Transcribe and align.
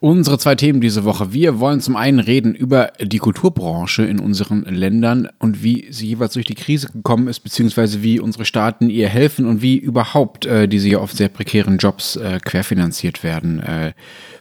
Unsere 0.00 0.38
zwei 0.38 0.54
Themen 0.54 0.80
diese 0.80 1.02
Woche. 1.02 1.32
Wir 1.32 1.58
wollen 1.58 1.80
zum 1.80 1.96
einen 1.96 2.20
reden 2.20 2.54
über 2.54 2.92
die 3.00 3.18
Kulturbranche 3.18 4.04
in 4.04 4.20
unseren 4.20 4.62
Ländern 4.62 5.28
und 5.40 5.64
wie 5.64 5.88
sie 5.90 6.06
jeweils 6.06 6.34
durch 6.34 6.46
die 6.46 6.54
Krise 6.54 6.86
gekommen 6.92 7.26
ist, 7.26 7.40
beziehungsweise 7.40 8.00
wie 8.00 8.20
unsere 8.20 8.44
Staaten 8.44 8.90
ihr 8.90 9.08
helfen 9.08 9.44
und 9.44 9.60
wie 9.60 9.76
überhaupt 9.76 10.46
äh, 10.46 10.68
diese 10.68 10.88
ja 10.88 11.00
oft 11.00 11.16
sehr 11.16 11.28
prekären 11.28 11.78
Jobs 11.78 12.14
äh, 12.14 12.38
querfinanziert 12.44 13.24
werden 13.24 13.58
äh, 13.58 13.92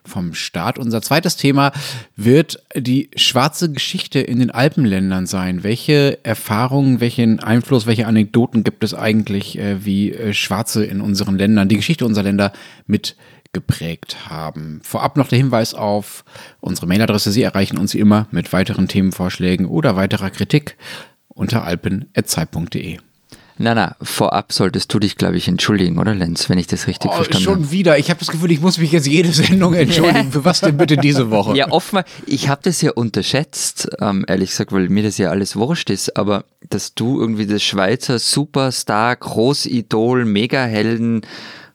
vom 0.05 0.35
Staat. 0.35 0.77
Unser 0.77 1.02
zweites 1.02 1.38
Thema 1.38 1.71
wird 2.16 2.63
die 2.75 3.09
schwarze 3.16 3.71
Geschichte 3.71 4.19
in 4.19 4.39
den 4.39 4.52
Alpenländern 4.52 5.25
sein. 5.25 5.63
Welche 5.63 6.19
Erfahrungen, 6.23 6.99
welchen 6.99 7.39
Einfluss, 7.39 7.88
welche 7.88 8.05
Anekdoten 8.05 8.63
gibt 8.63 8.83
es 8.83 8.94
eigentlich, 8.94 9.58
äh, 9.58 9.83
wie 9.83 10.11
äh, 10.11 10.35
Schwarze 10.35 10.85
in 10.85 11.02
unseren 11.02 11.39
Ländern, 11.39 11.67
die 11.67 11.77
Geschichte 11.77 12.05
unserer 12.05 12.25
Länder 12.25 12.53
mit 12.85 13.16
geprägt 13.57 14.29
haben. 14.29 14.81
Vorab 14.84 15.17
noch 15.17 15.29
der 15.29 15.39
Hinweis 15.39 15.73
auf 15.73 16.23
unsere 16.59 16.85
Mailadresse. 16.85 17.31
Sie 17.31 17.41
erreichen 17.41 17.80
uns 17.80 17.95
immer 17.95 18.27
mit 18.30 18.53
weiteren 18.53 18.88
Themenvorschlägen 18.88 19.66
oder 19.66 19.95
weiterer 19.95 20.30
Kritik 20.30 20.77
unter 21.30 21.63
alpen.zeit.de. 21.63 22.99
Na, 23.59 23.73
na, 23.73 23.95
vorab 23.99 24.53
solltest 24.53 24.93
du 24.93 24.99
dich, 24.99 25.16
glaube 25.16 25.38
ich, 25.38 25.47
entschuldigen, 25.47 25.97
oder 25.97 26.13
Lenz, 26.13 26.47
wenn 26.47 26.59
ich 26.59 26.67
das 26.67 26.85
richtig 26.85 27.09
oh, 27.09 27.16
verstanden 27.16 27.44
schon 27.44 27.53
habe. 27.55 27.63
Schon 27.63 27.72
wieder. 27.72 27.97
Ich 27.97 28.11
habe 28.11 28.19
das 28.19 28.28
Gefühl, 28.28 28.52
ich 28.52 28.61
muss 28.61 28.78
mich 28.78 28.91
jetzt 28.91 29.08
jede 29.08 29.31
Sendung 29.31 29.73
entschuldigen. 29.73 30.31
Für 30.31 30.45
was 30.45 30.61
denn 30.61 30.78
bitte 30.78 30.97
diese 30.97 31.31
Woche? 31.31 31.58
Ja, 31.58 31.72
offenbar, 31.72 32.05
ich 32.28 32.50
habe 32.50 32.61
das 32.63 32.81
ja 32.81 32.91
unterschätzt, 32.91 33.89
ähm, 34.00 34.23
ehrlich 34.28 34.52
gesagt, 34.52 34.72
weil 34.72 34.89
mir 34.89 35.02
das 35.02 35.17
ja 35.17 35.31
alles 35.31 35.55
wurscht 35.55 35.89
ist, 35.89 36.16
aber 36.16 36.45
dass 36.69 36.94
du 36.94 37.19
irgendwie 37.19 37.47
das 37.47 37.63
Schweizer 37.63 38.19
Superstar, 38.19 39.16
Großidol, 39.16 40.25
Megahelden, 40.25 41.22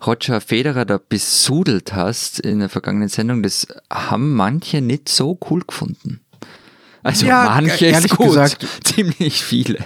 Roger 0.06 0.40
Federer 0.40 0.84
da 0.84 0.98
besudelt 1.08 1.94
hast 1.94 2.40
in 2.40 2.58
der 2.60 2.68
vergangenen 2.68 3.08
Sendung, 3.08 3.42
das 3.42 3.66
haben 3.90 4.34
manche 4.34 4.80
nicht 4.80 5.08
so 5.08 5.38
cool 5.50 5.62
gefunden. 5.66 6.20
Also 7.02 7.26
Ja, 7.26 7.44
manche 7.60 7.86
ist 7.86 8.10
gut, 8.16 8.26
gesagt- 8.28 8.66
ziemlich 8.84 9.42
viele. 9.42 9.78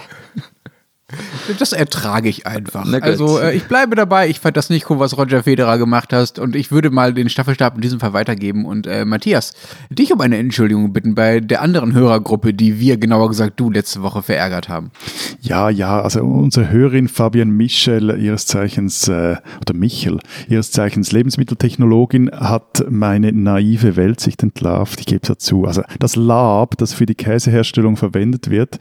Das 1.57 1.71
ertrage 1.71 2.27
ich 2.27 2.45
einfach. 2.45 2.85
Also 3.01 3.39
äh, 3.39 3.55
ich 3.55 3.63
bleibe 3.69 3.95
dabei. 3.95 4.27
Ich 4.27 4.41
fand 4.41 4.57
das 4.57 4.69
nicht 4.69 4.89
cool, 4.89 4.99
was 4.99 5.17
Roger 5.17 5.43
Federer 5.43 5.77
gemacht 5.77 6.11
hast. 6.11 6.37
Und 6.37 6.53
ich 6.53 6.69
würde 6.69 6.89
mal 6.89 7.13
den 7.13 7.29
Staffelstab 7.29 7.75
in 7.75 7.81
diesem 7.81 8.01
Fall 8.01 8.11
weitergeben. 8.11 8.65
Und 8.65 8.87
äh, 8.87 9.05
Matthias, 9.05 9.53
dich 9.89 10.11
um 10.11 10.19
eine 10.19 10.37
Entschuldigung 10.37 10.91
bitten 10.91 11.15
bei 11.15 11.39
der 11.39 11.61
anderen 11.61 11.93
Hörergruppe, 11.93 12.53
die 12.53 12.81
wir, 12.81 12.97
genauer 12.97 13.29
gesagt, 13.29 13.57
du 13.57 13.69
letzte 13.69 14.01
Woche 14.01 14.21
verärgert 14.21 14.67
haben. 14.67 14.91
Ja, 15.39 15.69
ja, 15.69 16.01
also 16.01 16.23
unsere 16.23 16.69
Hörerin 16.69 17.07
Fabienne 17.07 17.53
Michel, 17.53 18.19
ihres 18.19 18.45
Zeichens, 18.45 19.07
äh, 19.07 19.37
oder 19.61 19.73
Michel, 19.73 20.19
ihres 20.49 20.71
Zeichens 20.71 21.13
Lebensmitteltechnologin, 21.13 22.31
hat 22.31 22.83
meine 22.89 23.31
naive 23.31 23.95
Weltsicht 23.95 24.43
entlarvt. 24.43 24.99
Ich 24.99 25.05
gebe 25.05 25.21
es 25.23 25.29
dazu. 25.29 25.63
Also 25.63 25.83
das 25.99 26.17
Lab, 26.17 26.77
das 26.77 26.91
für 26.91 27.05
die 27.05 27.15
Käseherstellung 27.15 27.95
verwendet 27.95 28.49
wird, 28.49 28.79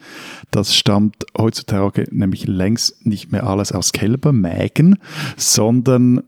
das 0.50 0.74
stammt 0.74 1.24
heutzutage 1.38 2.06
nämlich 2.16 2.46
längst 2.46 3.06
nicht 3.06 3.32
mehr 3.32 3.46
alles 3.46 3.72
aus 3.72 3.92
Kälbermägen, 3.92 4.98
sondern 5.36 6.22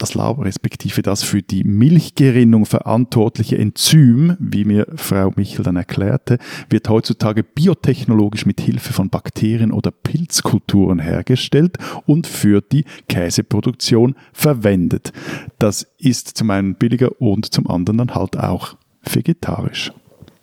das 0.00 0.14
Lab 0.14 0.40
respektive 0.40 1.02
das 1.02 1.22
für 1.22 1.42
die 1.42 1.62
Milchgerinnung 1.62 2.64
verantwortliche 2.64 3.58
Enzym, 3.58 4.36
wie 4.40 4.64
mir 4.64 4.86
Frau 4.96 5.32
Michel 5.36 5.62
dann 5.62 5.76
erklärte, 5.76 6.38
wird 6.70 6.88
heutzutage 6.88 7.42
biotechnologisch 7.42 8.46
mit 8.46 8.60
Hilfe 8.60 8.92
von 8.92 9.10
Bakterien 9.10 9.72
oder 9.72 9.90
Pilzkulturen 9.90 11.00
hergestellt 11.00 11.76
und 12.06 12.26
für 12.26 12.62
die 12.62 12.84
Käseproduktion 13.08 14.14
verwendet. 14.32 15.12
Das 15.58 15.86
ist 15.98 16.28
zum 16.28 16.50
einen 16.50 16.76
billiger 16.76 17.20
und 17.20 17.52
zum 17.52 17.68
anderen 17.68 17.98
dann 17.98 18.14
halt 18.14 18.38
auch 18.38 18.76
vegetarisch. 19.02 19.92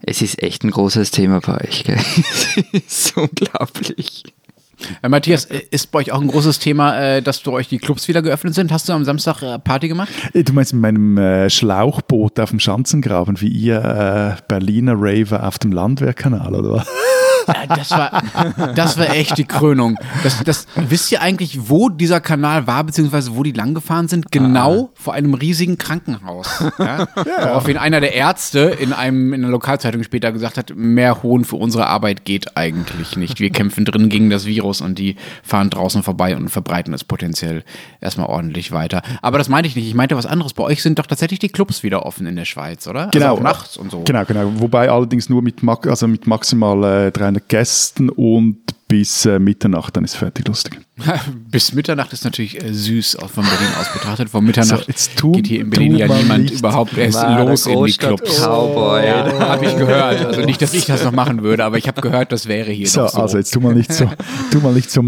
Es 0.01 0.21
ist 0.21 0.43
echt 0.43 0.63
ein 0.63 0.71
großes 0.71 1.09
Thema 1.09 1.39
bei 1.39 1.65
euch, 1.65 1.83
gell? 1.83 1.97
Es 2.15 2.57
ist 2.71 3.17
unglaublich. 3.17 4.23
Äh, 5.01 5.09
Matthias, 5.09 5.45
äh, 5.45 5.61
ist 5.71 5.91
bei 5.91 5.99
euch 5.99 6.11
auch 6.11 6.21
ein 6.21 6.27
großes 6.27 6.59
Thema, 6.59 6.97
äh, 6.99 7.21
dass 7.21 7.41
du 7.43 7.51
euch 7.51 7.67
die 7.67 7.77
Clubs 7.79 8.07
wieder 8.07 8.21
geöffnet 8.21 8.53
sind? 8.53 8.71
Hast 8.71 8.87
du 8.87 8.93
am 8.93 9.03
Samstag 9.05 9.41
äh, 9.41 9.59
Party 9.59 9.87
gemacht? 9.87 10.09
Äh, 10.33 10.43
Du 10.43 10.53
meinst 10.53 10.73
in 10.73 10.79
meinem 10.79 11.17
äh, 11.17 11.49
Schlauchboot 11.49 12.39
auf 12.39 12.51
dem 12.51 12.59
Schanzengraben, 12.59 13.41
wie 13.41 13.47
ihr 13.49 14.37
Berliner 14.47 14.93
Raver 14.95 15.47
auf 15.47 15.59
dem 15.59 15.71
Landwehrkanal, 15.71 16.53
oder 16.55 16.71
was? 16.71 16.87
Äh, 17.47 17.67
Das 17.67 17.91
war, 17.91 18.23
das 18.75 18.97
war 18.97 19.09
echt 19.09 19.37
die 19.37 19.45
Krönung. 19.45 19.97
Das, 20.23 20.43
das, 20.43 20.67
wisst 20.75 21.11
ihr 21.11 21.21
eigentlich, 21.21 21.69
wo 21.69 21.89
dieser 21.89 22.21
Kanal 22.21 22.67
war, 22.67 22.83
beziehungsweise 22.83 23.35
wo 23.35 23.43
die 23.43 23.51
langgefahren 23.51 24.07
sind? 24.07 24.31
Genau 24.31 24.89
vor 24.93 25.13
einem 25.13 25.33
riesigen 25.33 25.77
Krankenhaus. 25.77 26.47
Ja? 26.79 27.07
Woraufhin 27.15 27.77
einer 27.77 27.99
der 28.01 28.13
Ärzte 28.13 28.59
in, 28.59 28.93
einem, 28.93 29.33
in 29.33 29.43
einer 29.43 29.51
Lokalzeitung 29.51 30.03
später 30.03 30.31
gesagt 30.31 30.57
hat, 30.57 30.73
mehr 30.75 31.23
Hohn 31.23 31.43
für 31.43 31.55
unsere 31.55 31.87
Arbeit 31.87 32.23
geht 32.23 32.55
eigentlich 32.55 33.17
nicht. 33.17 33.39
Wir 33.39 33.49
kämpfen 33.49 33.83
drin 33.83 34.09
gegen 34.09 34.29
das 34.29 34.45
Virus 34.45 34.81
und 34.81 34.99
die 34.99 35.15
fahren 35.43 35.69
draußen 35.69 36.03
vorbei 36.03 36.35
und 36.35 36.49
verbreiten 36.49 36.93
es 36.93 37.03
potenziell 37.03 37.63
erstmal 37.99 38.27
ordentlich 38.27 38.71
weiter. 38.71 39.01
Aber 39.21 39.37
das 39.37 39.49
meinte 39.49 39.67
ich 39.67 39.75
nicht. 39.75 39.87
Ich 39.87 39.95
meinte 39.95 40.15
was 40.15 40.25
anderes. 40.25 40.53
Bei 40.53 40.63
euch 40.63 40.83
sind 40.83 40.99
doch 40.99 41.07
tatsächlich 41.07 41.39
die 41.39 41.49
Clubs 41.49 41.83
wieder 41.83 42.05
offen 42.05 42.27
in 42.27 42.35
der 42.35 42.45
Schweiz, 42.45 42.87
oder? 42.87 43.07
Genau. 43.11 43.31
Also 43.31 43.43
nachts 43.43 43.77
und 43.77 43.91
so. 43.91 44.01
Genau, 44.01 44.23
genau. 44.25 44.51
Wobei 44.55 44.89
allerdings 44.91 45.29
nur 45.29 45.41
mit, 45.41 45.61
also 45.87 46.07
mit 46.07 46.27
maximal 46.27 47.07
äh, 47.07 47.11
300 47.11 47.36
Gästen 47.39 48.09
und 48.09 48.57
bis 48.89 49.25
äh, 49.25 49.37
Mitternacht, 49.37 49.97
dann 49.97 50.05
ist 50.05 50.15
fertig 50.15 50.47
lustig. 50.47 50.79
Bis 51.51 51.73
Mitternacht 51.73 52.13
ist 52.13 52.23
natürlich 52.23 52.63
äh, 52.63 52.73
süß 52.73 53.17
auch 53.17 53.29
von 53.29 53.43
Berlin 53.43 53.67
aus 53.79 53.91
betrachtet. 53.91 54.29
Vor 54.29 54.41
Mitternacht 54.41 54.85
So, 54.85 54.87
jetzt 54.87 55.15
tu- 55.17 55.31
geht 55.33 55.47
hier 55.47 55.59
in 55.59 55.69
Berlin 55.69 55.97
ja 55.97 56.07
niemand 56.07 56.43
nicht. 56.45 56.59
überhaupt 56.59 56.97
erst 56.97 57.15
Wahre 57.21 57.49
los 57.49 57.67
in 57.67 57.83
die 57.83 57.91
Clubs. 57.91 58.41
Cowboy. 58.41 59.05
Ja, 59.05 59.39
habe 59.49 59.65
ich 59.65 59.75
gehört. 59.77 60.25
Also 60.25 60.41
nicht, 60.41 60.61
dass 60.61 60.73
ich 60.73 60.85
das 60.85 61.03
noch 61.03 61.11
machen 61.11 61.43
würde, 61.43 61.65
aber 61.65 61.77
ich 61.77 61.87
habe 61.89 61.99
gehört, 62.01 62.31
das 62.31 62.47
wäre 62.47 62.71
hier 62.71 62.87
So, 62.87 63.05
so. 63.07 63.17
also 63.19 63.37
jetzt 63.37 63.51
tu 63.53 63.59
mal 63.59 63.75
nicht 63.75 63.91
so, 63.91 64.09
tu 64.51 64.59
mal 64.61 64.71
nicht 64.73 64.89
so 64.89 65.01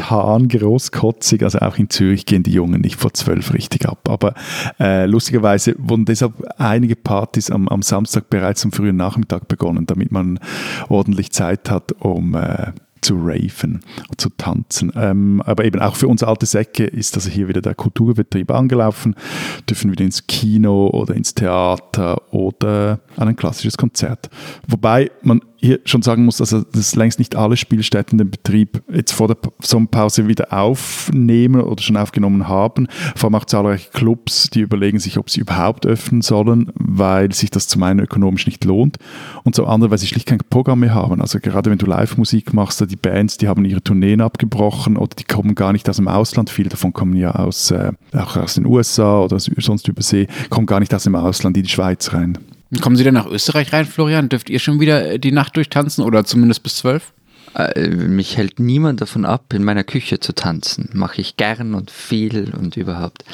metropolitan 0.00 0.48
großkotzig. 0.48 1.42
Also 1.42 1.58
auch 1.60 1.76
in 1.76 1.90
Zürich 1.90 2.26
gehen 2.26 2.42
die 2.42 2.52
Jungen 2.52 2.80
nicht 2.80 2.96
vor 2.96 3.12
zwölf 3.12 3.52
richtig 3.52 3.86
ab. 3.86 4.08
Aber 4.08 4.34
äh, 4.78 5.06
lustigerweise 5.06 5.74
wurden 5.78 6.04
deshalb 6.04 6.34
einige 6.58 6.96
Partys 6.96 7.50
am, 7.50 7.68
am 7.68 7.82
Samstag 7.82 8.30
bereits 8.30 8.64
am 8.64 8.72
frühen 8.72 8.96
Nachmittag 8.96 9.48
begonnen, 9.48 9.86
damit 9.86 10.12
man 10.12 10.38
ordentlich 10.88 11.30
Zeit 11.32 11.70
hat, 11.70 11.92
um 12.00 12.34
äh, 12.34 12.72
zu 13.02 13.14
raven 13.16 13.80
und 14.10 14.20
zu 14.20 14.28
tanzen. 14.36 14.92
Ähm, 14.94 15.42
aber 15.46 15.64
eben 15.64 15.80
auch 15.80 15.96
für 15.96 16.06
uns 16.06 16.22
alte 16.22 16.44
Säcke 16.44 16.84
ist 16.84 17.14
also 17.14 17.30
hier 17.30 17.48
wieder 17.48 17.62
der 17.62 17.74
Kulturbetrieb 17.74 18.50
angelaufen, 18.50 19.14
dürfen 19.68 19.90
wieder 19.90 20.04
ins 20.04 20.26
Kino 20.26 20.88
oder 20.88 21.14
ins 21.14 21.34
Theater 21.34 22.20
oder 22.30 23.00
an 23.16 23.28
ein 23.28 23.36
klassisches 23.36 23.78
Konzert. 23.78 24.28
Wobei 24.68 25.10
man 25.22 25.40
hier 25.60 25.80
schon 25.84 26.02
sagen 26.02 26.24
muss, 26.24 26.40
also 26.40 26.62
dass 26.62 26.94
längst 26.94 27.18
nicht 27.18 27.36
alle 27.36 27.56
Spielstätten 27.56 28.18
den 28.18 28.30
Betrieb 28.30 28.82
jetzt 28.92 29.12
vor 29.12 29.28
der 29.28 29.34
Pa- 29.34 29.50
Sommerpause 29.60 30.26
wieder 30.26 30.52
aufnehmen 30.52 31.60
oder 31.60 31.82
schon 31.82 31.96
aufgenommen 31.96 32.48
haben. 32.48 32.88
Vor 33.16 33.28
allem 33.28 33.34
auch 33.34 33.44
zahlreiche 33.44 33.90
Clubs, 33.90 34.50
die 34.50 34.60
überlegen 34.60 34.98
sich, 34.98 35.18
ob 35.18 35.30
sie 35.30 35.40
überhaupt 35.40 35.86
öffnen 35.86 36.22
sollen, 36.22 36.72
weil 36.74 37.32
sich 37.32 37.50
das 37.50 37.68
zum 37.68 37.82
einen 37.82 38.00
ökonomisch 38.00 38.46
nicht 38.46 38.64
lohnt 38.64 38.96
und 39.44 39.54
zum 39.54 39.66
anderen, 39.66 39.90
weil 39.90 39.98
sie 39.98 40.06
schlicht 40.06 40.26
kein 40.26 40.38
Programm 40.48 40.80
mehr 40.80 40.94
haben. 40.94 41.20
Also 41.20 41.38
gerade 41.40 41.70
wenn 41.70 41.78
du 41.78 41.86
Live-Musik 41.86 42.52
machst, 42.54 42.80
die 42.90 42.96
Bands, 42.96 43.36
die 43.36 43.48
haben 43.48 43.64
ihre 43.64 43.82
Tourneen 43.82 44.20
abgebrochen 44.20 44.96
oder 44.96 45.14
die 45.14 45.24
kommen 45.24 45.54
gar 45.54 45.72
nicht 45.72 45.88
aus 45.88 45.96
dem 45.96 46.08
Ausland. 46.08 46.50
Viele 46.50 46.70
davon 46.70 46.92
kommen 46.92 47.14
ja 47.16 47.34
aus, 47.34 47.70
äh, 47.70 47.92
auch 48.12 48.36
aus 48.36 48.54
den 48.54 48.66
USA 48.66 49.20
oder 49.20 49.38
sonst 49.38 49.88
über 49.88 50.02
See, 50.02 50.26
kommen 50.48 50.66
gar 50.66 50.80
nicht 50.80 50.94
aus 50.94 51.04
dem 51.04 51.14
Ausland 51.14 51.56
in 51.56 51.64
die 51.64 51.68
Schweiz 51.68 52.12
rein. 52.12 52.38
Kommen 52.80 52.96
Sie 52.96 53.04
denn 53.04 53.14
nach 53.14 53.26
Österreich 53.26 53.72
rein, 53.72 53.84
Florian? 53.84 54.28
Dürft 54.28 54.48
ihr 54.48 54.60
schon 54.60 54.78
wieder 54.78 55.12
äh, 55.12 55.18
die 55.18 55.32
Nacht 55.32 55.56
durchtanzen 55.56 56.04
oder 56.04 56.24
zumindest 56.24 56.62
bis 56.62 56.76
zwölf? 56.76 57.12
Äh, 57.54 57.88
mich 57.88 58.36
hält 58.36 58.60
niemand 58.60 59.00
davon 59.00 59.24
ab, 59.24 59.52
in 59.52 59.64
meiner 59.64 59.82
Küche 59.82 60.20
zu 60.20 60.34
tanzen. 60.34 60.88
Mache 60.92 61.20
ich 61.20 61.36
gern 61.36 61.74
und 61.74 61.90
viel 61.90 62.52
und 62.56 62.76
überhaupt. 62.76 63.24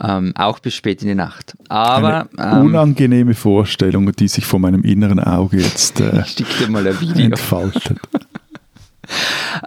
Ähm, 0.00 0.32
auch 0.34 0.58
bis 0.58 0.74
spät 0.74 1.02
in 1.02 1.08
die 1.08 1.14
Nacht. 1.14 1.54
Aber 1.68 2.26
Eine 2.36 2.60
ähm, 2.60 2.66
unangenehme 2.66 3.34
Vorstellung, 3.34 4.10
die 4.12 4.28
sich 4.28 4.44
vor 4.44 4.58
meinem 4.60 4.82
inneren 4.82 5.20
Auge 5.20 5.58
jetzt 5.58 6.00
äh, 6.00 6.22
ich 6.26 6.32
schick 6.32 6.58
dir 6.58 6.68
mal 6.68 6.86
ein 6.86 7.00
Video. 7.00 7.26
entfaltet. 7.26 7.98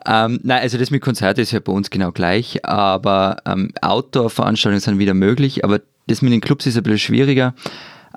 Ähm, 0.08 0.40
nein, 0.42 0.62
also 0.62 0.80
das 0.80 0.90
mit 0.90 1.02
Konzert 1.02 1.38
ist 1.38 1.52
ja 1.52 1.60
bei 1.60 1.72
uns 1.72 1.92
genau 1.92 2.12
gleich, 2.12 2.66
aber 2.66 3.38
ähm, 3.46 3.72
Outdoor-Veranstaltungen 3.82 4.82
sind 4.82 4.98
wieder 4.98 5.14
möglich, 5.14 5.64
aber 5.64 5.80
das 6.08 6.24
mit 6.24 6.34
den 6.34 6.42
Clubs 6.42 6.66
ist 6.66 6.76
ein 6.76 6.82
bisschen 6.84 6.98
schwieriger. 6.98 7.54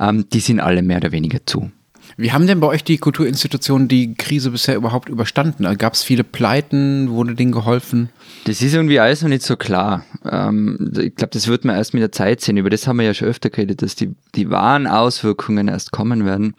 Ähm, 0.00 0.26
die 0.32 0.40
sind 0.40 0.58
alle 0.60 0.82
mehr 0.82 0.96
oder 0.96 1.12
weniger 1.12 1.46
zu. 1.46 1.70
Wie 2.16 2.32
haben 2.32 2.46
denn 2.46 2.60
bei 2.60 2.66
euch 2.66 2.82
die 2.82 2.98
Kulturinstitutionen 2.98 3.88
die 3.88 4.14
Krise 4.14 4.50
bisher 4.50 4.76
überhaupt 4.76 5.08
überstanden? 5.08 5.64
Gab 5.78 5.94
es 5.94 6.02
viele 6.02 6.24
Pleiten? 6.24 7.10
Wurde 7.10 7.34
denen 7.34 7.52
geholfen? 7.52 8.10
Das 8.44 8.62
ist 8.62 8.74
irgendwie 8.74 8.98
alles 8.98 9.22
noch 9.22 9.28
nicht 9.28 9.42
so 9.42 9.56
klar. 9.56 10.04
Ähm, 10.30 10.92
ich 10.98 11.14
glaube, 11.14 11.30
das 11.32 11.46
wird 11.46 11.64
man 11.64 11.76
erst 11.76 11.94
mit 11.94 12.02
der 12.02 12.12
Zeit 12.12 12.40
sehen. 12.40 12.56
Über 12.56 12.70
das 12.70 12.86
haben 12.86 12.98
wir 12.98 13.06
ja 13.06 13.14
schon 13.14 13.28
öfter 13.28 13.50
geredet, 13.50 13.82
dass 13.82 13.94
die, 13.94 14.14
die 14.34 14.50
wahren 14.50 14.86
Auswirkungen 14.86 15.68
erst 15.68 15.92
kommen 15.92 16.24
werden. 16.24 16.54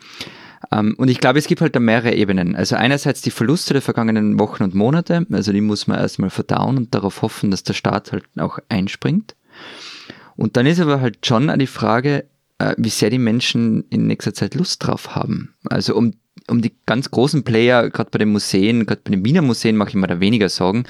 Ähm, 0.72 0.96
und 0.98 1.10
ich 1.10 1.20
glaube, 1.20 1.40
es 1.40 1.48
gibt 1.48 1.62
halt 1.62 1.76
da 1.76 1.80
mehrere 1.80 2.14
Ebenen. 2.14 2.56
Also 2.56 2.76
einerseits 2.76 3.22
die 3.22 3.32
Verluste 3.32 3.74
der 3.74 3.82
vergangenen 3.82 4.40
Wochen 4.40 4.64
und 4.64 4.76
Monate, 4.76 5.26
also 5.32 5.52
die 5.52 5.62
muss 5.62 5.88
man 5.88 6.00
erstmal 6.00 6.30
verdauen 6.30 6.78
und 6.78 6.96
darauf 6.96 7.22
hoffen, 7.22 7.52
dass 7.52 7.64
der 7.64 7.74
Staat 7.74 8.12
halt 8.12 8.24
auch 8.38 8.60
einspringt. 8.70 9.36
Und 10.38 10.58
dann 10.58 10.66
ist 10.66 10.80
aber 10.80 11.02
halt 11.02 11.26
schon 11.26 11.52
die 11.60 11.68
Frage, 11.68 12.20
äh, 12.20 12.24
wie 12.78 12.90
sehr 12.90 13.10
die 13.10 13.18
Menschen 13.18 13.86
in 13.90 14.08
nächster 14.08 14.34
Zeit 14.34 14.56
Lust 14.56 14.86
drauf 14.86 15.16
haben. 15.16 15.54
Also 15.70 15.96
um, 15.96 16.14
um 16.50 16.62
die 16.62 16.76
ganz 16.86 17.12
großen 17.12 17.44
Player, 17.44 17.90
gerade 17.90 18.10
bei 18.12 18.20
den 18.20 18.32
Museen, 18.32 18.86
gerade 18.86 19.02
bei 19.04 19.12
den 19.12 19.26
Wiener 19.26 19.42
Museen 19.42 19.78
mache 19.78 19.90
ich 19.90 19.96
mir 19.96 20.08
da 20.08 20.20
weniger 20.20 20.50
Sorgen. 20.50 20.86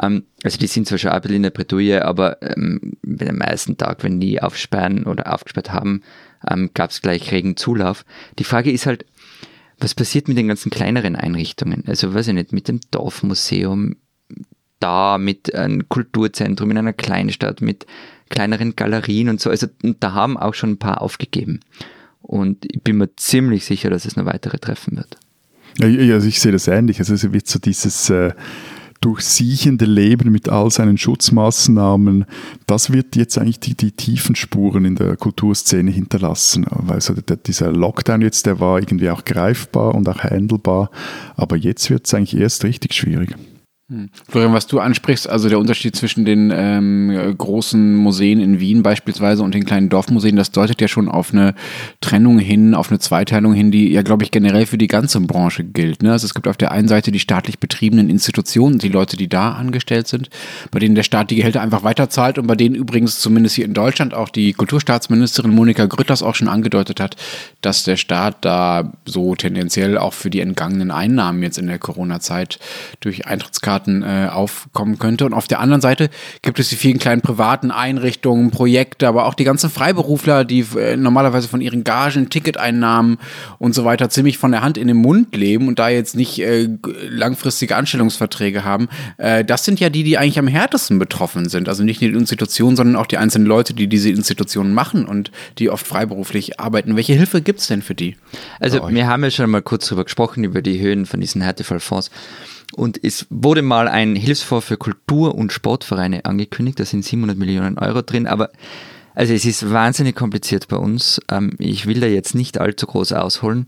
Ähm, 0.00 0.24
also 0.42 0.58
die 0.58 0.66
sind 0.66 0.86
zwar 0.86 0.98
schon 0.98 1.10
ein 1.10 1.20
bisschen 1.20 1.36
in 1.36 1.42
der 1.42 1.50
Bredouille, 1.50 2.04
aber 2.04 2.42
ähm, 2.42 2.92
bei 3.02 3.26
dem 3.26 3.38
meisten 3.38 3.76
Tag, 3.76 4.02
wenn 4.02 4.20
die 4.20 4.42
aufsperren 4.42 5.04
oder 5.04 5.32
aufgesperrt 5.32 5.72
haben, 5.72 6.02
ähm, 6.48 6.70
gab 6.74 6.90
es 6.90 7.02
gleich 7.02 7.32
regen 7.32 7.56
Zulauf. 7.56 8.04
Die 8.38 8.44
Frage 8.44 8.70
ist 8.70 8.86
halt, 8.86 9.06
was 9.78 9.94
passiert 9.94 10.28
mit 10.28 10.38
den 10.38 10.48
ganzen 10.48 10.70
kleineren 10.70 11.16
Einrichtungen? 11.16 11.84
Also 11.86 12.14
weiß 12.14 12.28
ich 12.28 12.34
nicht, 12.34 12.52
mit 12.52 12.68
dem 12.68 12.80
Dorfmuseum, 12.90 13.96
da 14.80 15.18
mit 15.18 15.54
einem 15.54 15.88
Kulturzentrum 15.88 16.70
in 16.70 16.78
einer 16.78 16.92
Kleinstadt, 16.92 17.60
mit 17.60 17.86
kleineren 18.28 18.76
Galerien 18.76 19.28
und 19.28 19.40
so. 19.40 19.50
Also 19.50 19.66
da 20.00 20.12
haben 20.12 20.36
auch 20.36 20.54
schon 20.54 20.70
ein 20.70 20.78
paar 20.78 21.02
aufgegeben. 21.02 21.60
Und 22.22 22.64
ich 22.64 22.82
bin 22.82 22.96
mir 22.96 23.14
ziemlich 23.16 23.64
sicher, 23.64 23.90
dass 23.90 24.04
es 24.04 24.16
noch 24.16 24.26
weitere 24.26 24.58
treffen 24.58 24.96
wird. 24.96 25.18
Ja, 25.78 26.14
also 26.14 26.26
ich 26.26 26.40
sehe 26.40 26.52
das 26.52 26.66
ähnlich. 26.68 26.98
Also 26.98 27.14
es 27.14 27.32
wird 27.32 27.46
so 27.46 27.58
dieses 27.58 28.10
äh, 28.10 28.32
durchsiechende 29.00 29.84
Leben 29.84 30.32
mit 30.32 30.48
all 30.48 30.70
seinen 30.70 30.98
Schutzmaßnahmen, 30.98 32.24
das 32.66 32.92
wird 32.92 33.14
jetzt 33.16 33.38
eigentlich 33.38 33.60
die, 33.60 33.74
die 33.74 33.92
tiefen 33.92 34.34
Spuren 34.34 34.84
in 34.84 34.96
der 34.96 35.16
Kulturszene 35.16 35.90
hinterlassen. 35.90 36.66
Weil 36.70 37.00
so 37.00 37.14
der, 37.14 37.36
dieser 37.36 37.72
Lockdown 37.72 38.22
jetzt, 38.22 38.46
der 38.46 38.58
war 38.60 38.78
irgendwie 38.78 39.10
auch 39.10 39.24
greifbar 39.24 39.94
und 39.94 40.08
auch 40.08 40.18
handelbar, 40.18 40.90
aber 41.36 41.56
jetzt 41.56 41.90
wird 41.90 42.06
es 42.06 42.14
eigentlich 42.14 42.40
erst 42.40 42.64
richtig 42.64 42.94
schwierig. 42.94 43.34
Hm. 43.88 44.10
Florian, 44.28 44.52
was 44.52 44.66
du 44.66 44.80
ansprichst, 44.80 45.28
also 45.28 45.48
der 45.48 45.60
Unterschied 45.60 45.94
zwischen 45.94 46.24
den 46.24 46.52
ähm, 46.52 47.36
großen 47.38 47.94
Museen 47.94 48.40
in 48.40 48.58
Wien 48.58 48.82
beispielsweise 48.82 49.44
und 49.44 49.54
den 49.54 49.64
kleinen 49.64 49.90
Dorfmuseen, 49.90 50.34
das 50.34 50.50
deutet 50.50 50.80
ja 50.80 50.88
schon 50.88 51.08
auf 51.08 51.32
eine 51.32 51.54
Trennung 52.00 52.40
hin, 52.40 52.74
auf 52.74 52.90
eine 52.90 52.98
Zweiteilung 52.98 53.54
hin, 53.54 53.70
die 53.70 53.92
ja, 53.92 54.02
glaube 54.02 54.24
ich, 54.24 54.32
generell 54.32 54.66
für 54.66 54.76
die 54.76 54.88
ganze 54.88 55.20
Branche 55.20 55.62
gilt. 55.62 56.02
Ne? 56.02 56.10
Also 56.10 56.24
es 56.24 56.34
gibt 56.34 56.48
auf 56.48 56.56
der 56.56 56.72
einen 56.72 56.88
Seite 56.88 57.12
die 57.12 57.20
staatlich 57.20 57.60
betriebenen 57.60 58.10
Institutionen, 58.10 58.78
die 58.78 58.88
Leute, 58.88 59.16
die 59.16 59.28
da 59.28 59.52
angestellt 59.52 60.08
sind, 60.08 60.30
bei 60.72 60.80
denen 60.80 60.96
der 60.96 61.04
Staat 61.04 61.30
die 61.30 61.36
Gehälter 61.36 61.60
einfach 61.60 61.84
weiterzahlt 61.84 62.38
und 62.38 62.48
bei 62.48 62.56
denen 62.56 62.74
übrigens 62.74 63.20
zumindest 63.20 63.54
hier 63.54 63.66
in 63.66 63.74
Deutschland 63.74 64.14
auch 64.14 64.30
die 64.30 64.52
Kulturstaatsministerin 64.52 65.52
Monika 65.52 65.86
Grütters 65.86 66.24
auch 66.24 66.34
schon 66.34 66.48
angedeutet 66.48 66.98
hat, 66.98 67.14
dass 67.60 67.84
der 67.84 67.96
Staat 67.96 68.44
da 68.44 68.94
so 69.04 69.36
tendenziell 69.36 69.96
auch 69.96 70.12
für 70.12 70.28
die 70.30 70.40
entgangenen 70.40 70.90
Einnahmen 70.90 71.44
jetzt 71.44 71.58
in 71.58 71.68
der 71.68 71.78
Corona-Zeit 71.78 72.58
durch 72.98 73.28
Eintrittskarten 73.28 73.75
Staaten 73.76 74.02
äh, 74.02 74.28
aufkommen 74.30 74.98
könnte. 74.98 75.26
Und 75.26 75.34
auf 75.34 75.48
der 75.48 75.60
anderen 75.60 75.80
Seite 75.80 76.08
gibt 76.42 76.58
es 76.58 76.68
die 76.68 76.76
vielen 76.76 76.98
kleinen 76.98 77.20
privaten 77.20 77.70
Einrichtungen, 77.70 78.50
Projekte, 78.50 79.06
aber 79.06 79.26
auch 79.26 79.34
die 79.34 79.44
ganzen 79.44 79.70
Freiberufler, 79.70 80.44
die 80.44 80.64
äh, 80.78 80.96
normalerweise 80.96 81.48
von 81.48 81.60
ihren 81.60 81.84
Gagen, 81.84 82.30
Ticketeinnahmen 82.30 83.18
und 83.58 83.74
so 83.74 83.84
weiter 83.84 84.08
ziemlich 84.08 84.38
von 84.38 84.52
der 84.52 84.62
Hand 84.62 84.78
in 84.78 84.88
den 84.88 84.96
Mund 84.96 85.34
leben 85.36 85.68
und 85.68 85.78
da 85.78 85.88
jetzt 85.88 86.16
nicht 86.16 86.38
äh, 86.38 86.68
langfristige 87.08 87.76
Anstellungsverträge 87.76 88.64
haben. 88.64 88.88
Äh, 89.18 89.44
das 89.44 89.64
sind 89.64 89.80
ja 89.80 89.90
die, 89.90 90.04
die 90.04 90.16
eigentlich 90.16 90.38
am 90.38 90.48
härtesten 90.48 90.98
betroffen 90.98 91.48
sind. 91.48 91.68
Also 91.68 91.82
nicht 91.82 92.00
nur 92.00 92.10
die 92.10 92.16
Institutionen, 92.16 92.76
sondern 92.76 92.96
auch 92.96 93.06
die 93.06 93.18
einzelnen 93.18 93.46
Leute, 93.46 93.74
die 93.74 93.88
diese 93.88 94.08
Institutionen 94.10 94.72
machen 94.72 95.06
und 95.06 95.30
die 95.58 95.68
oft 95.70 95.86
freiberuflich 95.86 96.60
arbeiten. 96.60 96.96
Welche 96.96 97.14
Hilfe 97.14 97.42
gibt 97.42 97.60
es 97.60 97.66
denn 97.66 97.82
für 97.82 97.94
die? 97.94 98.16
Also 98.60 98.88
wir 98.88 99.06
haben 99.06 99.22
ja 99.24 99.30
schon 99.30 99.50
mal 99.50 99.62
kurz 99.62 99.86
darüber 99.86 100.04
gesprochen, 100.04 100.44
über 100.44 100.62
die 100.62 100.80
Höhen 100.80 101.04
von 101.06 101.20
diesen 101.20 101.42
Härtefallfonds. 101.42 102.10
Und 102.74 103.02
es 103.02 103.26
wurde 103.30 103.62
mal 103.62 103.88
ein 103.88 104.16
Hilfsfonds 104.16 104.66
für 104.66 104.76
Kultur- 104.76 105.34
und 105.34 105.52
Sportvereine 105.52 106.24
angekündigt. 106.24 106.80
Da 106.80 106.84
sind 106.84 107.04
700 107.04 107.38
Millionen 107.38 107.78
Euro 107.78 108.02
drin. 108.02 108.26
Aber 108.26 108.50
also 109.14 109.32
es 109.32 109.44
ist 109.44 109.70
wahnsinnig 109.70 110.14
kompliziert 110.14 110.68
bei 110.68 110.76
uns. 110.76 111.20
Ähm, 111.30 111.52
ich 111.58 111.86
will 111.86 112.00
da 112.00 112.06
jetzt 112.06 112.34
nicht 112.34 112.58
allzu 112.58 112.86
groß 112.86 113.12
ausholen. 113.12 113.66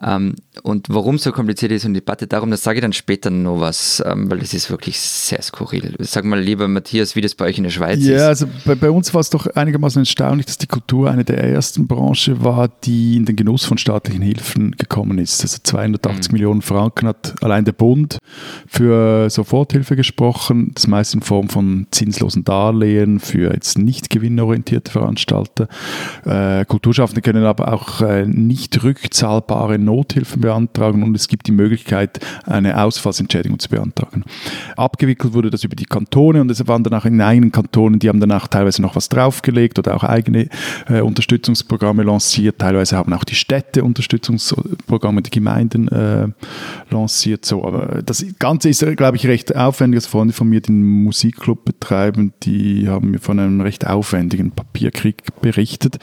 Ähm, 0.00 0.36
und 0.62 0.86
warum 0.88 1.16
es 1.16 1.24
so 1.24 1.32
kompliziert 1.32 1.72
ist 1.72 1.84
und 1.84 1.94
die 1.94 2.00
Debatte 2.00 2.26
darum, 2.26 2.50
das 2.50 2.62
sage 2.62 2.78
ich 2.78 2.82
dann 2.82 2.92
später 2.92 3.30
noch 3.30 3.60
was, 3.60 4.02
ähm, 4.06 4.30
weil 4.30 4.38
das 4.38 4.54
ist 4.54 4.70
wirklich 4.70 4.98
sehr 5.00 5.42
skurril. 5.42 5.94
Sag 6.00 6.24
mal 6.24 6.40
lieber, 6.40 6.68
Matthias, 6.68 7.16
wie 7.16 7.20
das 7.20 7.34
bei 7.34 7.46
euch 7.46 7.58
in 7.58 7.64
der 7.64 7.70
Schweiz 7.70 8.04
ja, 8.04 8.14
ist. 8.14 8.20
Ja, 8.20 8.28
also 8.28 8.46
bei, 8.64 8.74
bei, 8.76 8.90
uns 8.90 9.12
war 9.12 9.20
es 9.20 9.30
doch 9.30 9.46
einigermaßen 9.46 10.02
erstaunlich, 10.02 10.46
dass 10.46 10.58
die 10.58 10.66
Kultur 10.66 11.10
eine 11.10 11.24
der 11.24 11.42
ersten 11.42 11.86
Branchen 11.88 12.44
war, 12.44 12.68
die 12.84 13.16
in 13.16 13.24
den 13.24 13.34
Genuss 13.34 13.64
von 13.64 13.78
staatlichen 13.78 14.22
Hilfen 14.22 14.72
gekommen 14.72 15.18
ist. 15.18 15.42
Also 15.42 15.58
280 15.62 16.30
mhm. 16.30 16.32
Millionen 16.32 16.62
Franken 16.62 17.08
hat 17.08 17.34
allein 17.42 17.64
der 17.64 17.72
Bund 17.72 18.18
für 18.66 19.28
Soforthilfe 19.30 19.96
gesprochen, 19.96 20.72
das 20.74 20.86
meist 20.86 21.14
in 21.14 21.22
Form 21.22 21.48
von 21.48 21.86
zinslosen 21.90 22.44
Darlehen 22.44 23.18
für 23.18 23.52
jetzt 23.52 23.78
nicht 23.78 24.10
gewinnorientierte 24.10 24.92
Veranstalter. 24.92 25.68
Äh, 26.24 26.64
Kulturschaffende 26.66 27.22
können 27.22 27.44
aber 27.44 27.72
auch 27.72 28.00
äh, 28.00 28.26
nicht 28.26 28.82
rückzahlbare 28.82 29.78
Nothilfen 29.88 30.40
beantragen 30.40 31.02
und 31.02 31.14
es 31.14 31.28
gibt 31.28 31.46
die 31.46 31.52
Möglichkeit, 31.52 32.20
eine 32.44 32.82
Ausfallsentschädigung 32.82 33.58
zu 33.58 33.68
beantragen. 33.68 34.24
Abgewickelt 34.76 35.32
wurde 35.32 35.50
das 35.50 35.64
über 35.64 35.76
die 35.76 35.84
Kantone 35.84 36.40
und 36.40 36.50
es 36.50 36.66
waren 36.68 36.84
dann 36.84 36.94
auch 36.94 37.04
in 37.04 37.20
einigen 37.20 37.52
Kantonen, 37.52 37.98
die 37.98 38.08
haben 38.08 38.20
danach 38.20 38.48
teilweise 38.48 38.82
noch 38.82 38.96
was 38.96 39.08
draufgelegt 39.08 39.78
oder 39.78 39.96
auch 39.96 40.04
eigene 40.04 40.48
äh, 40.88 41.00
Unterstützungsprogramme 41.00 42.02
lanciert. 42.02 42.58
Teilweise 42.58 42.96
haben 42.96 43.12
auch 43.12 43.24
die 43.24 43.34
Städte 43.34 43.84
Unterstützungsprogramme, 43.84 45.22
die 45.22 45.30
Gemeinden 45.30 45.88
äh, 45.88 46.28
lanciert. 46.90 47.44
So, 47.44 47.64
aber 47.64 48.02
das 48.02 48.24
Ganze 48.38 48.68
ist, 48.68 48.84
glaube 48.96 49.16
ich, 49.16 49.26
recht 49.26 49.56
aufwendig. 49.56 49.98
Also 49.98 50.10
Freunde 50.10 50.34
von 50.34 50.48
mir, 50.48 50.60
die 50.60 50.70
einen 50.70 51.04
Musikclub 51.04 51.64
betreiben, 51.64 52.32
die 52.42 52.88
haben 52.88 53.10
mir 53.10 53.18
von 53.18 53.38
einem 53.38 53.60
recht 53.60 53.86
aufwendigen 53.86 54.50
Papierkrieg 54.50 55.40
berichtet. 55.40 55.98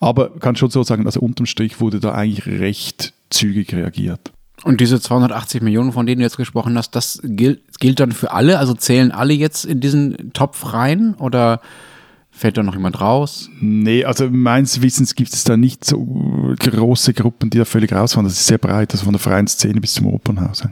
Aber 0.00 0.30
kann 0.38 0.56
schon 0.56 0.70
so 0.70 0.82
sagen, 0.82 1.06
also 1.06 1.20
unterm 1.20 1.46
Strich 1.46 1.80
wurde 1.80 2.00
da 2.00 2.12
eigentlich 2.12 2.46
recht 2.46 3.14
zügig 3.30 3.72
reagiert. 3.74 4.32
Und 4.64 4.80
diese 4.80 5.00
280 5.00 5.62
Millionen, 5.62 5.92
von 5.92 6.06
denen 6.06 6.18
du 6.18 6.24
jetzt 6.24 6.36
gesprochen 6.36 6.76
hast, 6.76 6.90
das 6.96 7.20
gilt, 7.22 7.78
gilt 7.78 8.00
dann 8.00 8.12
für 8.12 8.32
alle? 8.32 8.58
Also 8.58 8.74
zählen 8.74 9.12
alle 9.12 9.32
jetzt 9.32 9.64
in 9.64 9.80
diesen 9.80 10.32
Topf 10.32 10.72
rein 10.72 11.14
oder 11.14 11.60
fällt 12.30 12.56
da 12.56 12.62
noch 12.62 12.74
jemand 12.74 13.00
raus? 13.00 13.50
Nee, 13.60 14.04
also 14.04 14.28
meines 14.30 14.82
Wissens 14.82 15.14
gibt 15.14 15.32
es 15.32 15.44
da 15.44 15.56
nicht 15.56 15.84
so 15.84 16.04
große 16.58 17.14
Gruppen, 17.14 17.50
die 17.50 17.58
da 17.58 17.64
völlig 17.64 17.92
rausfahren. 17.92 18.26
Das 18.26 18.34
ist 18.34 18.46
sehr 18.46 18.58
breit, 18.58 18.92
also 18.92 19.04
von 19.04 19.12
der 19.12 19.20
freien 19.20 19.46
Szene 19.46 19.80
bis 19.80 19.94
zum 19.94 20.06
Opernhaus. 20.06 20.64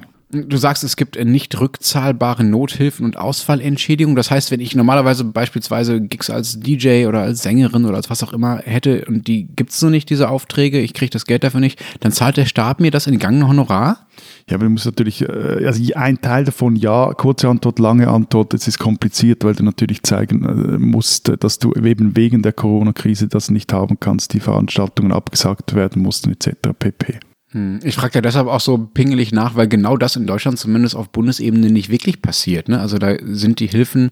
Du 0.44 0.56
sagst, 0.56 0.84
es 0.84 0.96
gibt 0.96 1.22
nicht 1.22 1.58
rückzahlbare 1.60 2.44
Nothilfen 2.44 3.04
und 3.04 3.16
Ausfallentschädigungen. 3.16 4.16
Das 4.16 4.30
heißt, 4.30 4.50
wenn 4.50 4.60
ich 4.60 4.74
normalerweise 4.74 5.24
beispielsweise 5.24 6.00
Gigs 6.00 6.30
als 6.30 6.60
DJ 6.60 7.06
oder 7.06 7.22
als 7.22 7.42
Sängerin 7.42 7.84
oder 7.84 7.96
als 7.96 8.10
was 8.10 8.22
auch 8.22 8.32
immer 8.32 8.58
hätte 8.58 9.04
und 9.06 9.26
die 9.26 9.46
gibt 9.46 9.70
es 9.70 9.80
so 9.80 9.88
nicht, 9.88 10.10
diese 10.10 10.28
Aufträge, 10.28 10.80
ich 10.80 10.94
kriege 10.94 11.10
das 11.10 11.26
Geld 11.26 11.44
dafür 11.44 11.60
nicht, 11.60 11.82
dann 12.00 12.12
zahlt 12.12 12.36
der 12.36 12.46
Staat 12.46 12.80
mir 12.80 12.90
das 12.90 13.06
entgangene 13.06 13.48
Honorar? 13.48 14.06
Ja, 14.48 14.56
aber 14.56 14.64
du 14.64 14.70
musst 14.70 14.86
natürlich, 14.86 15.22
äh, 15.22 15.66
also 15.66 15.82
ein 15.94 16.20
Teil 16.20 16.44
davon 16.44 16.76
ja, 16.76 17.12
kurze 17.14 17.48
Antwort, 17.48 17.78
lange 17.78 18.08
Antwort, 18.08 18.54
es 18.54 18.68
ist 18.68 18.78
kompliziert, 18.78 19.44
weil 19.44 19.54
du 19.54 19.64
natürlich 19.64 20.02
zeigen 20.02 20.44
äh, 20.44 20.78
musst, 20.78 21.32
dass 21.40 21.58
du 21.58 21.72
eben 21.74 22.16
wegen 22.16 22.42
der 22.42 22.52
Corona-Krise 22.52 23.28
das 23.28 23.50
nicht 23.50 23.72
haben 23.72 23.98
kannst, 24.00 24.32
die 24.32 24.40
Veranstaltungen 24.40 25.12
abgesagt 25.12 25.74
werden 25.74 26.02
mussten 26.02 26.30
etc. 26.30 26.70
pp. 26.78 27.20
Hm, 27.56 27.80
ich 27.82 27.94
frage 27.94 28.16
ja 28.16 28.20
deshalb 28.20 28.48
auch 28.48 28.60
so 28.60 28.76
pingelig 28.76 29.32
nach, 29.32 29.54
weil 29.54 29.66
genau 29.66 29.96
das 29.96 30.14
in 30.14 30.26
Deutschland 30.26 30.58
zumindest 30.58 30.94
auf 30.94 31.08
Bundesebene 31.08 31.70
nicht 31.70 31.88
wirklich 31.88 32.20
passiert. 32.20 32.68
Ne? 32.68 32.78
Also 32.78 32.98
da 32.98 33.16
sind 33.22 33.60
die 33.60 33.66
Hilfen, 33.66 34.10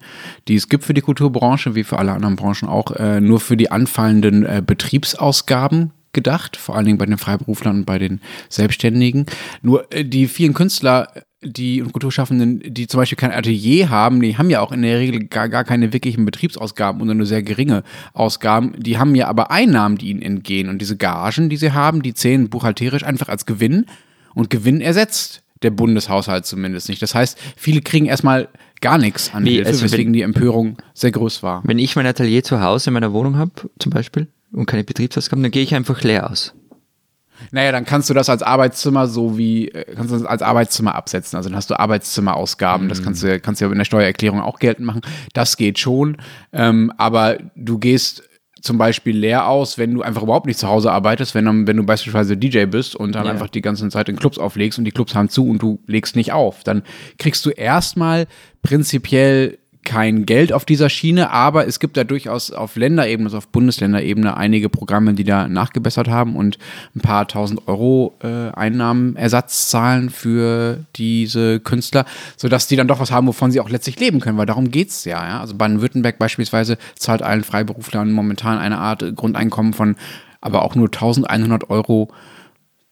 die 0.49 0.55
es 0.55 0.71
gibt 0.71 0.85
für 0.85 0.95
die 0.95 1.03
Kulturbranche, 1.03 1.75
wie 1.75 1.85
für 1.85 1.99
alle 1.99 2.13
anderen 2.13 2.37
Branchen 2.37 2.67
auch, 2.67 2.93
äh, 2.93 3.21
nur 3.21 3.41
für 3.41 3.59
die 3.59 3.71
anfallenden 3.71 4.47
äh, 4.47 4.63
Betriebsausgaben 4.65 5.93
gedacht, 6.15 6.57
vor 6.57 6.75
allen 6.75 6.87
Dingen 6.87 6.97
bei 6.97 7.05
den 7.05 7.19
Freiberuflern 7.19 7.81
und 7.81 7.85
bei 7.85 7.99
den 7.99 8.23
Selbstständigen. 8.49 9.27
Nur 9.61 9.93
äh, 9.93 10.07
die 10.07 10.27
vielen 10.27 10.55
Künstler 10.55 11.09
die 11.45 11.83
und 11.83 11.93
Kulturschaffenden, 11.93 12.63
die 12.73 12.87
zum 12.87 12.99
Beispiel 12.99 13.17
kein 13.17 13.33
Atelier 13.33 13.91
haben, 13.91 14.21
die 14.21 14.37
haben 14.37 14.51
ja 14.51 14.61
auch 14.61 14.73
in 14.73 14.83
der 14.83 14.99
Regel 14.99 15.25
gar, 15.25 15.49
gar 15.49 15.65
keine 15.65 15.93
wirklichen 15.93 16.25
Betriebsausgaben 16.25 17.01
oder 17.01 17.15
nur 17.15 17.27
sehr 17.27 17.43
geringe 17.43 17.83
Ausgaben. 18.13 18.75
Die 18.79 18.99
haben 18.99 19.15
ja 19.15 19.29
aber 19.29 19.51
Einnahmen, 19.51 19.99
die 19.99 20.11
ihnen 20.11 20.23
entgehen. 20.23 20.69
Und 20.69 20.79
diese 20.79 20.97
Gagen, 20.97 21.49
die 21.49 21.57
sie 21.57 21.73
haben, 21.73 22.03
die 22.03 22.15
zählen 22.15 22.49
buchhalterisch 22.49 23.05
einfach 23.05 23.29
als 23.29 23.47
Gewinn. 23.47 23.87
Und 24.35 24.51
Gewinn 24.51 24.81
ersetzt 24.81 25.43
der 25.63 25.71
Bundeshaushalt 25.71 26.47
zumindest 26.47 26.89
nicht. 26.89 27.03
Das 27.03 27.15
heißt, 27.15 27.39
viele 27.57 27.81
kriegen 27.81 28.07
erstmal 28.07 28.49
gar 28.81 28.99
nichts 28.99 29.33
an 29.33 29.45
nee, 29.45 29.53
Hilfe, 29.55 29.71
also 29.71 29.85
weswegen 29.85 30.07
wenn, 30.07 30.13
die 30.13 30.23
Empörung 30.23 30.77
sehr 30.93 31.11
groß 31.11 31.43
war. 31.43 31.63
Wenn 31.65 31.79
ich 31.79 31.97
mein 31.97 32.07
Atelier 32.07 32.45
zu 32.45 32.61
Hause 32.61 32.91
in 32.91 32.95
meiner 32.95 33.13
Wohnung 33.13 33.37
habe, 33.37 33.53
zum 33.79 33.91
Beispiel, 33.91 34.29
und 34.53 34.67
keine 34.67 34.85
Betriebsausgaben, 34.85 35.43
dann 35.43 35.51
gehe 35.53 35.63
ich 35.63 35.75
einfach 35.75 36.03
leer 36.03 36.31
aus. 36.31 36.55
Naja, 37.51 37.73
dann 37.73 37.85
kannst 37.85 38.11
du 38.11 38.15
das 38.15 38.29
als 38.29 38.43
Arbeitszimmer 38.43 39.07
so 39.07 39.39
wie, 39.39 39.69
äh, 39.69 39.95
kannst 39.95 40.13
du 40.13 40.19
das 40.19 40.27
als 40.27 40.43
Arbeitszimmer 40.43 40.95
absetzen. 40.95 41.37
Also 41.37 41.49
dann 41.49 41.57
hast 41.57 41.71
du 41.71 41.79
Arbeitszimmerausgaben. 41.79 42.87
Mhm. 42.87 42.89
Das 42.89 43.03
kannst 43.03 43.23
du, 43.23 43.41
kannst 43.41 43.61
du 43.61 43.67
ja 43.67 43.73
in 43.73 43.79
der 43.79 43.85
Steuererklärung 43.85 44.41
auch 44.41 44.59
geltend 44.59 44.87
machen. 44.87 45.03
Das 45.33 45.57
geht 45.57 45.79
schon. 45.79 46.17
Ähm, 46.53 46.93
aber 46.97 47.39
du 47.57 47.79
gehst 47.79 48.23
zum 48.65 48.79
Beispiel 48.79 49.17
leer 49.17 49.47
aus, 49.47 49.77
wenn 49.77 49.93
du 49.93 50.03
einfach 50.03 50.23
überhaupt 50.23 50.47
nicht 50.47 50.59
zu 50.59 50.67
Hause 50.67 50.91
arbeitest, 50.91 51.35
wenn, 51.35 51.67
wenn 51.67 51.77
du 51.77 51.85
beispielsweise 51.85 52.37
DJ 52.37 52.65
bist 52.65 52.97
und 52.97 53.15
dann 53.15 53.27
ja. 53.27 53.31
einfach 53.31 53.49
die 53.49 53.61
ganze 53.61 53.87
Zeit 53.91 54.09
in 54.09 54.17
Clubs 54.17 54.39
auflegst 54.39 54.79
und 54.79 54.87
die 54.87 54.91
Clubs 54.91 55.15
haben 55.15 55.29
zu 55.29 55.47
und 55.47 55.61
du 55.61 55.81
legst 55.87 56.17
nicht 56.17 56.33
auf. 56.33 56.65
Dann 56.65 56.83
kriegst 57.19 57.45
du 57.45 57.51
erstmal 57.51 58.27
prinzipiell 58.63 59.59
kein 59.85 60.26
Geld 60.26 60.53
auf 60.53 60.64
dieser 60.64 60.88
Schiene, 60.88 61.31
aber 61.31 61.67
es 61.67 61.81
gibt 61.81 61.97
da 61.97 62.05
durchaus 62.05 62.50
auf 62.50 62.76
Länderebene, 62.76 63.26
also 63.26 63.38
auf 63.38 63.49
Bundesländerebene, 63.49 64.37
einige 64.37 64.69
Programme, 64.69 65.14
die 65.14 65.25
da 65.25 65.49
nachgebessert 65.49 66.09
haben 66.09 66.37
und 66.37 66.59
ein 66.97 67.00
paar 67.00 67.29
tausend 67.29 67.69
Euro 67.69 68.14
äh, 68.23 68.50
Einnahmenersatz 68.50 69.69
zahlen 69.69 70.11
für 70.11 70.79
diese 70.97 71.61
Künstler, 71.61 72.05
sodass 72.37 72.67
die 72.67 72.76
dann 72.76 72.88
doch 72.88 73.00
was 73.00 73.11
haben, 73.11 73.26
wovon 73.26 73.50
sie 73.50 73.61
auch 73.61 73.71
letztlich 73.71 74.00
leben 74.00 74.21
können, 74.21 74.38
weil 74.38 74.47
darum 74.47 74.71
geht's 74.71 75.05
ja. 75.05 75.26
ja? 75.26 75.41
Also 75.41 75.55
Baden-Württemberg 75.55 76.19
beispielsweise 76.19 76.79
zahlt 76.97 77.23
allen 77.23 77.45
Freiberuflern 77.45 78.11
momentan 78.11 78.59
eine 78.59 78.79
Art 78.79 79.14
Grundeinkommen 79.17 79.73
von 79.73 79.97
aber 80.45 80.62
auch 80.62 80.75
nur 80.75 80.88
1100 80.88 81.71
Euro 81.71 82.11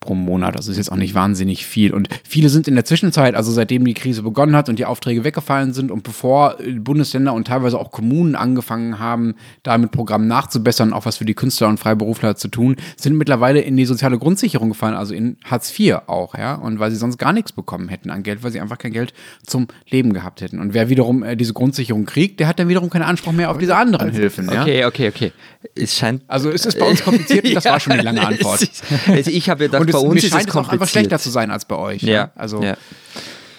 pro 0.03 0.15
Monat. 0.15 0.55
Das 0.55 0.69
ist 0.69 0.77
jetzt 0.77 0.93
auch 0.93 0.97
nicht 0.97 1.15
wahnsinnig 1.15 1.67
viel. 1.67 1.95
Und 1.95 2.09
viele 2.25 2.51
sind 2.51 2.69
in 2.69 2.75
der 2.75 2.85
Zwischenzeit, 2.85 3.35
also 3.35 3.51
seitdem 3.51 3.85
die 3.87 3.95
Krise 3.95 4.23
begonnen 4.23 4.55
hat 4.55 4.69
und 4.69 4.79
die 4.79 4.85
Aufträge 4.85 5.25
weggefallen 5.25 5.73
sind 5.73 5.91
und 5.91 6.03
bevor 6.03 6.57
Bundesländer 6.79 7.33
und 7.33 7.47
teilweise 7.47 7.79
auch 7.79 7.91
Kommunen 7.91 8.35
angefangen 8.35 8.99
haben, 8.99 9.35
da 9.63 9.79
mit 9.79 9.93
Programmen 9.93 10.27
nachzubessern, 10.27 10.93
auch 10.93 11.07
was 11.07 11.17
für 11.17 11.25
die 11.25 11.35
Künstler 11.35 11.69
und 11.69 11.79
Freiberufler 11.79 12.37
zu 12.37 12.49
tun, 12.49 12.77
sind 12.97 13.17
mittlerweile 13.17 13.61
in 13.61 13.77
die 13.77 13.87
soziale 13.87 14.19
Grundsicherung 14.19 14.71
gefallen, 14.71 14.95
also 14.95 15.15
in 15.15 15.37
Hartz 15.45 15.79
IV 15.79 16.01
auch, 16.07 16.35
ja. 16.37 16.55
Und 16.55 16.79
weil 16.79 16.91
sie 16.91 16.97
sonst 16.97 17.19
gar 17.19 17.33
nichts 17.33 17.53
bekommen 17.53 17.89
hätten 17.89 18.11
an 18.11 18.23
Geld, 18.23 18.43
weil 18.43 18.51
sie 18.51 18.61
einfach 18.61 18.79
kein 18.79 18.93
Geld 18.93 19.15
zum 19.47 19.69
Leben 19.89 20.13
gehabt 20.13 20.41
hätten. 20.41 20.59
Und 20.59 20.75
wer 20.75 20.89
wiederum 20.89 21.23
äh, 21.23 21.37
diese 21.37 21.53
Grundsicherung 21.53 22.05
kriegt, 22.05 22.41
der 22.41 22.49
hat 22.49 22.59
dann 22.59 22.69
wiederum 22.69 22.91
keinen 22.91 23.03
Anspruch 23.03 23.33
mehr 23.33 23.51
auf 23.51 23.59
diese 23.59 23.77
anderen 23.77 24.09
also, 24.09 24.21
Hilfen. 24.21 24.49
Okay, 24.49 24.81
ja? 24.81 24.89
okay, 24.89 25.09
okay. 25.09 25.33
Es 25.75 25.97
scheint. 25.97 26.23
Also 26.27 26.51
ist 26.51 26.67
es 26.67 26.77
bei 26.77 26.89
uns 26.89 27.03
kompliziert 27.05 27.45
das 27.55 27.65
ja, 27.65 27.73
war 27.73 27.81
schon 27.81 27.97
die 27.97 28.05
lange 28.05 28.21
Antwort. 28.27 28.69
also 29.07 29.31
ich 29.31 29.49
habe 29.49 29.65
ja 29.65 29.71
gedacht, 29.71 29.92
bei 29.93 29.99
uns 29.99 30.25
ist 30.25 30.25
es 30.25 30.31
kompliziert. 30.33 30.57
auch 30.57 30.69
einfach 30.69 30.89
schlechter 30.89 31.19
zu 31.19 31.31
sein 31.31 31.51
als 31.51 31.65
bei 31.65 31.77
euch. 31.77 32.03
Ja. 32.03 32.31
Also, 32.35 32.63
ja. 32.63 32.77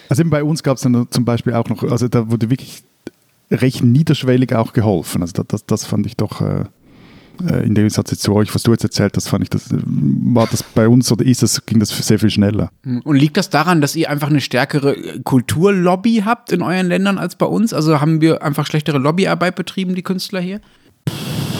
also 0.08 0.20
eben 0.20 0.30
bei 0.30 0.42
uns 0.42 0.62
gab 0.62 0.76
es 0.76 0.82
dann 0.82 1.06
zum 1.10 1.24
Beispiel 1.24 1.54
auch 1.54 1.68
noch, 1.68 1.82
also 1.82 2.08
da 2.08 2.30
wurde 2.30 2.50
wirklich 2.50 2.82
recht 3.50 3.82
niederschwellig 3.82 4.54
auch 4.54 4.72
geholfen. 4.72 5.22
Also 5.22 5.32
das, 5.34 5.46
das, 5.48 5.66
das 5.66 5.84
fand 5.84 6.06
ich 6.06 6.16
doch. 6.16 6.40
Äh, 6.40 6.64
äh 7.48 7.66
in 7.66 7.74
dem 7.74 7.90
Satz 7.90 8.10
jetzt 8.10 8.22
zu 8.22 8.34
euch, 8.34 8.54
was 8.54 8.62
du 8.62 8.72
jetzt 8.72 8.84
erzählt 8.84 9.16
hast, 9.16 9.28
fand 9.28 9.44
ich, 9.44 9.50
das, 9.50 9.68
war 9.70 10.46
das 10.46 10.62
bei 10.62 10.88
uns 10.88 11.10
oder 11.10 11.24
ist 11.24 11.42
das, 11.42 11.66
ging 11.66 11.80
das 11.80 11.90
sehr 11.90 12.18
viel 12.18 12.30
schneller. 12.30 12.70
Hm. 12.84 13.00
Und 13.02 13.16
liegt 13.16 13.36
das 13.36 13.50
daran, 13.50 13.80
dass 13.80 13.96
ihr 13.96 14.08
einfach 14.10 14.28
eine 14.28 14.40
stärkere 14.40 15.20
Kulturlobby 15.24 16.22
habt 16.24 16.52
in 16.52 16.62
euren 16.62 16.86
Ländern 16.86 17.18
als 17.18 17.36
bei 17.36 17.46
uns? 17.46 17.72
Also 17.72 18.00
haben 18.00 18.20
wir 18.20 18.42
einfach 18.42 18.66
schlechtere 18.66 18.98
Lobbyarbeit 18.98 19.56
betrieben, 19.56 19.94
die 19.94 20.02
Künstler 20.02 20.40
hier? 20.40 20.60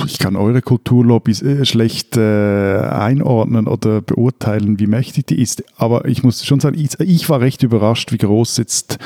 Ich 0.05 0.19
kann 0.19 0.37
eure 0.37 0.63
Kulturlobbys 0.63 1.43
äh, 1.43 1.65
schlecht 1.65 2.17
äh, 2.17 2.79
einordnen 2.79 3.67
oder 3.67 4.01
beurteilen, 4.01 4.79
wie 4.79 4.87
mächtig 4.87 5.27
die 5.27 5.41
ist. 5.41 5.65
Aber 5.77 6.07
ich 6.07 6.23
muss 6.23 6.45
schon 6.45 6.61
sagen, 6.61 6.79
ich, 6.79 6.99
ich 7.01 7.29
war 7.29 7.41
recht 7.41 7.63
überrascht, 7.63 8.13
wie 8.13 8.19
groß 8.19 8.57
jetzt 8.59 8.99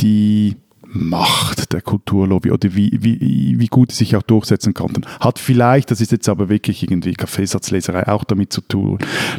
die 0.00 0.56
Macht 0.96 1.72
der 1.72 1.82
Kulturlobby 1.82 2.52
oder 2.52 2.72
wie, 2.76 2.96
wie, 3.00 3.58
wie 3.58 3.66
gut 3.66 3.90
sie 3.90 3.98
sich 3.98 4.14
auch 4.14 4.22
durchsetzen 4.22 4.74
konnten. 4.74 5.04
Hat 5.18 5.40
vielleicht, 5.40 5.90
das 5.90 6.00
ist 6.00 6.12
jetzt 6.12 6.28
aber 6.28 6.48
wirklich 6.48 6.84
irgendwie 6.84 7.14
Kaffeesatzleserei, 7.14 8.06
auch 8.06 8.22
damit 8.22 8.52
zu 8.52 8.60
tun, 8.60 8.98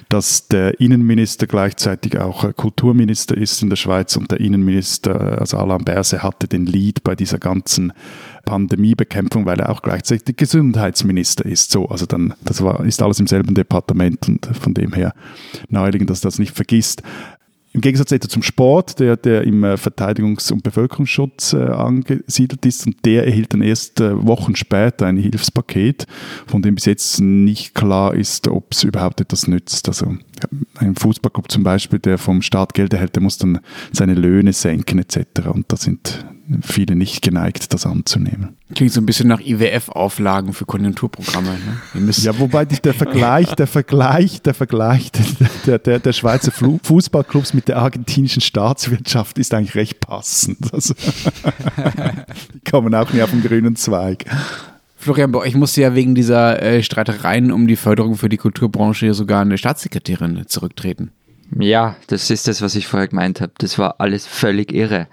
dass 0.10 0.50
der 0.50 0.82
Innenminister 0.82 1.48
gleichzeitig 1.48 2.20
auch 2.20 2.44
äh, 2.44 2.52
Kulturminister 2.52 3.38
ist 3.38 3.62
in 3.62 3.70
der 3.70 3.78
Schweiz 3.78 4.18
und 4.18 4.32
der 4.32 4.42
Innenminister, 4.42 5.40
also 5.40 5.58
Alain 5.58 5.86
Berse, 5.86 6.24
hatte 6.24 6.50
den 6.50 6.66
Lead 6.66 7.06
bei 7.06 7.16
dieser 7.16 7.40
ganzen 7.40 7.94
Pandemiebekämpfung, 8.46 9.46
weil 9.46 9.60
er 9.60 9.70
auch 9.70 9.82
gleichzeitig 9.82 10.38
Gesundheitsminister 10.38 11.46
ist. 11.46 11.72
So, 11.72 11.88
also 11.88 12.06
dann, 12.06 12.34
das 12.44 12.64
war, 12.64 12.86
ist 12.86 13.02
alles 13.02 13.20
im 13.20 13.28
selben 13.28 13.56
Departement 13.56 14.28
und 14.28 14.46
von 14.46 14.74
dem 14.74 14.94
her 14.94 15.14
naheliegend, 15.70 16.10
dass 16.10 16.22
das 16.22 16.40
nicht 16.40 16.56
vergisst. 16.56 17.02
Im 17.76 17.82
Gegensatz 17.82 18.14
etwa 18.14 18.30
zum 18.30 18.42
Sport, 18.42 19.02
der, 19.02 19.18
der 19.18 19.44
im 19.44 19.66
äh, 19.66 19.74
Verteidigungs- 19.74 20.50
und 20.50 20.64
Bevölkerungsschutz 20.64 21.52
äh, 21.52 21.58
angesiedelt 21.58 22.66
ist 22.66 22.88
und 22.88 23.04
der 23.04 23.28
erhielt 23.28 23.52
dann 23.52 23.62
erst 23.62 24.00
äh, 24.00 24.26
Wochen 24.26 24.56
später 24.56 25.08
ein 25.08 25.18
Hilfspaket, 25.18 26.08
von 26.48 26.62
dem 26.62 26.76
bis 26.76 26.86
jetzt 26.86 27.20
nicht 27.20 27.76
klar 27.76 28.16
ist, 28.16 28.48
ob 28.48 28.72
es 28.72 28.84
überhaupt 28.86 29.20
etwas 29.20 29.48
nützt. 29.48 29.90
Also 29.90 30.16
ein 30.78 30.96
Fußballclub 30.96 31.52
zum 31.52 31.64
Beispiel, 31.64 32.00
der 32.00 32.18
vom 32.18 32.42
Staat 32.42 32.74
Geld 32.74 32.94
erhält, 32.94 33.16
der 33.16 33.24
muss 33.24 33.38
dann 33.38 33.60
seine 33.92 34.14
Löhne 34.14 34.54
senken 34.54 35.00
etc. 35.00 35.48
Und 35.52 35.66
da 35.72 35.78
sind 35.78 36.26
viele 36.62 36.96
nicht 36.96 37.22
geneigt, 37.22 37.74
das 37.74 37.86
anzunehmen. 37.86 38.56
Klingt 38.76 38.92
so 38.92 39.02
ein 39.02 39.06
bisschen 39.06 39.28
nach 39.28 39.40
IWF-Auflagen 39.40 40.54
für 40.54 40.66
Konjunkturprogramme. 40.66 41.58
Ne? 41.94 42.12
Ja, 42.18 42.38
wobei 42.38 42.66
der 42.66 42.94
Vergleich, 42.94 43.56
der 43.56 43.68
Vergleich, 43.68 44.42
der 44.42 44.54
Vergleich 44.54 45.12
der, 45.66 45.80
der, 45.80 46.00
der 46.00 46.14
Schweizer 46.14 46.52
Fußballclubs 46.52 47.54
mit 47.54 47.68
der 47.68 47.78
argentinischen 47.78 48.42
Staatswirtschaft 48.42 49.40
ist 49.40 49.54
eigentlich 49.54 49.76
recht 49.76 50.00
passend. 50.00 50.72
Also, 50.72 50.94
die 52.54 52.70
kommen 52.70 52.94
auch 52.94 53.12
nicht 53.12 53.24
auf 53.24 53.32
den 53.32 53.42
grünen 53.42 53.76
Zweig. 53.76 54.26
Florian, 54.96 55.32
bei 55.32 55.40
euch 55.40 55.56
musste 55.56 55.82
ja 55.82 55.94
wegen 55.94 56.16
dieser 56.16 56.62
äh, 56.62 56.82
Streitereien 56.82 57.52
um 57.52 57.68
die 57.68 57.76
Förderung 57.76 58.16
für 58.16 58.30
die 58.30 58.38
Kulturbranche 58.38 59.14
sogar 59.14 59.42
eine 59.42 59.58
Staatssekretärin 59.58 60.48
zurücktreten. 60.48 61.12
Ja, 61.60 61.96
das 62.08 62.30
ist 62.32 62.48
das, 62.48 62.62
was 62.62 62.76
ich 62.76 62.88
vorher 62.88 63.08
gemeint 63.08 63.40
habe. 63.40 63.52
Das 63.58 63.78
war 63.78 63.96
alles 64.00 64.26
völlig 64.26 64.74
irre. 64.74 65.08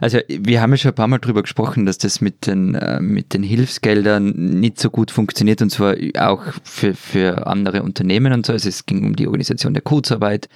Also 0.00 0.18
wir 0.28 0.60
haben 0.60 0.72
ja 0.72 0.76
schon 0.76 0.90
ein 0.90 0.94
paar 0.94 1.08
Mal 1.08 1.18
drüber 1.18 1.42
gesprochen, 1.42 1.86
dass 1.86 1.98
das 1.98 2.20
mit 2.20 2.46
den, 2.46 2.74
äh, 2.74 3.00
mit 3.00 3.32
den 3.34 3.42
Hilfsgeldern 3.42 4.30
nicht 4.30 4.80
so 4.80 4.90
gut 4.90 5.10
funktioniert 5.10 5.62
und 5.62 5.70
zwar 5.70 5.94
auch 6.18 6.42
für, 6.62 6.94
für 6.94 7.46
andere 7.46 7.82
Unternehmen 7.82 8.32
und 8.32 8.46
so. 8.46 8.52
Also 8.52 8.68
es 8.68 8.86
ging 8.86 9.04
um 9.04 9.16
die 9.16 9.26
Organisation 9.26 9.74
der 9.74 9.82
Kurzarbeit, 9.82 10.48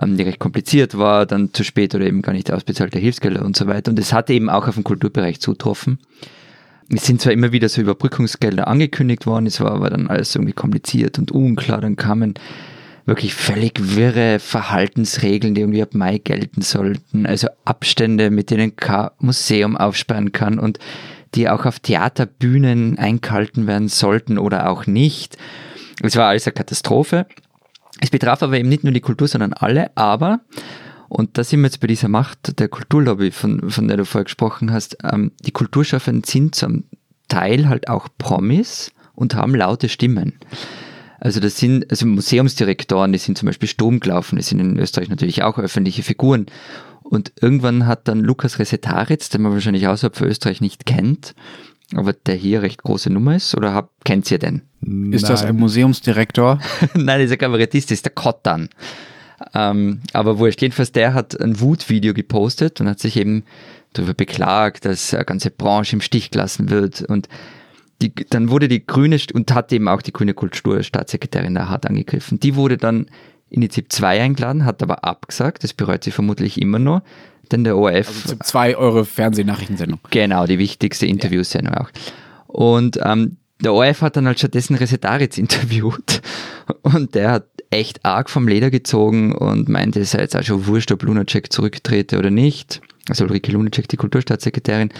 ähm, 0.00 0.16
die 0.16 0.22
recht 0.22 0.38
kompliziert 0.38 0.96
war, 0.96 1.26
dann 1.26 1.52
zu 1.52 1.64
spät 1.64 1.94
oder 1.94 2.06
eben 2.06 2.22
gar 2.22 2.32
nicht 2.32 2.52
ausbezahlte 2.52 2.98
Hilfsgelder 2.98 3.44
und 3.44 3.56
so 3.56 3.66
weiter. 3.66 3.90
Und 3.90 3.98
es 3.98 4.12
hatte 4.12 4.32
eben 4.32 4.50
auch 4.50 4.68
auf 4.68 4.74
den 4.74 4.84
Kulturbereich 4.84 5.40
zutroffen. 5.40 5.98
Es 6.92 7.06
sind 7.06 7.20
zwar 7.20 7.32
immer 7.32 7.52
wieder 7.52 7.68
so 7.68 7.80
Überbrückungsgelder 7.80 8.66
angekündigt 8.66 9.24
worden, 9.26 9.46
es 9.46 9.60
war 9.60 9.72
aber 9.72 9.90
dann 9.90 10.08
alles 10.08 10.34
irgendwie 10.34 10.52
kompliziert 10.52 11.18
und 11.18 11.30
unklar. 11.30 11.80
Dann 11.80 11.94
kamen 11.94 12.34
wirklich 13.06 13.34
völlig 13.34 13.74
wirre 13.96 14.40
Verhaltensregeln, 14.40 15.54
die 15.54 15.60
irgendwie 15.60 15.82
ab 15.82 15.94
Mai 15.94 16.18
gelten 16.18 16.62
sollten. 16.62 17.26
Also 17.26 17.48
Abstände, 17.64 18.30
mit 18.30 18.50
denen 18.50 18.74
kein 18.74 19.10
Museum 19.20 19.76
aufsperren 19.76 20.32
kann 20.32 20.58
und 20.58 20.78
die 21.36 21.48
auch 21.48 21.64
auf 21.64 21.78
Theaterbühnen 21.78 22.98
eingehalten 22.98 23.68
werden 23.68 23.88
sollten 23.88 24.36
oder 24.38 24.68
auch 24.68 24.86
nicht. 24.86 25.38
Es 26.02 26.16
war 26.16 26.28
alles 26.28 26.46
eine 26.46 26.54
Katastrophe. 26.54 27.26
Es 28.00 28.10
betraf 28.10 28.42
aber 28.42 28.58
eben 28.58 28.68
nicht 28.68 28.82
nur 28.82 28.92
die 28.92 29.00
Kultur, 29.00 29.28
sondern 29.28 29.52
alle, 29.52 29.96
aber, 29.96 30.40
und 31.10 31.36
da 31.36 31.42
sind 31.42 31.60
wir 31.60 31.66
jetzt 31.66 31.80
bei 31.80 31.88
dieser 31.88 32.06
Macht 32.06 32.60
der 32.60 32.68
Kulturlobby, 32.68 33.32
von, 33.32 33.68
von 33.68 33.88
der 33.88 33.96
du 33.96 34.04
vorher 34.04 34.24
gesprochen 34.24 34.72
hast, 34.72 34.96
ähm, 35.02 35.32
die 35.40 35.50
Kulturschaffenden 35.50 36.22
sind 36.22 36.54
zum 36.54 36.84
Teil 37.26 37.68
halt 37.68 37.88
auch 37.88 38.08
Promis 38.16 38.92
und 39.16 39.34
haben 39.34 39.56
laute 39.56 39.88
Stimmen. 39.88 40.34
Also 41.18 41.40
das 41.40 41.58
sind 41.58 41.90
also 41.90 42.06
Museumsdirektoren, 42.06 43.12
die 43.12 43.18
sind 43.18 43.36
zum 43.36 43.46
Beispiel 43.46 43.68
Sturm 43.68 43.98
gelaufen, 43.98 44.36
das 44.36 44.46
sind 44.46 44.60
in 44.60 44.78
Österreich 44.78 45.08
natürlich 45.08 45.42
auch 45.42 45.58
öffentliche 45.58 46.04
Figuren. 46.04 46.46
Und 47.02 47.32
irgendwann 47.40 47.88
hat 47.88 48.06
dann 48.06 48.20
Lukas 48.20 48.60
Resetaritz, 48.60 49.30
den 49.30 49.42
man 49.42 49.52
wahrscheinlich 49.52 49.88
außerhalb 49.88 50.14
von 50.14 50.28
Österreich 50.28 50.60
nicht 50.60 50.86
kennt, 50.86 51.34
aber 51.92 52.12
der 52.12 52.36
hier 52.36 52.62
recht 52.62 52.84
große 52.84 53.10
Nummer 53.10 53.34
ist, 53.34 53.56
oder 53.56 53.74
hab, 53.74 53.90
kennt 54.04 54.30
ihr 54.30 54.38
denn? 54.38 54.62
Ist 54.80 55.22
Nein. 55.22 55.32
das 55.32 55.44
ein 55.44 55.56
Museumsdirektor? 55.56 56.60
Nein, 56.94 57.18
das 57.18 57.26
ist 57.26 57.32
ein 57.32 57.38
Kabarettist, 57.38 57.90
das 57.90 57.96
ist 57.98 58.04
der 58.04 58.12
Kottan. 58.12 58.68
Ähm, 59.54 60.00
aber 60.12 60.38
wurscht, 60.38 60.60
jedenfalls 60.60 60.92
der 60.92 61.14
hat 61.14 61.40
ein 61.40 61.60
Wutvideo 61.60 62.14
gepostet 62.14 62.80
und 62.80 62.88
hat 62.88 63.00
sich 63.00 63.16
eben 63.16 63.44
darüber 63.92 64.14
beklagt, 64.14 64.84
dass 64.84 65.14
eine 65.14 65.24
ganze 65.24 65.50
Branche 65.50 65.96
im 65.96 66.00
Stich 66.00 66.30
gelassen 66.30 66.70
wird 66.70 67.02
und 67.02 67.28
die, 68.02 68.14
dann 68.14 68.50
wurde 68.50 68.68
die 68.68 68.86
grüne, 68.86 69.18
und 69.34 69.52
hat 69.52 69.72
eben 69.72 69.88
auch 69.88 70.02
die 70.02 70.12
grüne 70.12 70.32
Kulturstaatssekretärin 70.32 71.54
da 71.54 71.68
hart 71.68 71.86
angegriffen. 71.86 72.40
Die 72.40 72.54
wurde 72.56 72.78
dann 72.78 73.06
in 73.50 73.60
die 73.60 73.68
ZIP 73.68 73.92
2 73.92 74.22
eingeladen, 74.22 74.64
hat 74.64 74.82
aber 74.82 75.04
abgesagt, 75.04 75.64
das 75.64 75.74
bereut 75.74 76.04
sie 76.04 76.10
vermutlich 76.10 76.60
immer 76.60 76.78
noch, 76.78 77.02
denn 77.52 77.64
der 77.64 77.76
ORF... 77.76 78.08
Also 78.08 78.28
ZIP 78.28 78.44
2, 78.44 78.76
eure 78.76 79.04
Fernsehnachrichtensendung. 79.04 80.00
Genau, 80.10 80.46
die 80.46 80.58
wichtigste 80.58 81.06
Interviewsendung 81.06 81.74
ja. 81.74 81.80
auch. 81.82 81.90
Und 82.46 82.98
ähm, 83.02 83.36
der 83.62 83.72
ORF 83.74 84.02
hat 84.02 84.16
dann 84.16 84.26
halt 84.26 84.38
stattdessen 84.38 84.76
Resetaritz 84.76 85.38
interviewt 85.38 86.22
und 86.82 87.14
der 87.14 87.30
hat 87.32 87.46
echt 87.70 88.04
arg 88.04 88.30
vom 88.30 88.48
Leder 88.48 88.70
gezogen 88.70 89.34
und 89.34 89.68
meinte, 89.68 90.00
es 90.00 90.12
sei 90.12 90.20
jetzt 90.20 90.36
auch 90.36 90.42
schon 90.42 90.66
wurscht, 90.66 90.90
ob 90.92 91.02
Lunacek 91.02 91.52
zurücktrete 91.52 92.18
oder 92.18 92.30
nicht 92.30 92.80
also 93.10 93.24
Ulrike 93.24 93.52
Lunacek, 93.52 93.88
die 93.88 93.96
Kulturstaatssekretärin. 93.96 94.90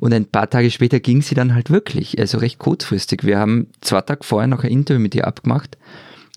Und 0.00 0.14
ein 0.14 0.26
paar 0.26 0.48
Tage 0.48 0.70
später 0.70 1.00
ging 1.00 1.22
sie 1.22 1.34
dann 1.34 1.54
halt 1.54 1.70
wirklich, 1.70 2.18
also 2.18 2.38
recht 2.38 2.58
kurzfristig. 2.58 3.24
Wir 3.24 3.38
haben 3.38 3.68
zwei 3.80 4.00
Tage 4.00 4.24
vorher 4.24 4.46
noch 4.46 4.64
ein 4.64 4.70
Interview 4.70 5.00
mit 5.00 5.14
ihr 5.14 5.26
abgemacht 5.26 5.76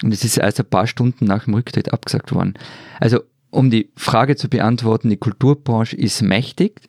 Und 0.03 0.13
es 0.13 0.23
ist 0.23 0.37
erst 0.37 0.59
ein 0.59 0.65
paar 0.65 0.87
Stunden 0.87 1.25
nach 1.25 1.45
dem 1.45 1.53
Rücktritt 1.53 1.93
abgesagt 1.93 2.33
worden. 2.33 2.55
Also, 2.99 3.21
um 3.51 3.69
die 3.69 3.89
Frage 3.95 4.35
zu 4.35 4.49
beantworten, 4.49 5.09
die 5.09 5.17
Kulturbranche 5.17 5.95
ist 5.95 6.21
mächtig. 6.21 6.81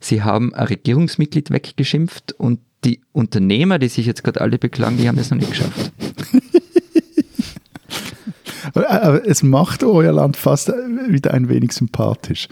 Sie 0.00 0.22
haben 0.22 0.54
ein 0.54 0.66
Regierungsmitglied 0.66 1.50
weggeschimpft 1.50 2.32
und 2.32 2.60
die 2.84 3.00
Unternehmer, 3.12 3.78
die 3.78 3.88
sich 3.88 4.06
jetzt 4.06 4.22
gerade 4.24 4.40
alle 4.40 4.58
beklagen, 4.58 4.96
die 4.96 5.08
haben 5.08 5.16
das 5.16 5.30
noch 5.30 5.38
nicht 5.38 5.50
geschafft. 5.50 5.92
Aber 8.74 9.26
es 9.26 9.42
macht 9.42 9.82
euer 9.82 10.12
Land 10.12 10.36
fast 10.36 10.68
wieder 10.68 11.34
ein 11.34 11.48
wenig 11.48 11.72
sympathisch. 11.72 12.48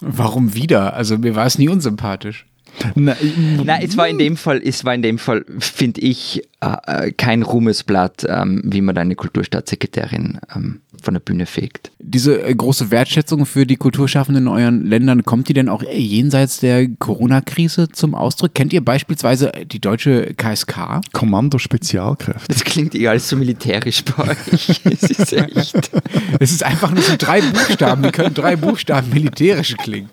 Warum 0.00 0.54
wieder? 0.54 0.94
Also 0.94 1.18
mir 1.18 1.34
war 1.34 1.46
es 1.46 1.58
nie 1.58 1.68
unsympathisch. 1.68 2.46
Nein, 2.94 3.16
Nein, 3.64 3.82
es 3.82 3.96
war 3.96 4.06
in 4.08 4.18
dem 4.18 4.36
Fall, 4.36 4.60
es 4.62 4.84
war 4.84 4.94
in 4.94 5.00
dem 5.00 5.18
Fall, 5.18 5.46
finde 5.58 6.00
ich, 6.02 6.42
äh, 6.60 7.12
kein 7.12 7.42
Ruhmesblatt, 7.42 8.26
ähm, 8.28 8.60
wie 8.64 8.82
man 8.82 8.98
eine 8.98 9.14
Kulturstaatssekretärin 9.14 10.38
ähm, 10.54 10.80
von 11.06 11.14
der 11.14 11.20
Bühne 11.20 11.46
fegt. 11.46 11.92
Diese 11.98 12.42
äh, 12.42 12.54
große 12.54 12.90
Wertschätzung 12.90 13.46
für 13.46 13.64
die 13.64 13.76
Kulturschaffenden 13.76 14.44
in 14.44 14.48
euren 14.48 14.84
Ländern, 14.84 15.22
kommt 15.24 15.48
die 15.48 15.54
denn 15.54 15.68
auch 15.68 15.82
jenseits 15.82 16.60
der 16.60 16.88
Corona-Krise 16.88 17.88
zum 17.88 18.14
Ausdruck? 18.14 18.54
Kennt 18.54 18.72
ihr 18.72 18.84
beispielsweise 18.84 19.52
die 19.66 19.80
deutsche 19.80 20.34
KSK? 20.34 21.00
Kommando 21.12 21.58
Spezialkräfte. 21.58 22.52
Das 22.52 22.64
klingt 22.64 22.94
eher 22.94 23.10
alles 23.10 23.28
so 23.28 23.36
militärisch 23.36 24.04
bei 24.04 24.30
euch. 24.30 24.80
es 24.84 25.02
ist 25.02 25.32
echt. 25.32 25.90
Es 26.38 26.50
ist 26.50 26.64
einfach 26.64 26.90
nur 26.90 27.02
so 27.02 27.14
drei 27.16 27.40
Buchstaben, 27.40 28.02
die 28.02 28.10
können 28.10 28.34
drei 28.34 28.56
Buchstaben 28.56 29.10
militärisch 29.10 29.74
klingen. 29.76 30.10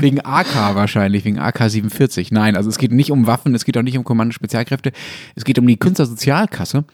Wegen 0.00 0.20
AK 0.20 0.74
wahrscheinlich, 0.74 1.24
wegen 1.24 1.38
AK 1.38 1.70
47. 1.70 2.30
Nein, 2.30 2.56
also 2.56 2.68
es 2.70 2.78
geht 2.78 2.92
nicht 2.92 3.10
um 3.10 3.26
Waffen, 3.26 3.54
es 3.54 3.64
geht 3.64 3.76
auch 3.76 3.82
nicht 3.82 3.98
um 3.98 4.04
Kommando 4.04 4.32
Spezialkräfte. 4.32 4.92
Es 5.34 5.44
geht 5.44 5.58
um 5.58 5.66
die 5.66 5.76
Künstlersozialkasse. 5.76 6.84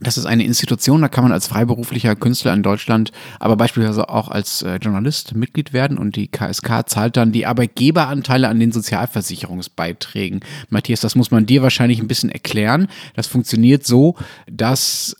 Das 0.00 0.18
ist 0.18 0.26
eine 0.26 0.44
Institution, 0.44 1.00
da 1.00 1.08
kann 1.08 1.24
man 1.24 1.32
als 1.32 1.48
freiberuflicher 1.48 2.16
Künstler 2.16 2.52
in 2.52 2.62
Deutschland, 2.62 3.12
aber 3.40 3.56
beispielsweise 3.56 4.08
auch 4.10 4.28
als 4.28 4.62
äh, 4.62 4.76
Journalist 4.76 5.34
Mitglied 5.34 5.72
werden 5.72 5.96
und 5.96 6.16
die 6.16 6.28
KSK 6.28 6.86
zahlt 6.86 7.16
dann 7.16 7.32
die 7.32 7.46
Arbeitgeberanteile 7.46 8.48
an 8.48 8.60
den 8.60 8.72
Sozialversicherungsbeiträgen. 8.72 10.40
Matthias, 10.68 11.00
das 11.00 11.14
muss 11.14 11.30
man 11.30 11.46
dir 11.46 11.62
wahrscheinlich 11.62 12.00
ein 12.00 12.08
bisschen 12.08 12.30
erklären. 12.30 12.88
Das 13.14 13.26
funktioniert 13.26 13.86
so, 13.86 14.16
dass 14.46 15.16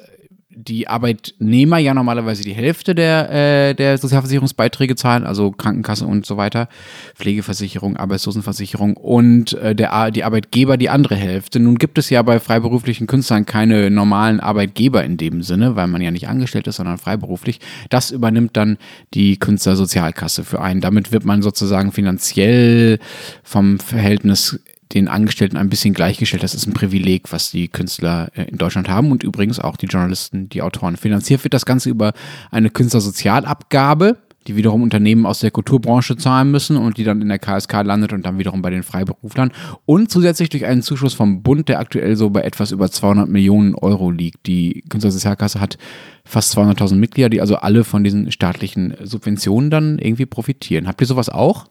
die 0.56 0.88
Arbeitnehmer 0.88 1.76
ja 1.78 1.92
normalerweise 1.92 2.42
die 2.42 2.54
Hälfte 2.54 2.94
der, 2.94 3.30
äh, 3.30 3.74
der 3.74 3.98
Sozialversicherungsbeiträge 3.98 4.96
zahlen, 4.96 5.24
also 5.24 5.50
Krankenkasse 5.50 6.06
und 6.06 6.24
so 6.24 6.38
weiter, 6.38 6.68
Pflegeversicherung, 7.14 7.96
Arbeitslosenversicherung 7.96 8.96
und 8.96 9.52
äh, 9.52 9.74
der, 9.74 10.10
die 10.10 10.24
Arbeitgeber 10.24 10.78
die 10.78 10.88
andere 10.88 11.14
Hälfte. 11.14 11.60
Nun 11.60 11.76
gibt 11.76 11.98
es 11.98 12.08
ja 12.08 12.22
bei 12.22 12.40
freiberuflichen 12.40 13.06
Künstlern 13.06 13.44
keine 13.44 13.90
normalen 13.90 14.40
Arbeitgeber 14.40 15.04
in 15.04 15.18
dem 15.18 15.42
Sinne, 15.42 15.76
weil 15.76 15.88
man 15.88 16.00
ja 16.00 16.10
nicht 16.10 16.28
angestellt 16.28 16.66
ist, 16.66 16.76
sondern 16.76 16.96
freiberuflich. 16.96 17.60
Das 17.90 18.10
übernimmt 18.10 18.56
dann 18.56 18.78
die 19.12 19.38
Künstlersozialkasse 19.38 20.42
für 20.42 20.62
einen. 20.62 20.80
Damit 20.80 21.12
wird 21.12 21.26
man 21.26 21.42
sozusagen 21.42 21.92
finanziell 21.92 22.98
vom 23.42 23.78
Verhältnis 23.78 24.58
den 24.94 25.08
Angestellten 25.08 25.56
ein 25.56 25.68
bisschen 25.68 25.94
gleichgestellt. 25.94 26.42
Das 26.42 26.54
ist 26.54 26.66
ein 26.66 26.72
Privileg, 26.72 27.32
was 27.32 27.50
die 27.50 27.68
Künstler 27.68 28.30
äh, 28.34 28.44
in 28.44 28.58
Deutschland 28.58 28.88
haben 28.88 29.10
und 29.10 29.22
übrigens 29.22 29.58
auch 29.58 29.76
die 29.76 29.86
Journalisten, 29.86 30.48
die 30.48 30.62
Autoren. 30.62 30.96
Finanziert 30.96 31.44
wird 31.44 31.54
das 31.54 31.66
Ganze 31.66 31.90
über 31.90 32.12
eine 32.50 32.70
Künstlersozialabgabe, 32.70 34.18
die 34.46 34.56
wiederum 34.56 34.82
Unternehmen 34.82 35.26
aus 35.26 35.40
der 35.40 35.50
Kulturbranche 35.50 36.16
zahlen 36.16 36.52
müssen 36.52 36.76
und 36.76 36.98
die 36.98 37.04
dann 37.04 37.20
in 37.20 37.28
der 37.28 37.40
KSK 37.40 37.82
landet 37.82 38.12
und 38.12 38.24
dann 38.24 38.38
wiederum 38.38 38.62
bei 38.62 38.70
den 38.70 38.84
Freiberuflern. 38.84 39.50
Und 39.86 40.10
zusätzlich 40.10 40.50
durch 40.50 40.64
einen 40.64 40.82
Zuschuss 40.82 41.14
vom 41.14 41.42
Bund, 41.42 41.68
der 41.68 41.80
aktuell 41.80 42.14
so 42.14 42.30
bei 42.30 42.42
etwas 42.42 42.70
über 42.70 42.90
200 42.90 43.28
Millionen 43.28 43.74
Euro 43.74 44.10
liegt. 44.10 44.46
Die 44.46 44.84
Künstlersozialkasse 44.88 45.60
hat 45.60 45.78
fast 46.24 46.56
200.000 46.56 46.94
Mitglieder, 46.94 47.28
die 47.28 47.40
also 47.40 47.56
alle 47.56 47.82
von 47.82 48.04
diesen 48.04 48.30
staatlichen 48.30 48.94
Subventionen 49.02 49.70
dann 49.70 49.98
irgendwie 49.98 50.26
profitieren. 50.26 50.86
Habt 50.86 51.00
ihr 51.00 51.06
sowas 51.06 51.28
auch? 51.28 51.66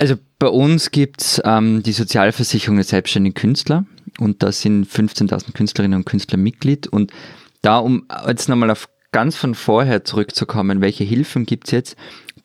Also 0.00 0.14
bei 0.38 0.48
uns 0.48 0.92
gibt 0.92 1.20
es 1.20 1.42
ähm, 1.44 1.82
die 1.82 1.92
Sozialversicherung 1.92 2.76
der 2.76 2.84
selbstständigen 2.84 3.34
Künstler 3.34 3.84
und 4.18 4.42
da 4.42 4.50
sind 4.50 4.86
15.000 4.86 5.52
Künstlerinnen 5.52 5.98
und 5.98 6.06
Künstler 6.06 6.38
Mitglied. 6.38 6.86
Und 6.86 7.12
da, 7.60 7.76
um 7.78 8.06
jetzt 8.26 8.48
nochmal 8.48 8.70
auf 8.70 8.88
ganz 9.12 9.36
von 9.36 9.54
vorher 9.54 10.02
zurückzukommen, 10.02 10.80
welche 10.80 11.04
Hilfen 11.04 11.44
gibt 11.44 11.66
es 11.66 11.72
jetzt? 11.72 11.96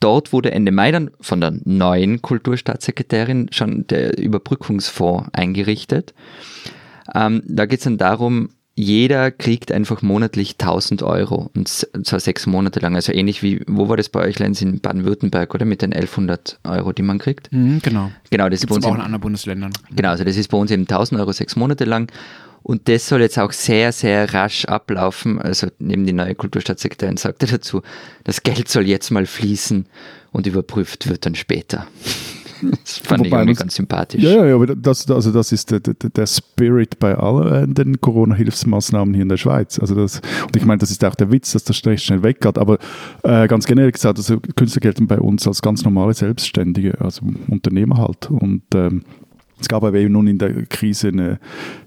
Dort 0.01 0.33
wurde 0.33 0.51
Ende 0.51 0.73
Mai 0.73 0.91
dann 0.91 1.11
von 1.21 1.39
der 1.39 1.53
neuen 1.63 2.21
Kulturstaatssekretärin 2.21 3.47
schon 3.53 3.87
der 3.87 4.17
Überbrückungsfonds 4.17 5.29
eingerichtet. 5.31 6.13
Ähm, 7.13 7.41
da 7.47 7.65
geht 7.67 7.79
es 7.79 7.85
dann 7.85 7.97
darum, 7.97 8.49
jeder 8.75 9.31
kriegt 9.31 9.71
einfach 9.71 10.01
monatlich 10.01 10.55
1000 10.59 11.01
Euro 11.01 11.49
und 11.55 11.69
zwar 11.69 12.19
sechs 12.19 12.45
Monate 12.45 12.81
lang. 12.81 12.95
Also 12.95 13.13
ähnlich 13.13 13.41
wie, 13.41 13.61
wo 13.67 13.87
war 13.87 13.95
das 13.95 14.09
bei 14.09 14.19
euch, 14.19 14.37
Lenz, 14.37 14.61
in 14.61 14.81
Baden-Württemberg, 14.81 15.53
oder? 15.55 15.65
Mit 15.65 15.81
den 15.81 15.93
1100 15.93 16.59
Euro, 16.65 16.91
die 16.91 17.01
man 17.01 17.17
kriegt. 17.17 17.51
Mhm, 17.53 17.79
genau. 17.81 18.11
Genau, 18.29 18.49
das 18.49 18.59
Gibt's 18.59 18.63
ist 18.63 18.69
bei 18.69 18.75
uns. 18.75 18.85
auch 18.85 18.95
in 18.95 19.01
anderen 19.01 19.21
Bundesländern. 19.21 19.71
genau, 19.95 20.09
also 20.09 20.25
das 20.25 20.35
ist 20.35 20.49
bei 20.49 20.57
uns 20.57 20.71
eben 20.71 20.83
1000 20.83 21.21
Euro 21.21 21.31
sechs 21.31 21.55
Monate 21.55 21.85
lang. 21.85 22.11
Und 22.63 22.89
das 22.89 23.07
soll 23.07 23.21
jetzt 23.21 23.37
auch 23.37 23.51
sehr, 23.51 23.91
sehr 23.91 24.33
rasch 24.33 24.65
ablaufen. 24.65 25.39
Also 25.39 25.67
neben 25.79 26.05
die 26.05 26.13
neue 26.13 26.35
Kulturstaatssekretärin 26.35 27.15
sagte 27.15 27.45
dazu, 27.45 27.81
das 28.23 28.43
Geld 28.43 28.67
soll 28.67 28.87
jetzt 28.87 29.09
mal 29.11 29.25
fließen 29.25 29.85
und 30.31 30.47
überprüft 30.47 31.07
wird 31.07 31.25
dann 31.25 31.35
später. 31.35 31.87
Das 32.71 32.97
fand 32.99 33.19
Wobei 33.21 33.27
ich 33.27 33.33
irgendwie 33.33 33.53
das- 33.53 33.59
ganz 33.59 33.75
sympathisch. 33.75 34.23
Ja, 34.23 34.45
ja, 34.45 34.55
aber 34.55 34.67
das, 34.67 35.09
also 35.09 35.31
das 35.31 35.51
ist 35.51 35.71
der, 35.71 35.79
der, 35.79 35.93
der 35.93 36.25
Spirit 36.27 36.99
bei 36.99 37.15
allen 37.15 37.71
äh, 37.71 37.73
den 37.73 37.99
Corona-Hilfsmaßnahmen 38.01 39.13
hier 39.13 39.23
in 39.23 39.29
der 39.29 39.37
Schweiz. 39.37 39.79
Also 39.79 39.95
das, 39.95 40.21
und 40.45 40.55
ich 40.55 40.65
meine, 40.65 40.79
das 40.79 40.91
ist 40.91 41.03
auch 41.05 41.15
der 41.15 41.31
Witz, 41.31 41.51
dass 41.53 41.63
das 41.63 41.85
recht 41.85 42.03
schnell 42.03 42.23
weggeht. 42.23 42.57
Aber 42.57 42.77
äh, 43.23 43.47
ganz 43.47 43.65
generell 43.65 43.91
gesagt, 43.91 44.17
also 44.17 44.39
Künstler 44.55 44.81
gelten 44.81 45.07
bei 45.07 45.19
uns 45.19 45.47
als 45.47 45.61
ganz 45.61 45.83
normale 45.83 46.13
Selbstständige, 46.13 46.99
also 47.01 47.25
Unternehmer 47.49 47.97
halt. 47.97 48.29
Und 48.29 48.63
ähm, 48.73 49.03
es 49.59 49.67
gab 49.67 49.83
aber 49.83 49.97
eben 49.97 50.13
nun 50.13 50.27
in 50.27 50.37
der 50.37 50.65
Krise 50.65 51.09
eine, 51.09 51.39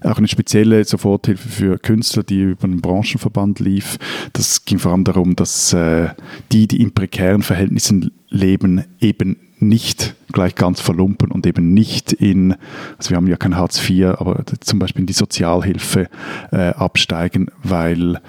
auch 0.03 0.17
eine 0.17 0.27
spezielle 0.27 0.83
Soforthilfe 0.83 1.49
für 1.49 1.77
Künstler, 1.77 2.23
die 2.23 2.41
über 2.41 2.63
einen 2.63 2.81
Branchenverband 2.81 3.59
lief. 3.59 3.97
Das 4.33 4.65
ging 4.65 4.79
vor 4.79 4.91
allem 4.91 5.03
darum, 5.03 5.35
dass 5.35 5.73
äh, 5.73 6.09
die, 6.51 6.67
die 6.67 6.81
in 6.81 6.91
prekären 6.91 7.43
Verhältnissen 7.43 8.11
leben, 8.29 8.85
eben 8.99 9.37
nicht 9.59 10.15
gleich 10.31 10.55
ganz 10.55 10.79
verlumpen 10.79 11.31
und 11.31 11.45
eben 11.45 11.73
nicht 11.73 12.13
in, 12.13 12.55
also 12.97 13.09
wir 13.11 13.17
haben 13.17 13.27
ja 13.27 13.37
kein 13.37 13.57
Hartz 13.57 13.87
IV, 13.87 14.05
aber 14.17 14.43
zum 14.61 14.79
Beispiel 14.79 15.01
in 15.01 15.07
die 15.07 15.13
Sozialhilfe 15.13 16.07
äh, 16.51 16.69
absteigen, 16.69 17.47
weil 17.63 18.19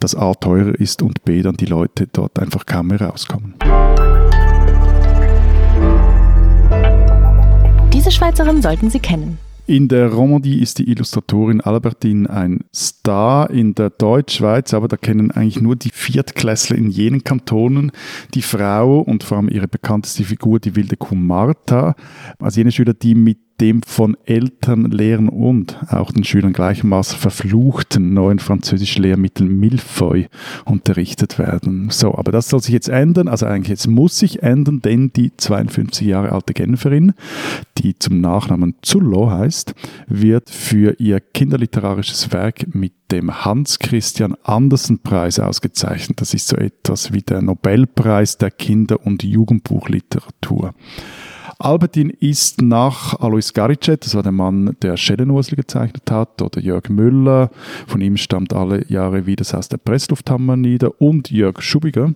das 0.00 0.14
A 0.14 0.34
teurer 0.34 0.74
ist 0.74 1.00
und 1.00 1.24
B 1.24 1.42
dann 1.42 1.56
die 1.56 1.66
Leute 1.66 2.08
dort 2.12 2.38
einfach 2.38 2.66
kaum 2.66 2.88
mehr 2.88 3.00
rauskommen. 3.00 3.54
Diese 8.04 8.16
Schweizerin 8.16 8.60
sollten 8.60 8.90
Sie 8.90 8.98
kennen. 8.98 9.38
In 9.66 9.88
der 9.88 10.12
Romandie 10.12 10.60
ist 10.60 10.78
die 10.78 10.90
Illustratorin 10.90 11.62
Albertine 11.62 12.28
ein 12.28 12.64
Star, 12.74 13.48
in 13.48 13.74
der 13.74 13.88
Deutschschweiz, 13.88 14.74
aber 14.74 14.88
da 14.88 14.98
kennen 14.98 15.30
eigentlich 15.30 15.62
nur 15.62 15.74
die 15.74 15.88
Viertklässler 15.88 16.76
in 16.76 16.90
jenen 16.90 17.24
Kantonen 17.24 17.92
die 18.34 18.42
Frau 18.42 18.98
und 18.98 19.24
vor 19.24 19.38
allem 19.38 19.48
ihre 19.48 19.68
bekannteste 19.68 20.22
Figur, 20.24 20.60
die 20.60 20.76
wilde 20.76 20.98
Kuh 20.98 21.14
Martha, 21.14 21.96
also 22.38 22.60
jene 22.60 22.72
Schüler, 22.72 22.92
die 22.92 23.14
mit 23.14 23.38
dem 23.64 23.82
von 23.82 24.14
Eltern, 24.26 24.90
Lehrern 24.90 25.30
und 25.30 25.78
auch 25.88 26.12
den 26.12 26.22
Schülern 26.22 26.52
gleichermaßen 26.52 27.16
verfluchten 27.18 28.12
neuen 28.12 28.38
französischen 28.38 29.02
Lehrmittel 29.02 29.46
Milfeu 29.46 30.24
unterrichtet 30.66 31.38
werden. 31.38 31.88
So, 31.88 32.14
aber 32.14 32.30
das 32.30 32.50
soll 32.50 32.60
sich 32.60 32.74
jetzt 32.74 32.90
ändern, 32.90 33.26
also 33.26 33.46
eigentlich 33.46 33.70
jetzt 33.70 33.88
muss 33.88 34.18
sich 34.18 34.42
ändern, 34.42 34.82
denn 34.82 35.14
die 35.14 35.34
52 35.34 36.06
Jahre 36.06 36.32
alte 36.32 36.52
Genferin, 36.52 37.14
die 37.78 37.98
zum 37.98 38.20
Nachnamen 38.20 38.74
Zullo 38.82 39.30
heißt, 39.30 39.74
wird 40.08 40.50
für 40.50 40.96
ihr 40.98 41.20
kinderliterarisches 41.20 42.34
Werk 42.34 42.74
mit 42.74 42.92
dem 43.12 43.46
Hans-Christian 43.46 44.34
Andersen-Preis 44.42 45.38
ausgezeichnet. 45.38 46.20
Das 46.20 46.34
ist 46.34 46.48
so 46.48 46.56
etwas 46.56 47.14
wie 47.14 47.22
der 47.22 47.40
Nobelpreis 47.40 48.36
der 48.36 48.50
Kinder- 48.50 49.06
und 49.06 49.22
Jugendbuchliteratur. 49.22 50.74
Albertin 51.64 52.10
ist 52.10 52.60
nach 52.60 53.18
Alois 53.20 53.54
Garicet, 53.54 54.04
das 54.04 54.14
war 54.14 54.22
der 54.22 54.32
Mann, 54.32 54.76
der 54.82 54.98
Schellenursel 54.98 55.56
gezeichnet 55.56 56.10
hat, 56.10 56.42
oder 56.42 56.60
Jörg 56.60 56.90
Müller, 56.90 57.50
von 57.86 58.02
ihm 58.02 58.18
stammt 58.18 58.52
alle 58.52 58.86
Jahre 58.90 59.24
wie 59.24 59.34
das 59.34 59.54
Haus 59.54 59.70
der 59.70 59.78
Presslufthammer 59.78 60.56
nieder, 60.56 61.00
und 61.00 61.30
Jörg 61.30 61.62
Schubiger, 61.62 62.12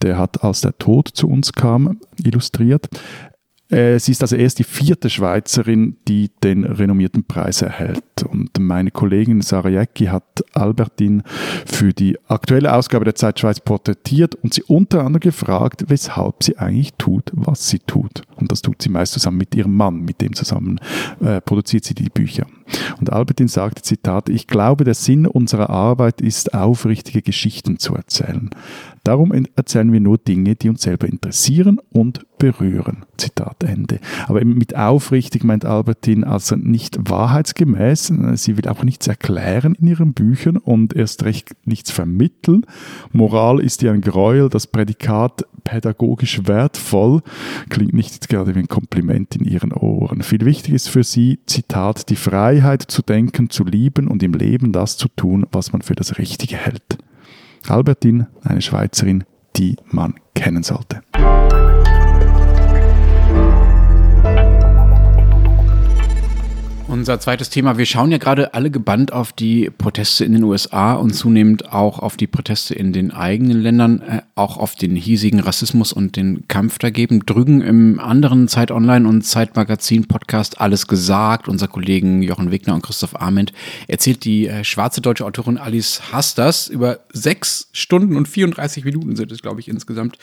der 0.00 0.16
hat 0.16 0.42
Als 0.42 0.62
der 0.62 0.78
Tod 0.78 1.08
zu 1.08 1.28
uns 1.28 1.52
kam, 1.52 2.00
illustriert. 2.24 2.88
Äh, 3.70 3.98
Sie 3.98 4.12
ist 4.12 4.22
also 4.22 4.36
erst 4.36 4.58
die 4.58 4.64
vierte 4.64 5.10
Schweizerin, 5.10 5.96
die 6.08 6.30
den 6.42 6.64
renommierten 6.64 7.24
Preis 7.24 7.62
erhält. 7.62 8.02
Und 8.28 8.58
meine 8.58 8.90
Kollegin 8.90 9.42
Sarah 9.42 9.68
Jäcki 9.68 10.06
hat 10.06 10.44
Albertin 10.52 11.22
für 11.66 11.92
die 11.92 12.18
aktuelle 12.28 12.72
Ausgabe 12.74 13.04
der 13.04 13.14
Zeit 13.14 13.40
Schweiz 13.40 13.60
porträtiert 13.60 14.34
und 14.36 14.54
sie 14.54 14.62
unter 14.62 15.00
anderem 15.04 15.20
gefragt, 15.20 15.84
weshalb 15.88 16.42
sie 16.42 16.56
eigentlich 16.56 16.94
tut, 16.94 17.30
was 17.34 17.68
sie 17.68 17.80
tut. 17.80 18.22
Und 18.36 18.50
das 18.52 18.62
tut 18.62 18.80
sie 18.82 18.88
meist 18.88 19.12
zusammen 19.12 19.38
mit 19.38 19.54
ihrem 19.54 19.76
Mann, 19.76 20.00
mit 20.00 20.20
dem 20.20 20.34
zusammen 20.34 20.80
äh, 21.20 21.40
produziert 21.40 21.84
sie 21.84 21.94
die 21.94 22.08
Bücher. 22.08 22.46
Und 23.00 23.12
Albertin 23.12 23.48
sagte, 23.48 23.82
Zitat, 23.82 24.28
ich 24.28 24.46
glaube, 24.46 24.84
der 24.84 24.94
Sinn 24.94 25.26
unserer 25.26 25.70
Arbeit 25.70 26.20
ist, 26.20 26.54
aufrichtige 26.54 27.22
Geschichten 27.22 27.78
zu 27.78 27.94
erzählen. 27.94 28.50
Darum 29.04 29.32
erzählen 29.56 29.90
wir 29.92 30.00
nur 30.00 30.18
Dinge, 30.18 30.54
die 30.54 30.68
uns 30.68 30.82
selber 30.82 31.06
interessieren 31.06 31.80
und 31.90 32.26
berühren. 32.38 33.06
Zitat 33.16 33.64
Ende. 33.64 34.00
Aber 34.26 34.44
mit 34.44 34.76
aufrichtig 34.76 35.44
meint 35.44 35.64
Albertin 35.64 36.24
also 36.24 36.56
nicht 36.56 36.98
wahrheitsgemäß. 37.00 38.12
Sie 38.34 38.56
will 38.56 38.68
auch 38.68 38.84
nichts 38.84 39.06
erklären 39.06 39.74
in 39.74 39.88
ihren 39.88 40.12
Büchern 40.12 40.56
und 40.56 40.94
erst 40.94 41.24
recht 41.24 41.52
nichts 41.64 41.90
vermitteln. 41.90 42.66
Moral 43.12 43.60
ist 43.60 43.82
ihr 43.82 43.92
ein 43.92 44.02
Gräuel. 44.02 44.50
Das 44.50 44.66
Prädikat 44.66 45.44
pädagogisch 45.64 46.46
wertvoll 46.46 47.22
klingt 47.68 47.92
nicht 47.92 48.28
gerade 48.28 48.54
wie 48.54 48.60
ein 48.60 48.68
Kompliment 48.68 49.36
in 49.36 49.44
ihren 49.44 49.72
Ohren. 49.72 50.22
Viel 50.22 50.44
wichtiger 50.44 50.76
ist 50.76 50.88
für 50.88 51.04
sie, 51.04 51.40
Zitat, 51.46 52.08
die 52.10 52.16
Freiheit 52.16 52.57
zu 52.88 53.02
denken, 53.02 53.50
zu 53.50 53.64
lieben 53.64 54.08
und 54.08 54.22
im 54.22 54.32
Leben 54.32 54.72
das 54.72 54.96
zu 54.96 55.08
tun, 55.08 55.46
was 55.52 55.72
man 55.72 55.82
für 55.82 55.94
das 55.94 56.18
Richtige 56.18 56.56
hält. 56.56 56.98
Albertine, 57.68 58.28
eine 58.42 58.62
Schweizerin, 58.62 59.24
die 59.56 59.76
man 59.90 60.14
kennen 60.34 60.62
sollte. 60.62 61.02
Unser 66.88 67.20
zweites 67.20 67.50
Thema. 67.50 67.76
Wir 67.76 67.84
schauen 67.84 68.10
ja 68.10 68.16
gerade 68.16 68.54
alle 68.54 68.70
gebannt 68.70 69.12
auf 69.12 69.34
die 69.34 69.68
Proteste 69.68 70.24
in 70.24 70.32
den 70.32 70.42
USA 70.42 70.94
und 70.94 71.12
zunehmend 71.12 71.70
auch 71.70 71.98
auf 71.98 72.16
die 72.16 72.26
Proteste 72.26 72.74
in 72.74 72.94
den 72.94 73.10
eigenen 73.10 73.60
Ländern, 73.60 74.00
äh, 74.00 74.22
auch 74.34 74.56
auf 74.56 74.74
den 74.74 74.96
hiesigen 74.96 75.40
Rassismus 75.40 75.92
und 75.92 76.16
den 76.16 76.48
Kampf 76.48 76.78
dagegen. 76.78 77.26
Drüben 77.26 77.60
im 77.60 78.00
anderen 78.00 78.48
Zeit 78.48 78.70
Online 78.70 79.06
und 79.06 79.20
Zeitmagazin 79.20 80.08
Podcast 80.08 80.62
Alles 80.62 80.86
gesagt. 80.86 81.46
Unser 81.46 81.68
Kollegen 81.68 82.22
Jochen 82.22 82.50
Wegner 82.50 82.74
und 82.74 82.82
Christoph 82.82 83.20
Arment 83.20 83.52
erzählt 83.86 84.24
die 84.24 84.48
äh, 84.48 84.64
schwarze 84.64 85.02
deutsche 85.02 85.26
Autorin 85.26 85.58
Alice 85.58 86.10
Hasters 86.10 86.68
über 86.68 87.00
sechs 87.12 87.68
Stunden 87.72 88.16
und 88.16 88.28
34 88.28 88.86
Minuten 88.86 89.14
sind 89.14 89.30
es, 89.30 89.42
glaube 89.42 89.60
ich, 89.60 89.68
insgesamt, 89.68 90.16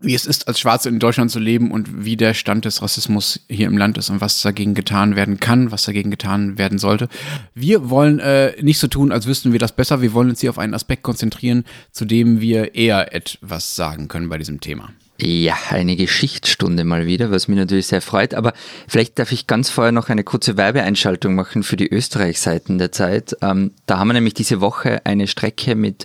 wie 0.00 0.14
es 0.14 0.26
ist, 0.26 0.48
als 0.48 0.58
Schwarze 0.58 0.88
in 0.88 0.98
Deutschland 0.98 1.30
zu 1.30 1.38
leben 1.38 1.70
und 1.70 2.04
wie 2.04 2.16
der 2.16 2.34
Stand 2.34 2.64
des 2.64 2.82
Rassismus 2.82 3.40
hier 3.48 3.68
im 3.68 3.78
Land 3.78 3.98
ist 3.98 4.10
und 4.10 4.20
was 4.20 4.42
dagegen 4.42 4.74
getan 4.74 5.14
werden 5.14 5.38
kann, 5.38 5.70
was 5.70 5.84
dagegen 5.84 6.07
dagegen 6.08 6.10
getan 6.10 6.58
werden 6.58 6.78
sollte. 6.78 7.08
Wir 7.54 7.90
wollen 7.90 8.18
äh, 8.18 8.52
nicht 8.62 8.78
so 8.78 8.88
tun, 8.88 9.12
als 9.12 9.26
wüssten 9.26 9.52
wir 9.52 9.58
das 9.58 9.72
besser. 9.72 10.02
Wir 10.02 10.12
wollen 10.12 10.30
uns 10.30 10.40
hier 10.40 10.50
auf 10.50 10.58
einen 10.58 10.74
Aspekt 10.74 11.02
konzentrieren, 11.02 11.64
zu 11.92 12.04
dem 12.04 12.40
wir 12.40 12.74
eher 12.74 13.14
etwas 13.14 13.76
sagen 13.76 14.08
können 14.08 14.28
bei 14.28 14.38
diesem 14.38 14.60
Thema. 14.60 14.90
Ja, 15.20 15.56
eine 15.70 15.96
Geschichtsstunde 15.96 16.84
mal 16.84 17.06
wieder, 17.06 17.32
was 17.32 17.48
mich 17.48 17.58
natürlich 17.58 17.88
sehr 17.88 18.00
freut. 18.00 18.34
Aber 18.34 18.52
vielleicht 18.86 19.18
darf 19.18 19.32
ich 19.32 19.48
ganz 19.48 19.68
vorher 19.68 19.92
noch 19.92 20.08
eine 20.10 20.22
kurze 20.22 20.56
Werbeeinschaltung 20.56 21.34
machen 21.34 21.64
für 21.64 21.76
die 21.76 21.88
Österreich-Seiten 21.88 22.78
der 22.78 22.92
Zeit. 22.92 23.36
Ähm, 23.42 23.72
da 23.86 23.98
haben 23.98 24.08
wir 24.08 24.14
nämlich 24.14 24.34
diese 24.34 24.60
Woche 24.60 25.04
eine 25.04 25.26
Strecke 25.26 25.74
mit 25.74 26.04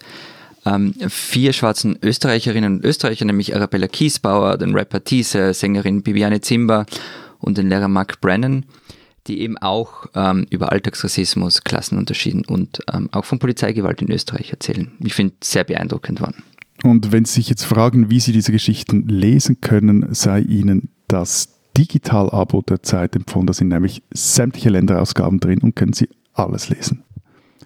ähm, 0.65 0.95
vier 1.09 1.53
schwarzen 1.53 1.99
Österreicherinnen 2.01 2.77
und 2.77 2.85
Österreichern, 2.85 3.27
nämlich 3.27 3.55
Arabella 3.55 3.87
Kiesbauer, 3.87 4.57
den 4.57 4.73
Rapper 4.73 5.03
Thiese, 5.03 5.53
Sängerin 5.53 6.01
Bibiane 6.01 6.41
Zimba 6.41 6.85
und 7.39 7.57
den 7.57 7.69
Lehrer 7.69 7.89
Mark 7.89 8.19
Brennan 8.19 8.65
die 9.27 9.39
eben 9.41 9.57
auch 9.57 10.05
ähm, 10.15 10.45
über 10.49 10.71
Alltagsrassismus, 10.71 11.63
Klassenunterschieden 11.63 12.45
und 12.45 12.81
ähm, 12.91 13.09
auch 13.11 13.25
von 13.25 13.39
Polizeigewalt 13.39 14.01
in 14.01 14.11
Österreich 14.11 14.51
erzählen. 14.51 14.91
Ich 14.99 15.13
finde 15.13 15.35
sehr 15.43 15.63
beeindruckend 15.63 16.21
waren. 16.21 16.43
Und 16.83 17.11
wenn 17.11 17.25
Sie 17.25 17.35
sich 17.35 17.49
jetzt 17.49 17.63
fragen, 17.63 18.09
wie 18.09 18.19
Sie 18.19 18.33
diese 18.33 18.51
Geschichten 18.51 19.07
lesen 19.07 19.61
können, 19.61 20.13
sei 20.13 20.41
Ihnen 20.41 20.89
das 21.07 21.59
Digital-Abo 21.77 22.61
der 22.61 22.83
Zeit 22.83 23.15
empfohlen. 23.15 23.47
Da 23.47 23.53
sind 23.53 23.69
nämlich 23.69 24.03
sämtliche 24.13 24.69
Länderausgaben 24.69 25.39
drin 25.39 25.59
und 25.59 25.75
können 25.75 25.93
Sie 25.93 26.09
alles 26.33 26.69
lesen. 26.69 27.03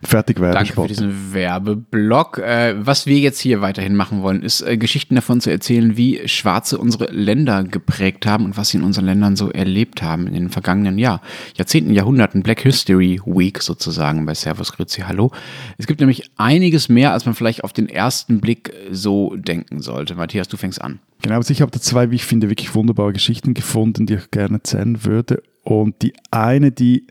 Fertig 0.03 0.37
Danke 0.37 0.73
für 0.73 0.87
diesen 0.87 1.33
Werbeblock. 1.33 2.39
Äh, 2.39 2.75
was 2.77 3.05
wir 3.05 3.17
jetzt 3.17 3.39
hier 3.39 3.61
weiterhin 3.61 3.95
machen 3.95 4.21
wollen, 4.21 4.43
ist 4.43 4.61
äh, 4.61 4.77
Geschichten 4.77 5.15
davon 5.15 5.41
zu 5.41 5.49
erzählen, 5.49 5.97
wie 5.97 6.27
Schwarze 6.27 6.77
unsere 6.77 7.11
Länder 7.11 7.63
geprägt 7.63 8.25
haben 8.25 8.45
und 8.45 8.57
was 8.57 8.69
sie 8.69 8.77
in 8.77 8.83
unseren 8.83 9.05
Ländern 9.05 9.35
so 9.35 9.49
erlebt 9.49 10.01
haben 10.01 10.27
in 10.27 10.33
den 10.33 10.49
vergangenen 10.49 10.97
Jahr, 10.97 11.21
Jahrzehnten, 11.55 11.93
Jahrhunderten. 11.93 12.43
Black 12.43 12.61
History 12.61 13.19
Week 13.25 13.61
sozusagen 13.61 14.25
bei 14.25 14.33
Servus 14.33 14.73
Grüezi 14.73 15.01
Hallo. 15.01 15.31
Es 15.77 15.87
gibt 15.87 15.99
nämlich 15.99 16.29
einiges 16.37 16.89
mehr, 16.89 17.13
als 17.13 17.25
man 17.25 17.35
vielleicht 17.35 17.63
auf 17.63 17.73
den 17.73 17.89
ersten 17.89 18.39
Blick 18.39 18.73
so 18.91 19.35
denken 19.35 19.81
sollte. 19.81 20.15
Matthias, 20.15 20.47
du 20.47 20.57
fängst 20.57 20.81
an. 20.81 20.99
Genau, 21.21 21.35
also 21.35 21.51
ich 21.51 21.61
habe 21.61 21.71
da 21.71 21.79
zwei, 21.79 22.11
wie 22.11 22.15
ich 22.15 22.25
finde, 22.25 22.49
wirklich 22.49 22.75
wunderbare 22.75 23.13
Geschichten 23.13 23.53
gefunden, 23.53 24.05
die 24.05 24.15
ich 24.15 24.31
gerne 24.31 24.57
erzählen 24.57 25.03
würde. 25.03 25.41
Und 25.63 26.01
die 26.01 26.13
eine, 26.31 26.71
die 26.71 27.07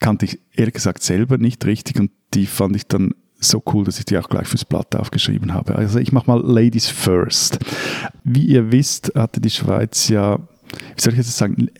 kannte 0.00 0.24
ich 0.24 0.40
ehrlich 0.54 0.74
gesagt 0.74 1.02
selber 1.02 1.38
nicht 1.38 1.64
richtig 1.66 2.00
und 2.00 2.10
die 2.34 2.46
fand 2.46 2.74
ich 2.74 2.86
dann 2.86 3.14
so 3.38 3.62
cool, 3.72 3.84
dass 3.84 3.98
ich 3.98 4.04
die 4.04 4.18
auch 4.18 4.28
gleich 4.28 4.48
fürs 4.48 4.64
Blatt 4.64 4.94
aufgeschrieben 4.96 5.54
habe. 5.54 5.76
Also 5.76 5.98
ich 5.98 6.12
mache 6.12 6.30
mal 6.30 6.40
Ladies 6.42 6.88
First. 6.88 7.58
Wie 8.24 8.44
ihr 8.44 8.70
wisst, 8.70 9.12
hatte 9.14 9.40
die 9.40 9.50
Schweiz 9.50 10.08
ja, 10.08 10.38
wie 10.38 11.00
soll 11.00 11.12
ich 11.14 11.18
jetzt 11.18 11.36
sagen, 11.36 11.70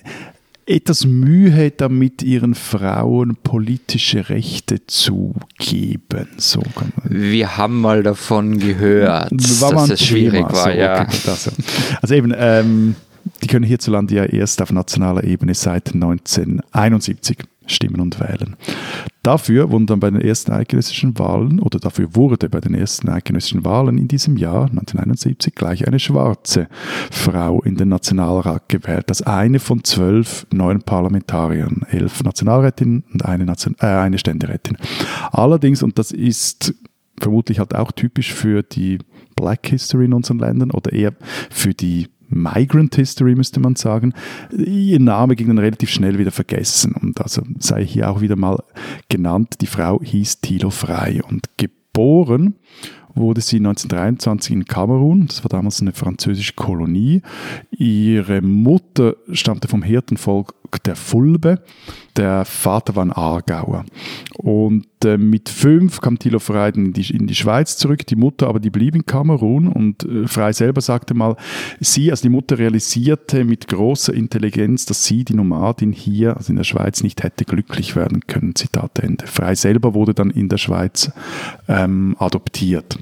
etwas 0.66 1.04
Mühe 1.04 1.70
damit, 1.70 2.22
ihren 2.22 2.54
Frauen 2.54 3.36
politische 3.42 4.28
Rechte 4.28 4.86
zu 4.86 5.34
geben. 5.58 6.28
So 6.36 6.62
Wir 7.04 7.56
haben 7.56 7.80
mal 7.80 8.02
davon 8.02 8.58
gehört, 8.58 9.32
war 9.32 9.72
dass 9.72 9.90
es 9.90 10.04
schwierig 10.06 10.44
war. 10.44 10.64
So, 10.64 10.70
ja. 10.70 11.02
Okay, 11.02 11.16
das, 11.26 11.50
also 12.00 12.14
eben, 12.14 12.32
ähm, 12.36 12.94
die 13.42 13.48
können 13.48 13.64
hierzulande 13.64 14.14
ja 14.14 14.24
erst 14.24 14.62
auf 14.62 14.70
nationaler 14.72 15.24
Ebene 15.24 15.54
seit 15.54 15.92
1971 15.94 17.38
stimmen 17.70 18.00
und 18.00 18.20
wählen. 18.20 18.56
Dafür 19.22 19.70
wurden 19.70 19.86
dann 19.86 20.00
bei 20.00 20.10
den 20.10 20.20
ersten 20.20 20.52
eidgenössischen 20.52 21.18
Wahlen, 21.18 21.60
oder 21.60 21.78
dafür 21.78 22.14
wurde 22.14 22.48
bei 22.48 22.60
den 22.60 22.74
ersten 22.74 23.08
eidgenössischen 23.08 23.64
Wahlen 23.64 23.98
in 23.98 24.08
diesem 24.08 24.36
Jahr, 24.38 24.64
1971, 24.64 25.54
gleich 25.54 25.86
eine 25.86 25.98
schwarze 25.98 26.68
Frau 27.10 27.60
in 27.62 27.76
den 27.76 27.88
Nationalrat 27.88 28.68
gewählt, 28.68 29.08
als 29.08 29.22
eine 29.22 29.58
von 29.58 29.84
zwölf 29.84 30.46
neuen 30.52 30.82
Parlamentariern, 30.82 31.84
elf 31.90 32.22
Nationalrätinnen 32.22 33.04
und 33.12 33.24
eine, 33.24 33.44
Nation 33.44 33.76
äh, 33.80 33.86
eine 33.86 34.18
Ständerätin. 34.18 34.78
Allerdings, 35.32 35.82
und 35.82 35.98
das 35.98 36.12
ist 36.12 36.74
vermutlich 37.20 37.58
halt 37.58 37.74
auch 37.74 37.92
typisch 37.92 38.32
für 38.32 38.62
die 38.62 38.98
Black 39.36 39.66
History 39.66 40.06
in 40.06 40.14
unseren 40.14 40.38
Ländern 40.38 40.70
oder 40.70 40.92
eher 40.92 41.12
für 41.50 41.74
die 41.74 42.08
Migrant 42.30 42.94
History, 42.94 43.34
müsste 43.34 43.60
man 43.60 43.76
sagen. 43.76 44.14
Ihr 44.56 45.00
Name 45.00 45.36
ging 45.36 45.48
dann 45.48 45.58
relativ 45.58 45.90
schnell 45.90 46.18
wieder 46.18 46.30
vergessen. 46.30 46.94
Und 47.00 47.20
also 47.20 47.42
sei 47.58 47.84
hier 47.84 48.10
auch 48.10 48.20
wieder 48.20 48.36
mal 48.36 48.62
genannt, 49.08 49.56
die 49.60 49.66
Frau 49.66 50.00
hieß 50.02 50.40
Thilo 50.40 50.70
Frey 50.70 51.20
und 51.20 51.48
geboren 51.56 52.54
wurde 53.14 53.40
sie 53.40 53.56
1923 53.56 54.52
in 54.52 54.64
Kamerun, 54.64 55.26
das 55.26 55.42
war 55.42 55.48
damals 55.48 55.80
eine 55.80 55.92
französische 55.92 56.54
Kolonie. 56.54 57.22
Ihre 57.70 58.40
Mutter 58.40 59.16
stammte 59.32 59.68
vom 59.68 59.82
Hirtenvolk 59.82 60.54
der 60.78 60.96
Fulbe, 60.96 61.62
der 62.16 62.44
Vater 62.44 62.96
war 62.96 63.04
ein 63.04 63.12
Aargauer. 63.12 63.84
Und 64.36 64.86
äh, 65.04 65.16
mit 65.16 65.48
fünf 65.48 66.00
kam 66.00 66.18
Thilo 66.18 66.38
Frey 66.38 66.72
in 66.74 66.92
die, 66.92 67.14
in 67.14 67.26
die 67.26 67.34
Schweiz 67.34 67.76
zurück, 67.76 68.06
die 68.06 68.16
Mutter 68.16 68.48
aber 68.48 68.60
die 68.60 68.70
blieb 68.70 68.94
in 68.94 69.06
Kamerun 69.06 69.68
und 69.68 70.04
äh, 70.04 70.26
Frey 70.26 70.52
selber 70.52 70.80
sagte 70.80 71.14
mal, 71.14 71.36
sie, 71.80 72.10
also 72.10 72.22
die 72.22 72.28
Mutter 72.28 72.58
realisierte 72.58 73.44
mit 73.44 73.68
großer 73.68 74.12
Intelligenz, 74.12 74.86
dass 74.86 75.04
sie, 75.04 75.24
die 75.24 75.34
Nomadin 75.34 75.92
hier, 75.92 76.36
also 76.36 76.50
in 76.50 76.56
der 76.56 76.64
Schweiz, 76.64 77.02
nicht 77.02 77.22
hätte 77.22 77.44
glücklich 77.44 77.96
werden 77.96 78.26
können, 78.26 78.54
Zitat 78.54 78.98
Ende. 78.98 79.26
Frey 79.26 79.54
selber 79.56 79.94
wurde 79.94 80.14
dann 80.14 80.30
in 80.30 80.48
der 80.48 80.58
Schweiz 80.58 81.10
ähm, 81.68 82.16
adoptiert. 82.18 82.98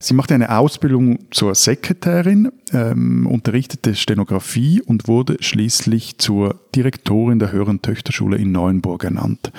Sie 0.00 0.14
machte 0.14 0.34
eine 0.34 0.56
Ausbildung 0.56 1.18
zur 1.32 1.56
Sekretärin, 1.56 2.52
ähm, 2.72 3.26
unterrichtete 3.26 3.96
Stenografie 3.96 4.80
und 4.80 5.08
wurde 5.08 5.38
schließlich 5.40 6.18
zur 6.18 6.60
Direktorin 6.74 7.40
der 7.40 7.50
Höheren 7.50 7.82
Töchterschule 7.82 8.36
in 8.36 8.52
Neuenburg 8.52 9.02
ernannt. 9.02 9.50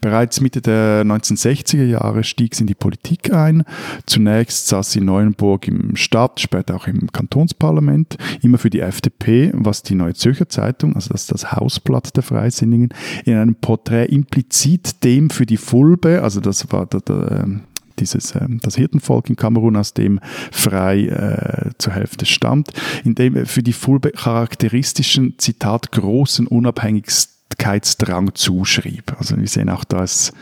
Bereits 0.00 0.40
Mitte 0.40 0.60
der 0.60 1.04
1960er 1.04 1.84
Jahre 1.84 2.24
stieg 2.24 2.56
sie 2.56 2.62
in 2.62 2.66
die 2.66 2.74
Politik 2.74 3.32
ein. 3.32 3.62
Zunächst 4.06 4.66
saß 4.66 4.90
sie 4.90 4.98
in 4.98 5.04
Neuenburg 5.04 5.68
im 5.68 5.94
Stadt, 5.94 6.40
später 6.40 6.74
auch 6.74 6.88
im 6.88 7.12
Kantonsparlament, 7.12 8.16
immer 8.42 8.58
für 8.58 8.70
die 8.70 8.80
FDP, 8.80 9.52
was 9.54 9.84
die 9.84 9.94
Neue 9.94 10.14
Zürcher 10.14 10.48
Zeitung, 10.48 10.96
also 10.96 11.10
das, 11.12 11.28
das 11.28 11.52
Hausblatt 11.52 12.16
der 12.16 12.24
Freisinnigen, 12.24 12.88
in 13.24 13.36
einem 13.36 13.54
Porträt 13.54 14.06
implizit 14.06 15.04
dem 15.04 15.30
für 15.30 15.46
die 15.46 15.58
Fulbe, 15.58 16.22
also 16.22 16.40
das 16.40 16.72
war 16.72 16.86
der, 16.86 17.00
der 17.00 17.42
ähm, 17.44 17.60
dieses, 17.96 18.32
äh, 18.32 18.46
das 18.62 18.76
Hirtenvolk 18.76 19.28
in 19.28 19.36
Kamerun, 19.36 19.76
aus 19.76 19.94
dem 19.94 20.20
Frei 20.52 21.06
äh, 21.06 21.70
zur 21.78 21.92
Hälfte 21.92 22.26
stammt, 22.26 22.72
in 23.04 23.14
dem 23.14 23.46
für 23.46 23.62
die 23.62 23.72
Fulbe 23.72 24.10
charakteristischen, 24.10 25.38
Zitat, 25.38 25.92
großen 25.92 26.46
Unabhängigkeitsdrang 26.46 28.34
zuschrieb. 28.34 29.14
Also 29.18 29.36
wir 29.36 29.48
sehen 29.48 29.70
auch, 29.70 29.84
dass 29.84 30.32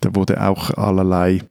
da 0.00 0.14
wurde 0.14 0.42
auch 0.46 0.70
allerlei 0.70 1.42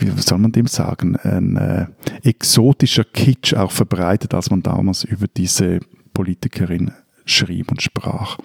wie 0.00 0.20
soll 0.20 0.38
man 0.38 0.52
dem 0.52 0.66
sagen, 0.66 1.16
ein 1.16 1.56
äh, 1.56 1.86
exotischer 2.22 3.04
Kitsch 3.04 3.54
auch 3.54 3.72
verbreitet, 3.72 4.34
als 4.34 4.50
man 4.50 4.62
damals 4.62 5.04
über 5.04 5.26
diese 5.28 5.80
Politikerin 6.12 6.92
schrieb 7.30 7.70
und 7.70 7.82
sprach. 7.82 8.38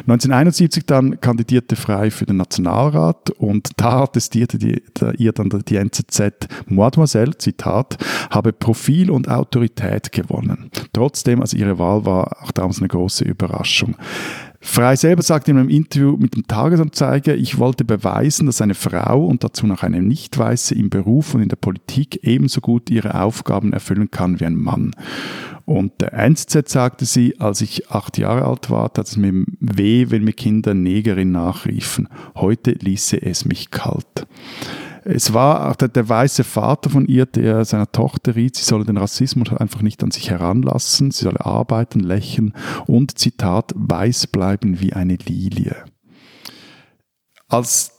1971 0.00 0.84
dann 0.86 1.20
kandidierte 1.20 1.76
Frei 1.76 2.10
für 2.10 2.26
den 2.26 2.36
Nationalrat 2.36 3.30
und 3.30 3.70
da 3.76 4.02
attestierte 4.02 4.58
die, 4.58 4.82
da 4.94 5.12
ihr 5.12 5.32
dann 5.32 5.48
die 5.48 5.76
NZZ, 5.76 6.48
Mademoiselle, 6.66 7.38
Zitat, 7.38 7.96
habe 8.30 8.52
Profil 8.52 9.10
und 9.10 9.28
Autorität 9.28 10.12
gewonnen. 10.12 10.70
Trotzdem, 10.92 11.40
also 11.40 11.56
ihre 11.56 11.78
Wahl 11.78 12.04
war 12.04 12.42
auch 12.42 12.52
damals 12.52 12.78
eine 12.78 12.88
große 12.88 13.24
Überraschung. 13.24 13.96
Frei 14.66 14.96
selber 14.96 15.22
sagt 15.22 15.46
in 15.48 15.58
einem 15.58 15.68
Interview 15.68 16.16
mit 16.16 16.34
dem 16.34 16.46
Tagesanzeiger, 16.46 17.36
ich 17.36 17.58
wollte 17.58 17.84
beweisen, 17.84 18.46
dass 18.46 18.62
eine 18.62 18.74
Frau 18.74 19.26
und 19.26 19.44
dazu 19.44 19.66
noch 19.66 19.82
eine 19.82 20.00
Nicht-Weiße 20.00 20.74
im 20.74 20.88
Beruf 20.88 21.34
und 21.34 21.42
in 21.42 21.50
der 21.50 21.56
Politik 21.56 22.20
ebenso 22.24 22.62
gut 22.62 22.88
ihre 22.90 23.20
Aufgaben 23.22 23.74
erfüllen 23.74 24.10
kann 24.10 24.40
wie 24.40 24.46
ein 24.46 24.56
Mann. 24.56 24.92
Und 25.66 26.00
der 26.00 26.14
NZZ 26.14 26.68
sagte 26.68 27.04
sie, 27.04 27.38
als 27.38 27.60
ich 27.60 27.90
acht 27.90 28.16
Jahre 28.16 28.46
alt 28.46 28.70
war, 28.70 28.92
tat 28.92 29.06
es 29.06 29.16
mir 29.18 29.44
weh, 29.60 30.06
wenn 30.08 30.24
mir 30.24 30.32
Kinder 30.32 30.72
Negerin 30.72 31.30
nachriefen. 31.30 32.08
Heute 32.34 32.72
ließe 32.72 33.20
es 33.22 33.44
mich 33.44 33.70
kalt. 33.70 34.26
Es 35.06 35.34
war 35.34 35.70
auch 35.70 35.76
der, 35.76 35.88
der 35.88 36.08
weiße 36.08 36.44
Vater 36.44 36.88
von 36.88 37.06
ihr, 37.06 37.26
der 37.26 37.66
seiner 37.66 37.92
Tochter 37.92 38.36
riet, 38.36 38.56
sie 38.56 38.64
solle 38.64 38.86
den 38.86 38.96
Rassismus 38.96 39.52
einfach 39.52 39.82
nicht 39.82 40.02
an 40.02 40.10
sich 40.10 40.30
heranlassen, 40.30 41.10
sie 41.10 41.24
solle 41.24 41.44
arbeiten, 41.44 42.00
lächeln 42.00 42.54
und, 42.86 43.18
Zitat, 43.18 43.72
weiß 43.76 44.28
bleiben 44.28 44.80
wie 44.80 44.94
eine 44.94 45.16
Lilie. 45.16 45.76
Als 47.48 47.92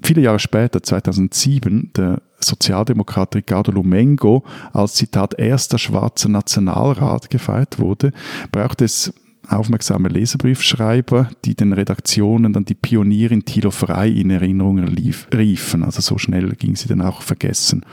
viele 0.00 0.22
Jahre 0.22 0.38
später, 0.38 0.80
2007, 0.80 1.92
der 1.96 2.22
Sozialdemokrat 2.38 3.34
Ricardo 3.34 3.72
Lumengo 3.72 4.44
als 4.72 4.94
Zitat 4.94 5.34
erster 5.38 5.78
schwarzer 5.78 6.28
Nationalrat 6.28 7.30
gefeiert 7.30 7.80
wurde, 7.80 8.12
braucht 8.52 8.80
es 8.80 9.12
aufmerksame 9.48 10.08
Leserbriefschreiber, 10.08 11.30
die 11.44 11.54
den 11.54 11.72
Redaktionen 11.72 12.52
dann 12.52 12.64
die 12.64 12.74
Pionierin 12.74 13.44
Thilo 13.44 13.70
Frei 13.70 14.08
in 14.08 14.30
Erinnerung 14.30 14.78
riefen. 14.78 15.82
Also 15.82 16.00
so 16.00 16.18
schnell 16.18 16.50
ging 16.50 16.76
sie 16.76 16.88
dann 16.88 17.00
auch 17.00 17.22
vergessen. 17.22 17.84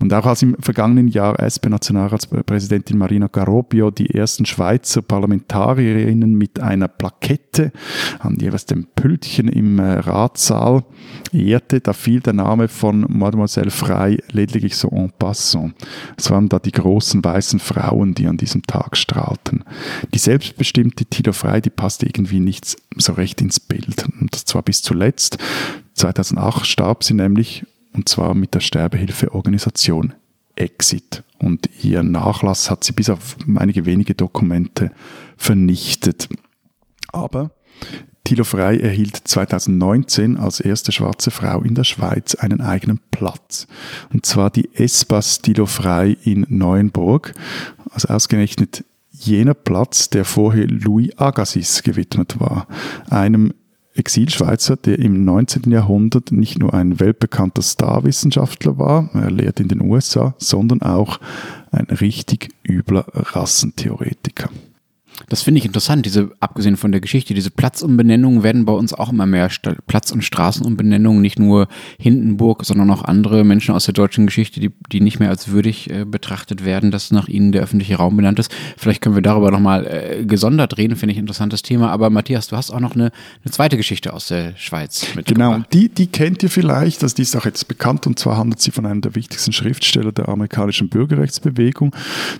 Und 0.00 0.14
auch 0.14 0.26
als 0.26 0.42
im 0.42 0.56
vergangenen 0.60 1.08
Jahr 1.08 1.40
SP-Nationalratspräsidentin 1.40 2.96
Marina 2.96 3.26
Garobio 3.26 3.90
die 3.90 4.10
ersten 4.10 4.46
Schweizer 4.46 5.02
Parlamentarierinnen 5.02 6.34
mit 6.34 6.60
einer 6.60 6.86
Plakette 6.86 7.72
an 8.20 8.36
jeweils 8.36 8.66
dem 8.66 8.86
Pültchen 8.94 9.48
im 9.48 9.78
äh, 9.80 9.98
Ratssaal 9.98 10.84
ehrte, 11.32 11.80
da 11.80 11.92
fiel 11.92 12.20
der 12.20 12.32
Name 12.32 12.68
von 12.68 13.06
Mademoiselle 13.08 13.70
Frei 13.70 14.18
lediglich 14.30 14.76
so 14.76 14.88
en 14.88 15.10
passant. 15.18 15.74
Es 16.16 16.30
waren 16.30 16.48
da 16.48 16.60
die 16.60 16.72
großen 16.72 17.24
weißen 17.24 17.58
Frauen, 17.58 18.14
die 18.14 18.28
an 18.28 18.36
diesem 18.36 18.62
Tag 18.62 18.96
strahlten. 18.96 19.64
Die 20.14 20.18
selbstbestimmte 20.18 21.06
Tilo 21.06 21.32
Frei, 21.32 21.60
die 21.60 21.70
passte 21.70 22.06
irgendwie 22.06 22.40
nicht 22.40 22.76
so 22.96 23.12
recht 23.14 23.40
ins 23.40 23.58
Bild. 23.58 24.06
Und 24.20 24.32
das 24.32 24.44
zwar 24.44 24.62
bis 24.62 24.82
zuletzt. 24.82 25.38
2008 25.94 26.66
starb 26.66 27.02
sie 27.02 27.14
nämlich 27.14 27.66
und 27.92 28.08
zwar 28.08 28.34
mit 28.34 28.54
der 28.54 28.60
Sterbehilfeorganisation 28.60 30.14
Exit. 30.56 31.22
Und 31.38 31.70
ihr 31.82 32.02
Nachlass 32.02 32.70
hat 32.70 32.84
sie 32.84 32.92
bis 32.92 33.10
auf 33.10 33.36
einige 33.56 33.86
wenige 33.86 34.14
Dokumente 34.14 34.90
vernichtet. 35.36 36.28
Aber 37.12 37.52
Thilo 38.24 38.44
Frey 38.44 38.78
erhielt 38.80 39.16
2019 39.16 40.36
als 40.36 40.60
erste 40.60 40.92
schwarze 40.92 41.30
Frau 41.30 41.62
in 41.62 41.74
der 41.74 41.84
Schweiz 41.84 42.34
einen 42.34 42.60
eigenen 42.60 43.00
Platz. 43.10 43.66
Und 44.12 44.26
zwar 44.26 44.50
die 44.50 44.68
Espas 44.74 45.40
Thilo 45.40 45.66
Frey 45.66 46.18
in 46.24 46.44
Neuenburg. 46.48 47.32
Also 47.90 48.08
ausgerechnet 48.08 48.84
jener 49.10 49.54
Platz, 49.54 50.10
der 50.10 50.24
vorher 50.24 50.66
Louis 50.66 51.16
Agassiz 51.16 51.82
gewidmet 51.82 52.38
war, 52.38 52.66
einem 53.08 53.54
Exilschweizer, 53.98 54.76
der 54.76 54.98
im 54.98 55.24
19. 55.24 55.70
Jahrhundert 55.70 56.32
nicht 56.32 56.58
nur 56.58 56.74
ein 56.74 57.00
weltbekannter 57.00 57.62
Starwissenschaftler 57.62 58.78
war, 58.78 59.10
er 59.14 59.30
lehrt 59.30 59.60
in 59.60 59.68
den 59.68 59.82
USA, 59.82 60.34
sondern 60.38 60.82
auch 60.82 61.20
ein 61.70 61.86
richtig 61.86 62.50
übler 62.66 63.06
Rassentheoretiker. 63.12 64.50
Das 65.28 65.42
finde 65.42 65.58
ich 65.58 65.64
interessant, 65.64 66.06
diese, 66.06 66.30
abgesehen 66.40 66.76
von 66.76 66.92
der 66.92 67.00
Geschichte, 67.00 67.34
diese 67.34 67.50
Platzumbenennungen 67.50 68.42
werden 68.42 68.64
bei 68.64 68.72
uns 68.72 68.94
auch 68.94 69.10
immer 69.10 69.26
mehr 69.26 69.50
Platz- 69.86 70.12
und 70.12 70.22
Straßenumbenennungen, 70.22 71.20
nicht 71.20 71.38
nur 71.38 71.68
Hindenburg, 71.98 72.64
sondern 72.64 72.90
auch 72.90 73.04
andere 73.04 73.44
Menschen 73.44 73.74
aus 73.74 73.84
der 73.84 73.94
deutschen 73.94 74.26
Geschichte, 74.26 74.60
die, 74.60 74.70
die 74.92 75.00
nicht 75.00 75.18
mehr 75.18 75.30
als 75.30 75.48
würdig 75.48 75.90
äh, 75.90 76.04
betrachtet 76.04 76.64
werden, 76.64 76.90
dass 76.90 77.10
nach 77.10 77.28
ihnen 77.28 77.52
der 77.52 77.62
öffentliche 77.62 77.96
Raum 77.96 78.16
benannt 78.16 78.38
ist. 78.38 78.54
Vielleicht 78.76 79.02
können 79.02 79.14
wir 79.14 79.22
darüber 79.22 79.50
nochmal 79.50 79.86
äh, 79.86 80.24
gesondert 80.24 80.78
reden, 80.78 80.96
finde 80.96 81.12
ich 81.12 81.18
ein 81.18 81.22
interessantes 81.22 81.62
Thema. 81.62 81.90
Aber 81.90 82.10
Matthias, 82.10 82.48
du 82.48 82.56
hast 82.56 82.70
auch 82.70 82.80
noch 82.80 82.94
eine, 82.94 83.10
eine 83.44 83.50
zweite 83.50 83.76
Geschichte 83.76 84.12
aus 84.12 84.28
der 84.28 84.56
Schweiz 84.56 85.02
mitgebracht. 85.14 85.26
Genau, 85.26 85.64
die, 85.72 85.88
die 85.88 86.06
kennt 86.06 86.42
ihr 86.42 86.50
vielleicht, 86.50 87.02
also 87.02 87.14
die 87.16 87.22
ist 87.22 87.36
auch 87.36 87.44
jetzt 87.44 87.66
bekannt 87.68 88.06
und 88.06 88.18
zwar 88.18 88.36
handelt 88.36 88.60
sie 88.60 88.70
von 88.70 88.86
einem 88.86 89.00
der 89.00 89.14
wichtigsten 89.14 89.52
Schriftsteller 89.52 90.12
der 90.12 90.28
amerikanischen 90.28 90.88
Bürgerrechtsbewegung, 90.88 91.94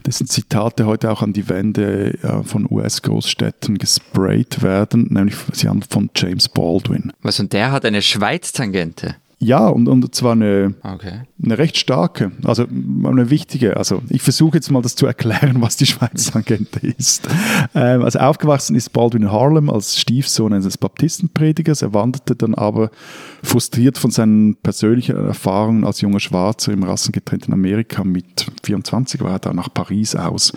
dessen 0.06 0.26
Zitate 0.26 0.86
heute 0.86 1.10
auch 1.10 1.22
an 1.22 1.32
die 1.32 1.48
Wände 1.48 2.14
äh, 2.22 2.42
von 2.44 2.67
US-Großstädten 2.70 3.78
gesprayt 3.78 4.62
werden, 4.62 5.08
nämlich 5.10 5.36
sie 5.52 5.68
haben 5.68 5.82
von 5.82 6.10
James 6.14 6.48
Baldwin. 6.48 7.12
Was 7.22 7.40
und 7.40 7.52
der 7.52 7.72
hat 7.72 7.84
eine 7.84 8.02
Schweiz-Tangente? 8.02 9.16
Ja, 9.40 9.68
und, 9.68 9.88
und 9.88 10.12
zwar 10.16 10.32
eine, 10.32 10.74
okay. 10.82 11.22
eine 11.42 11.58
recht 11.58 11.76
starke, 11.76 12.32
also 12.42 12.64
eine 12.64 13.30
wichtige. 13.30 13.76
Also 13.76 14.02
ich 14.08 14.20
versuche 14.20 14.56
jetzt 14.56 14.68
mal 14.72 14.82
das 14.82 14.96
zu 14.96 15.06
erklären, 15.06 15.62
was 15.62 15.76
die 15.76 15.86
Schweiz-Tangente 15.86 16.80
ist. 16.98 17.28
Ähm, 17.72 18.02
also 18.02 18.18
aufgewachsen 18.18 18.74
ist 18.74 18.92
Baldwin 18.92 19.22
in 19.22 19.30
Harlem 19.30 19.70
als 19.70 20.00
Stiefsohn 20.00 20.52
eines 20.52 20.76
Baptistenpredigers. 20.76 21.82
Er 21.82 21.94
wanderte 21.94 22.34
dann 22.34 22.54
aber 22.54 22.90
frustriert 23.44 23.96
von 23.96 24.10
seinen 24.10 24.56
persönlichen 24.56 25.16
Erfahrungen 25.16 25.84
als 25.84 26.00
junger 26.00 26.18
Schwarzer 26.18 26.72
im 26.72 26.82
rassengetrennten 26.82 27.54
Amerika 27.54 28.02
mit 28.02 28.50
24 28.64 29.20
war 29.20 29.32
er 29.32 29.38
da 29.38 29.52
nach 29.52 29.72
Paris 29.72 30.16
aus. 30.16 30.52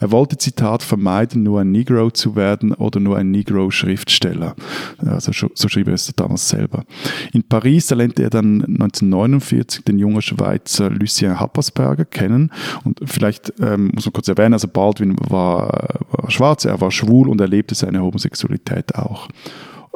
Er 0.00 0.10
wollte, 0.10 0.38
Zitat, 0.38 0.82
vermeiden, 0.82 1.44
nur 1.44 1.60
ein 1.60 1.70
Negro 1.70 2.10
zu 2.10 2.34
werden 2.34 2.72
oder 2.72 2.98
nur 2.98 3.16
ein 3.16 3.30
Negro-Schriftsteller. 3.30 4.56
Also 4.98 5.30
so 5.54 5.68
schrieb 5.68 5.86
er 5.86 5.94
es 5.94 6.12
damals 6.16 6.48
selber. 6.48 6.84
In 7.32 7.44
Paris 7.44 7.90
lernte 7.90 8.23
er 8.24 8.30
dann 8.30 8.62
1949 8.62 9.84
den 9.84 9.98
jungen 9.98 10.22
Schweizer 10.22 10.90
Lucien 10.90 11.38
Happersberger 11.38 12.04
kennen. 12.04 12.50
Und 12.84 13.00
vielleicht 13.04 13.52
ähm, 13.60 13.92
muss 13.94 14.06
man 14.06 14.12
kurz 14.12 14.28
erwähnen, 14.28 14.54
also 14.54 14.68
Baldwin 14.68 15.16
war, 15.18 16.00
war 16.10 16.30
schwarz, 16.30 16.64
er 16.64 16.80
war 16.80 16.90
schwul 16.90 17.28
und 17.28 17.40
er 17.40 17.48
lebte 17.48 17.74
seine 17.74 18.00
Homosexualität 18.00 18.94
auch. 18.94 19.28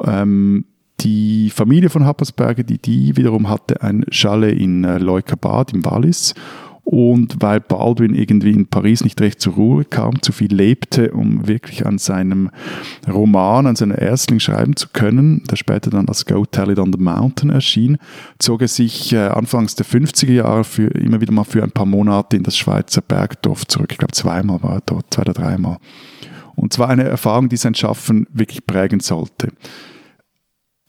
Ähm, 0.03 0.65
die 1.01 1.49
Familie 1.49 1.89
von 1.89 2.05
Happersberger, 2.05 2.63
die, 2.63 2.77
die 2.77 3.15
wiederum 3.15 3.49
hatte 3.49 3.81
ein 3.81 4.05
Chalet 4.11 4.59
in 4.59 4.83
äh, 4.83 4.97
Leukerbad 4.97 5.73
im 5.73 5.85
Wallis 5.85 6.33
und 6.91 7.35
weil 7.39 7.59
Baldwin 7.59 8.15
irgendwie 8.15 8.49
in 8.49 8.65
Paris 8.65 9.03
nicht 9.03 9.21
recht 9.21 9.39
zur 9.39 9.53
Ruhe 9.53 9.85
kam, 9.85 10.23
zu 10.23 10.31
viel 10.31 10.51
lebte, 10.51 11.11
um 11.11 11.47
wirklich 11.47 11.85
an 11.85 11.99
seinem 11.99 12.49
Roman, 13.07 13.67
an 13.67 13.75
seiner 13.75 13.99
Erstling 13.99 14.39
schreiben 14.39 14.75
zu 14.75 14.87
können, 14.91 15.43
der 15.51 15.55
später 15.55 15.91
dann 15.91 16.07
als 16.07 16.25
Go 16.25 16.47
Tell 16.47 16.71
It 16.71 16.79
on 16.79 16.91
the 16.91 16.97
Mountain 16.97 17.51
erschien, 17.51 17.99
zog 18.39 18.63
er 18.63 18.67
sich 18.67 19.13
äh, 19.13 19.27
anfangs 19.27 19.75
der 19.75 19.85
50er 19.85 20.31
Jahre 20.31 20.63
für, 20.63 20.87
immer 20.87 21.21
wieder 21.21 21.31
mal 21.31 21.43
für 21.43 21.61
ein 21.61 21.69
paar 21.69 21.85
Monate 21.85 22.37
in 22.37 22.41
das 22.41 22.57
Schweizer 22.57 23.01
Bergdorf 23.01 23.67
zurück. 23.67 23.91
Ich 23.91 23.99
glaube, 23.99 24.13
zweimal 24.13 24.63
war 24.63 24.73
er 24.77 24.81
dort, 24.83 25.13
zwei 25.13 25.21
oder 25.21 25.33
dreimal. 25.33 25.77
Und 26.55 26.73
zwar 26.73 26.89
eine 26.89 27.03
Erfahrung, 27.03 27.49
die 27.49 27.57
sein 27.57 27.75
Schaffen 27.75 28.25
wirklich 28.33 28.65
prägen 28.65 28.99
sollte. 28.99 29.49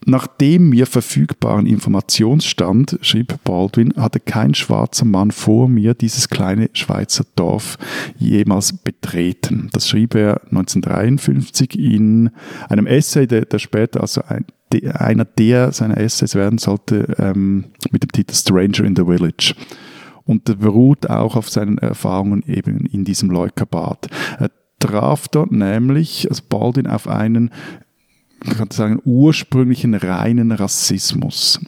Nach 0.05 0.25
dem 0.25 0.69
mir 0.69 0.87
verfügbaren 0.87 1.67
Informationsstand, 1.67 2.97
schrieb 3.01 3.35
Baldwin, 3.43 3.93
hatte 3.95 4.19
kein 4.19 4.55
schwarzer 4.55 5.05
Mann 5.05 5.29
vor 5.29 5.67
mir 5.67 5.93
dieses 5.93 6.27
kleine 6.27 6.71
Schweizer 6.73 7.23
Dorf 7.35 7.77
jemals 8.17 8.73
betreten. 8.73 9.69
Das 9.73 9.87
schrieb 9.87 10.15
er 10.15 10.41
1953 10.45 11.77
in 11.77 12.31
einem 12.67 12.87
Essay, 12.87 13.27
der, 13.27 13.45
der 13.45 13.59
später 13.59 14.01
also 14.01 14.23
ein, 14.27 14.45
einer 14.93 15.25
der 15.25 15.71
seiner 15.71 15.97
Essays 15.97 16.33
werden 16.33 16.57
sollte, 16.57 17.15
ähm, 17.19 17.65
mit 17.91 18.01
dem 18.01 18.11
Titel 18.11 18.33
Stranger 18.33 18.83
in 18.83 18.95
the 18.95 19.05
Village 19.05 19.53
und 20.25 20.45
beruht 20.59 21.09
auch 21.11 21.35
auf 21.35 21.49
seinen 21.49 21.77
Erfahrungen 21.77 22.43
eben 22.47 22.87
in 22.87 23.03
diesem 23.03 23.29
Leukerbad. 23.29 24.07
Er 24.39 24.49
traf 24.79 25.27
dort 25.27 25.51
nämlich, 25.51 26.27
also 26.27 26.41
Baldwin, 26.49 26.87
auf 26.87 27.07
einen 27.07 27.51
man 28.43 28.57
kann 28.57 28.71
sagen, 28.71 28.99
ursprünglichen 29.03 29.93
reinen 29.93 30.51
Rassismus. 30.51 31.59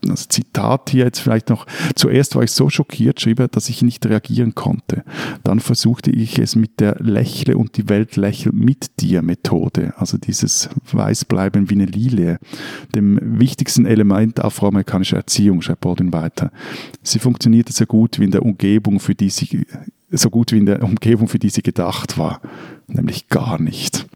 Das 0.00 0.28
Zitat 0.28 0.90
hier 0.90 1.06
jetzt 1.06 1.18
vielleicht 1.18 1.50
noch. 1.50 1.66
Zuerst 1.96 2.36
war 2.36 2.44
ich 2.44 2.52
so 2.52 2.70
schockiert, 2.70 3.20
schrieb 3.20 3.40
er, 3.40 3.48
dass 3.48 3.68
ich 3.68 3.82
nicht 3.82 4.06
reagieren 4.06 4.54
konnte. 4.54 5.04
Dann 5.42 5.58
versuchte 5.58 6.10
ich 6.10 6.38
es 6.38 6.54
mit 6.54 6.78
der 6.78 6.96
Lächle 7.00 7.58
und 7.58 7.76
die 7.76 7.88
Welt 7.88 8.14
lächelt 8.14 8.54
mit 8.54 9.00
dir 9.00 9.22
Methode, 9.22 9.92
also 9.96 10.16
dieses 10.16 10.70
Weißbleiben 10.92 11.68
wie 11.68 11.74
eine 11.74 11.86
Lilie, 11.86 12.38
dem 12.94 13.18
wichtigsten 13.40 13.86
Element 13.86 14.42
afroamerikanischer 14.42 15.16
Erziehung, 15.16 15.62
schreibt 15.62 15.80
Baldwin 15.80 16.12
weiter. 16.12 16.52
Sie 17.02 17.18
funktionierte 17.18 17.72
so 17.72 17.84
gut 17.84 18.20
wie 18.20 18.24
in 18.24 18.30
der 18.30 18.44
Umgebung, 18.44 19.00
für 19.00 19.16
die 19.16 19.30
sie, 19.30 19.66
so 20.10 20.30
gut 20.30 20.52
wie 20.52 20.58
in 20.58 20.66
der 20.66 20.84
Umgebung, 20.84 21.26
für 21.26 21.40
die 21.40 21.50
sie 21.50 21.62
gedacht 21.62 22.18
war, 22.18 22.40
nämlich 22.86 23.28
gar 23.28 23.60
nicht. 23.60 24.06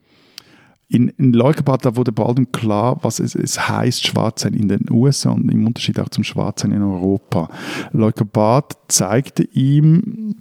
In, 0.92 1.08
in 1.16 1.32
Leukerbad, 1.32 1.96
wurde 1.96 2.12
bald 2.12 2.52
klar, 2.52 2.98
was 3.02 3.18
es, 3.18 3.34
es 3.34 3.68
heißt, 3.68 4.06
schwarz 4.06 4.42
sein 4.42 4.52
in 4.52 4.68
den 4.68 4.90
USA 4.90 5.30
und 5.30 5.50
im 5.50 5.66
Unterschied 5.66 5.98
auch 5.98 6.10
zum 6.10 6.22
Schwarzsein 6.22 6.72
in 6.72 6.82
Europa. 6.82 7.48
Leukerbad 7.92 8.76
zeigte 8.88 9.42
ihm, 9.42 10.36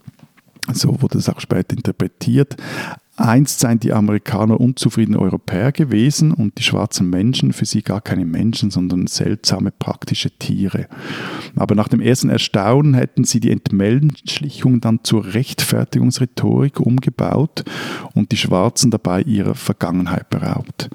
so 0.73 1.01
wurde 1.01 1.19
es 1.19 1.29
auch 1.29 1.39
später 1.39 1.75
interpretiert, 1.75 2.57
Einst 3.21 3.60
seien 3.60 3.79
die 3.79 3.93
Amerikaner 3.93 4.60
unzufriedene 4.60 5.19
Europäer 5.19 5.71
gewesen 5.71 6.31
und 6.31 6.57
die 6.57 6.63
schwarzen 6.63 7.10
Menschen 7.10 7.53
für 7.53 7.65
sie 7.65 7.81
gar 7.81 8.01
keine 8.01 8.25
Menschen, 8.25 8.71
sondern 8.71 9.07
seltsame 9.07 9.71
praktische 9.71 10.31
Tiere. 10.31 10.88
Aber 11.55 11.75
nach 11.75 11.88
dem 11.88 12.01
ersten 12.01 12.29
Erstaunen 12.29 12.93
hätten 12.93 13.23
sie 13.23 13.39
die 13.39 13.51
Entmenschlichung 13.51 14.81
dann 14.81 14.99
zur 15.03 15.34
Rechtfertigungsrhetorik 15.34 16.79
umgebaut 16.79 17.63
und 18.13 18.31
die 18.31 18.38
Schwarzen 18.38 18.91
dabei 18.91 19.21
ihrer 19.21 19.55
Vergangenheit 19.55 20.29
beraubt. 20.29 20.89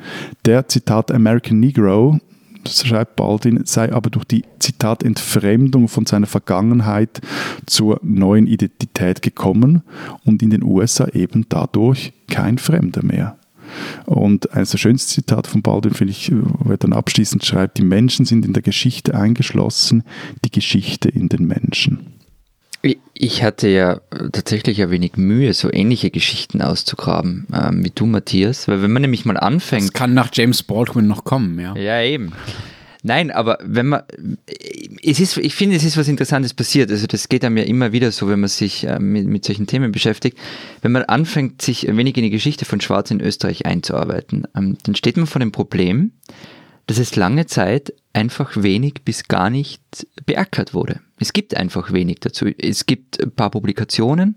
Der 0.44 0.68
Zitat 0.68 1.10
American 1.12 1.60
Negro 1.60 2.20
schreibt 2.66 3.16
Baldwin, 3.16 3.62
sei 3.64 3.92
aber 3.92 4.10
durch 4.10 4.24
die, 4.24 4.44
Zitat, 4.58 5.02
Entfremdung 5.02 5.88
von 5.88 6.06
seiner 6.06 6.26
Vergangenheit 6.26 7.20
zur 7.66 8.00
neuen 8.02 8.46
Identität 8.46 9.22
gekommen 9.22 9.82
und 10.24 10.42
in 10.42 10.50
den 10.50 10.62
USA 10.62 11.08
eben 11.08 11.46
dadurch 11.48 12.12
kein 12.28 12.58
Fremder 12.58 13.04
mehr. 13.04 13.36
Und 14.04 14.52
ein 14.52 14.64
so 14.64 14.78
schönes 14.78 15.08
Zitat 15.08 15.46
von 15.46 15.62
Baldwin 15.62 15.94
finde 15.94 16.12
ich, 16.12 16.30
wo 16.32 16.70
er 16.70 16.76
dann 16.76 16.92
abschließend 16.92 17.44
schreibt, 17.44 17.78
die 17.78 17.84
Menschen 17.84 18.24
sind 18.24 18.44
in 18.44 18.52
der 18.52 18.62
Geschichte 18.62 19.14
eingeschlossen, 19.14 20.04
die 20.44 20.50
Geschichte 20.50 21.08
in 21.08 21.28
den 21.28 21.46
Menschen. 21.46 22.15
Ich 23.14 23.42
hatte 23.42 23.68
ja 23.68 24.00
tatsächlich 24.32 24.82
ein 24.82 24.90
wenig 24.90 25.16
Mühe, 25.16 25.52
so 25.54 25.72
ähnliche 25.72 26.10
Geschichten 26.10 26.60
auszugraben 26.60 27.46
ähm, 27.52 27.84
wie 27.84 27.90
du, 27.94 28.06
Matthias, 28.06 28.68
weil 28.68 28.82
wenn 28.82 28.92
man 28.92 29.02
nämlich 29.02 29.24
mal 29.24 29.36
anfängt. 29.36 29.84
Es 29.84 29.92
kann 29.92 30.14
nach 30.14 30.30
James 30.32 30.62
Baldwin 30.62 31.06
noch 31.06 31.24
kommen, 31.24 31.58
ja. 31.58 31.74
Ja, 31.76 32.02
eben. 32.02 32.32
Nein, 33.06 33.30
aber 33.30 33.58
wenn 33.62 33.86
man, 33.86 34.02
es 35.00 35.20
ist, 35.20 35.36
ich 35.36 35.54
finde, 35.54 35.76
es 35.76 35.84
ist 35.84 35.96
was 35.96 36.08
Interessantes 36.08 36.54
passiert. 36.54 36.90
Also 36.90 37.06
das 37.06 37.28
geht 37.28 37.44
einem 37.44 37.56
ja 37.56 37.62
immer 37.62 37.92
wieder 37.92 38.10
so, 38.10 38.28
wenn 38.28 38.40
man 38.40 38.48
sich 38.48 38.84
äh, 38.84 38.98
mit, 38.98 39.26
mit 39.28 39.44
solchen 39.44 39.68
Themen 39.68 39.92
beschäftigt. 39.92 40.36
Wenn 40.82 40.90
man 40.90 41.04
anfängt, 41.04 41.62
sich 41.62 41.88
ein 41.88 41.96
wenig 41.96 42.16
in 42.16 42.24
die 42.24 42.30
Geschichte 42.30 42.64
von 42.64 42.80
Schwarz 42.80 43.12
in 43.12 43.20
Österreich 43.20 43.64
einzuarbeiten, 43.64 44.48
ähm, 44.56 44.76
dann 44.82 44.96
steht 44.96 45.16
man 45.16 45.28
vor 45.28 45.38
dem 45.38 45.52
Problem, 45.52 46.10
dass 46.88 46.98
es 46.98 47.14
lange 47.14 47.46
Zeit 47.46 47.92
einfach 48.12 48.56
wenig 48.56 49.04
bis 49.04 49.28
gar 49.28 49.50
nicht 49.50 49.82
beackert 50.24 50.74
wurde. 50.74 51.00
Es 51.18 51.32
gibt 51.32 51.56
einfach 51.56 51.92
wenig 51.92 52.20
dazu. 52.20 52.46
Es 52.58 52.86
gibt 52.86 53.22
ein 53.22 53.30
paar 53.30 53.50
Publikationen, 53.50 54.36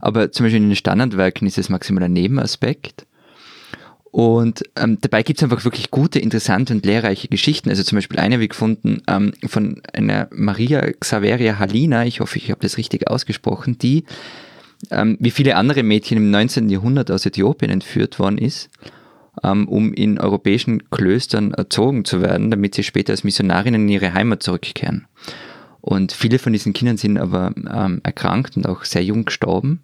aber 0.00 0.32
zum 0.32 0.46
Beispiel 0.46 0.62
in 0.62 0.68
den 0.68 0.76
Standardwerken 0.76 1.46
ist 1.46 1.58
es 1.58 1.68
maximal 1.68 2.04
ein 2.04 2.12
Nebenaspekt. 2.12 3.06
Und 4.10 4.64
ähm, 4.74 4.98
dabei 5.00 5.22
gibt 5.22 5.38
es 5.38 5.44
einfach 5.44 5.64
wirklich 5.64 5.92
gute, 5.92 6.18
interessante 6.18 6.74
und 6.74 6.84
lehrreiche 6.84 7.28
Geschichten. 7.28 7.68
Also 7.68 7.84
zum 7.84 7.96
Beispiel 7.96 8.18
eine 8.18 8.40
wie 8.40 8.48
gefunden 8.48 9.02
ähm, 9.06 9.32
von 9.46 9.80
einer 9.92 10.26
Maria 10.32 10.80
Xaveria 10.98 11.60
Halina, 11.60 12.04
ich 12.04 12.18
hoffe, 12.18 12.38
ich 12.38 12.50
habe 12.50 12.60
das 12.60 12.76
richtig 12.76 13.08
ausgesprochen, 13.08 13.78
die 13.78 14.04
ähm, 14.90 15.16
wie 15.20 15.30
viele 15.30 15.54
andere 15.54 15.84
Mädchen 15.84 16.16
im 16.16 16.30
19. 16.32 16.70
Jahrhundert 16.70 17.10
aus 17.12 17.24
Äthiopien 17.24 17.70
entführt 17.70 18.18
worden 18.18 18.38
ist 18.38 18.68
ähm, 19.42 19.68
um 19.68 19.92
in 19.92 20.18
europäischen 20.18 20.90
Klöstern 20.90 21.54
erzogen 21.54 22.04
zu 22.04 22.20
werden, 22.20 22.50
damit 22.50 22.74
sie 22.74 22.82
später 22.82 23.12
als 23.12 23.24
Missionarinnen 23.24 23.82
in 23.82 23.88
ihre 23.88 24.14
Heimat 24.14 24.42
zurückkehren. 24.42 25.06
Und 25.80 26.12
viele 26.12 26.38
von 26.38 26.52
diesen 26.52 26.72
Kindern 26.72 26.96
sind 26.96 27.18
aber 27.18 27.52
ähm, 27.56 28.00
erkrankt 28.02 28.56
und 28.56 28.66
auch 28.66 28.84
sehr 28.84 29.02
jung 29.02 29.24
gestorben. 29.24 29.80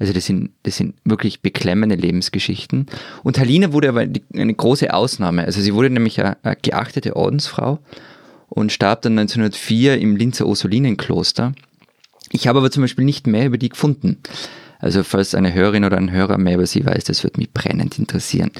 Also 0.00 0.14
das 0.14 0.24
sind, 0.24 0.50
das 0.62 0.76
sind 0.76 0.94
wirklich 1.04 1.42
beklemmende 1.42 1.94
Lebensgeschichten. 1.94 2.86
Und 3.22 3.38
Halina 3.38 3.72
wurde 3.72 3.90
aber 3.90 4.06
eine 4.34 4.54
große 4.54 4.92
Ausnahme. 4.92 5.44
Also 5.44 5.60
sie 5.60 5.74
wurde 5.74 5.90
nämlich 5.90 6.18
eine, 6.20 6.36
geachtete 6.62 7.16
Ordensfrau 7.16 7.78
und 8.48 8.72
starb 8.72 9.02
dann 9.02 9.18
1904 9.18 10.00
im 10.00 10.16
Linzer 10.16 10.46
Ursulinenkloster. 10.46 11.52
Ich 12.32 12.48
habe 12.48 12.60
aber 12.60 12.70
zum 12.70 12.82
Beispiel 12.82 13.04
nicht 13.04 13.26
mehr 13.26 13.46
über 13.46 13.58
die 13.58 13.68
gefunden. 13.68 14.16
Also 14.78 15.04
falls 15.04 15.34
eine 15.34 15.52
Hörerin 15.52 15.84
oder 15.84 15.98
ein 15.98 16.10
Hörer 16.10 16.38
mehr 16.38 16.54
über 16.54 16.66
sie 16.66 16.84
weiß, 16.86 17.04
das 17.04 17.22
wird 17.22 17.36
mich 17.36 17.52
brennend 17.52 17.98
interessieren. 17.98 18.50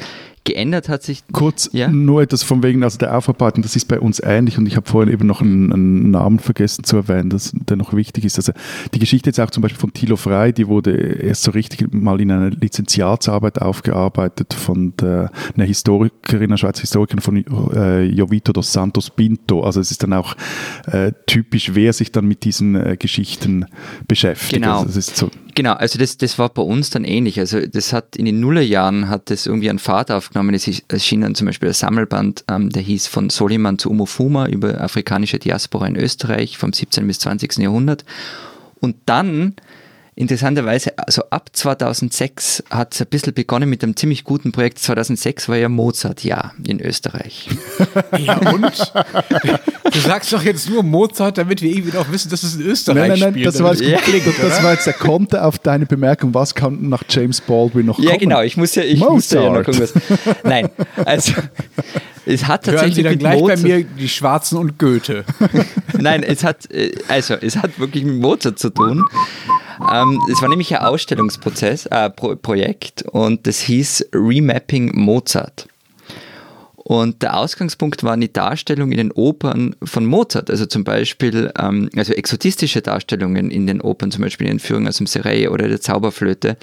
Geändert 0.44 0.88
hat 0.88 1.02
sich. 1.02 1.22
Kurz 1.32 1.68
ja? 1.72 1.88
nur 1.88 2.22
etwas 2.22 2.42
von 2.42 2.62
wegen, 2.62 2.82
also 2.82 2.96
der 2.96 3.16
Aufarbeitung, 3.16 3.62
das 3.62 3.76
ist 3.76 3.86
bei 3.88 4.00
uns 4.00 4.20
ähnlich 4.20 4.56
und 4.56 4.66
ich 4.66 4.74
habe 4.74 4.88
vorhin 4.88 5.12
eben 5.12 5.26
noch 5.26 5.42
einen, 5.42 5.70
einen, 5.70 6.10
Namen 6.10 6.38
vergessen 6.38 6.82
zu 6.82 6.96
erwähnen, 6.96 7.28
das, 7.28 7.52
der 7.52 7.76
noch 7.76 7.92
wichtig 7.92 8.24
ist. 8.24 8.38
Also 8.38 8.52
die 8.94 8.98
Geschichte 8.98 9.28
jetzt 9.28 9.38
auch 9.38 9.50
zum 9.50 9.62
Beispiel 9.62 9.78
von 9.78 9.92
Thilo 9.92 10.16
Frey, 10.16 10.52
die 10.54 10.66
wurde 10.66 10.92
erst 10.92 11.42
so 11.42 11.50
richtig 11.50 11.92
mal 11.92 12.20
in 12.20 12.30
einer 12.30 12.50
Lizenziatsarbeit 12.50 13.60
aufgearbeitet 13.60 14.54
von 14.54 14.94
der, 14.96 15.30
einer 15.56 15.66
Historikerin, 15.66 16.44
einer 16.44 16.58
Schweizer 16.58 16.80
Historikerin 16.80 17.20
von 17.20 17.44
äh, 17.74 18.04
Jovito 18.04 18.52
dos 18.52 18.72
Santos 18.72 19.10
Pinto. 19.10 19.62
Also 19.62 19.80
es 19.80 19.90
ist 19.90 20.02
dann 20.02 20.14
auch 20.14 20.34
äh, 20.86 21.12
typisch, 21.26 21.74
wer 21.74 21.92
sich 21.92 22.12
dann 22.12 22.26
mit 22.26 22.44
diesen 22.44 22.74
äh, 22.76 22.96
Geschichten 22.98 23.66
beschäftigt. 24.08 24.62
Genau. 24.62 24.80
Also 24.80 25.00
so 25.00 25.30
Genau, 25.60 25.74
also 25.74 25.98
das, 25.98 26.16
das 26.16 26.38
war 26.38 26.48
bei 26.48 26.62
uns 26.62 26.88
dann 26.88 27.04
ähnlich. 27.04 27.38
Also 27.38 27.60
das 27.60 27.92
hat 27.92 28.16
in 28.16 28.24
den 28.24 28.40
Nullerjahren 28.40 29.10
hat 29.10 29.28
das 29.28 29.44
irgendwie 29.44 29.68
einen 29.68 29.78
Fahrt 29.78 30.10
aufgenommen. 30.10 30.54
Es 30.54 30.66
erschien 30.88 31.20
dann 31.20 31.34
zum 31.34 31.48
Beispiel 31.48 31.68
ein 31.68 31.74
Sammelband, 31.74 32.44
ähm, 32.50 32.70
der 32.70 32.80
hieß 32.80 33.08
von 33.08 33.28
Soliman 33.28 33.78
zu 33.78 33.90
Umofuma 33.90 34.46
über 34.46 34.80
afrikanische 34.80 35.38
Diaspora 35.38 35.86
in 35.86 35.96
Österreich 35.96 36.56
vom 36.56 36.72
17. 36.72 37.06
bis 37.06 37.18
20. 37.18 37.58
Jahrhundert. 37.58 38.06
Und 38.80 38.96
dann 39.04 39.54
interessanterweise, 40.14 40.98
also 40.98 41.22
ab 41.30 41.50
2006 41.52 42.64
hat 42.70 42.94
es 42.94 43.00
ein 43.00 43.06
bisschen 43.08 43.34
begonnen 43.34 43.68
mit 43.68 43.82
einem 43.82 43.96
ziemlich 43.96 44.24
guten 44.24 44.52
Projekt. 44.52 44.78
2006 44.78 45.48
war 45.48 45.56
ja 45.56 45.68
Mozart-Jahr 45.68 46.54
in 46.64 46.80
Österreich. 46.80 47.48
Ja 48.18 48.36
und? 48.36 48.92
Du 49.92 49.98
sagst 49.98 50.32
doch 50.32 50.42
jetzt 50.42 50.68
nur 50.68 50.82
Mozart, 50.82 51.38
damit 51.38 51.62
wir 51.62 51.70
irgendwie 51.70 51.96
auch 51.96 52.10
wissen, 52.10 52.30
dass 52.30 52.42
es 52.42 52.56
in 52.56 52.62
Österreich 52.62 52.96
nein, 52.96 53.08
nein, 53.10 53.20
nein, 53.20 53.32
spielt. 53.32 53.46
Das 53.46 53.62
war, 53.62 53.74
jetzt 53.74 53.82
ja. 53.82 54.32
das 54.42 54.62
war 54.62 54.72
jetzt 54.72 54.86
der 54.86 54.94
Konter 54.94 55.44
auf 55.44 55.58
deine 55.58 55.86
Bemerkung, 55.86 56.34
was 56.34 56.54
kann 56.54 56.88
nach 56.88 57.02
James 57.08 57.40
Baldwin 57.40 57.86
noch 57.86 57.96
kommen? 57.96 58.08
Ja 58.08 58.16
genau, 58.16 58.42
ich 58.42 58.56
muss 58.56 58.74
ja, 58.74 58.82
ich 58.82 59.00
muss 59.00 59.30
ja 59.30 59.48
noch 59.48 59.56
irgendwas. 59.56 59.94
Nein, 60.44 60.68
also 61.04 61.32
es 62.26 62.46
hat 62.46 62.64
tatsächlich 62.64 62.80
Hören 62.80 62.92
Sie 62.94 63.02
dann 63.02 63.18
gleich 63.18 63.40
Mozart 63.40 63.62
bei 63.62 63.68
mir 63.68 63.84
die 63.84 64.08
Schwarzen 64.08 64.58
und 64.58 64.78
Goethe. 64.78 65.24
Nein, 65.98 66.22
es 66.22 66.44
hat, 66.44 66.70
äh, 66.70 66.92
also 67.08 67.34
es 67.34 67.56
hat 67.56 67.78
wirklich 67.78 68.04
mit 68.04 68.16
Mozart 68.16 68.58
zu 68.58 68.70
tun. 68.70 69.04
Ähm, 69.92 70.20
es 70.30 70.42
war 70.42 70.48
nämlich 70.48 70.74
ein 70.76 70.84
Ausstellungsprozess, 70.84 71.86
äh, 71.86 72.10
Pro 72.10 72.36
Projekt 72.36 73.02
und 73.02 73.46
das 73.46 73.60
hieß 73.60 74.10
Remapping 74.12 74.92
Mozart. 74.94 75.66
Und 76.76 77.22
der 77.22 77.36
Ausgangspunkt 77.36 78.02
waren 78.02 78.20
die 78.20 78.32
Darstellungen 78.32 78.92
in 78.92 78.98
den 78.98 79.12
Opern 79.12 79.76
von 79.82 80.06
Mozart, 80.06 80.50
also 80.50 80.66
zum 80.66 80.82
Beispiel 80.82 81.52
ähm, 81.58 81.88
also 81.94 82.12
exotistische 82.14 82.82
Darstellungen 82.82 83.50
in 83.50 83.66
den 83.66 83.80
Opern, 83.80 84.10
zum 84.10 84.22
Beispiel 84.22 84.46
in 84.46 84.54
Entführung 84.54 84.88
aus 84.88 84.96
dem 84.96 85.06
Sereie 85.06 85.50
oder 85.50 85.68
der 85.68 85.80
Zauberflöte. 85.80 86.56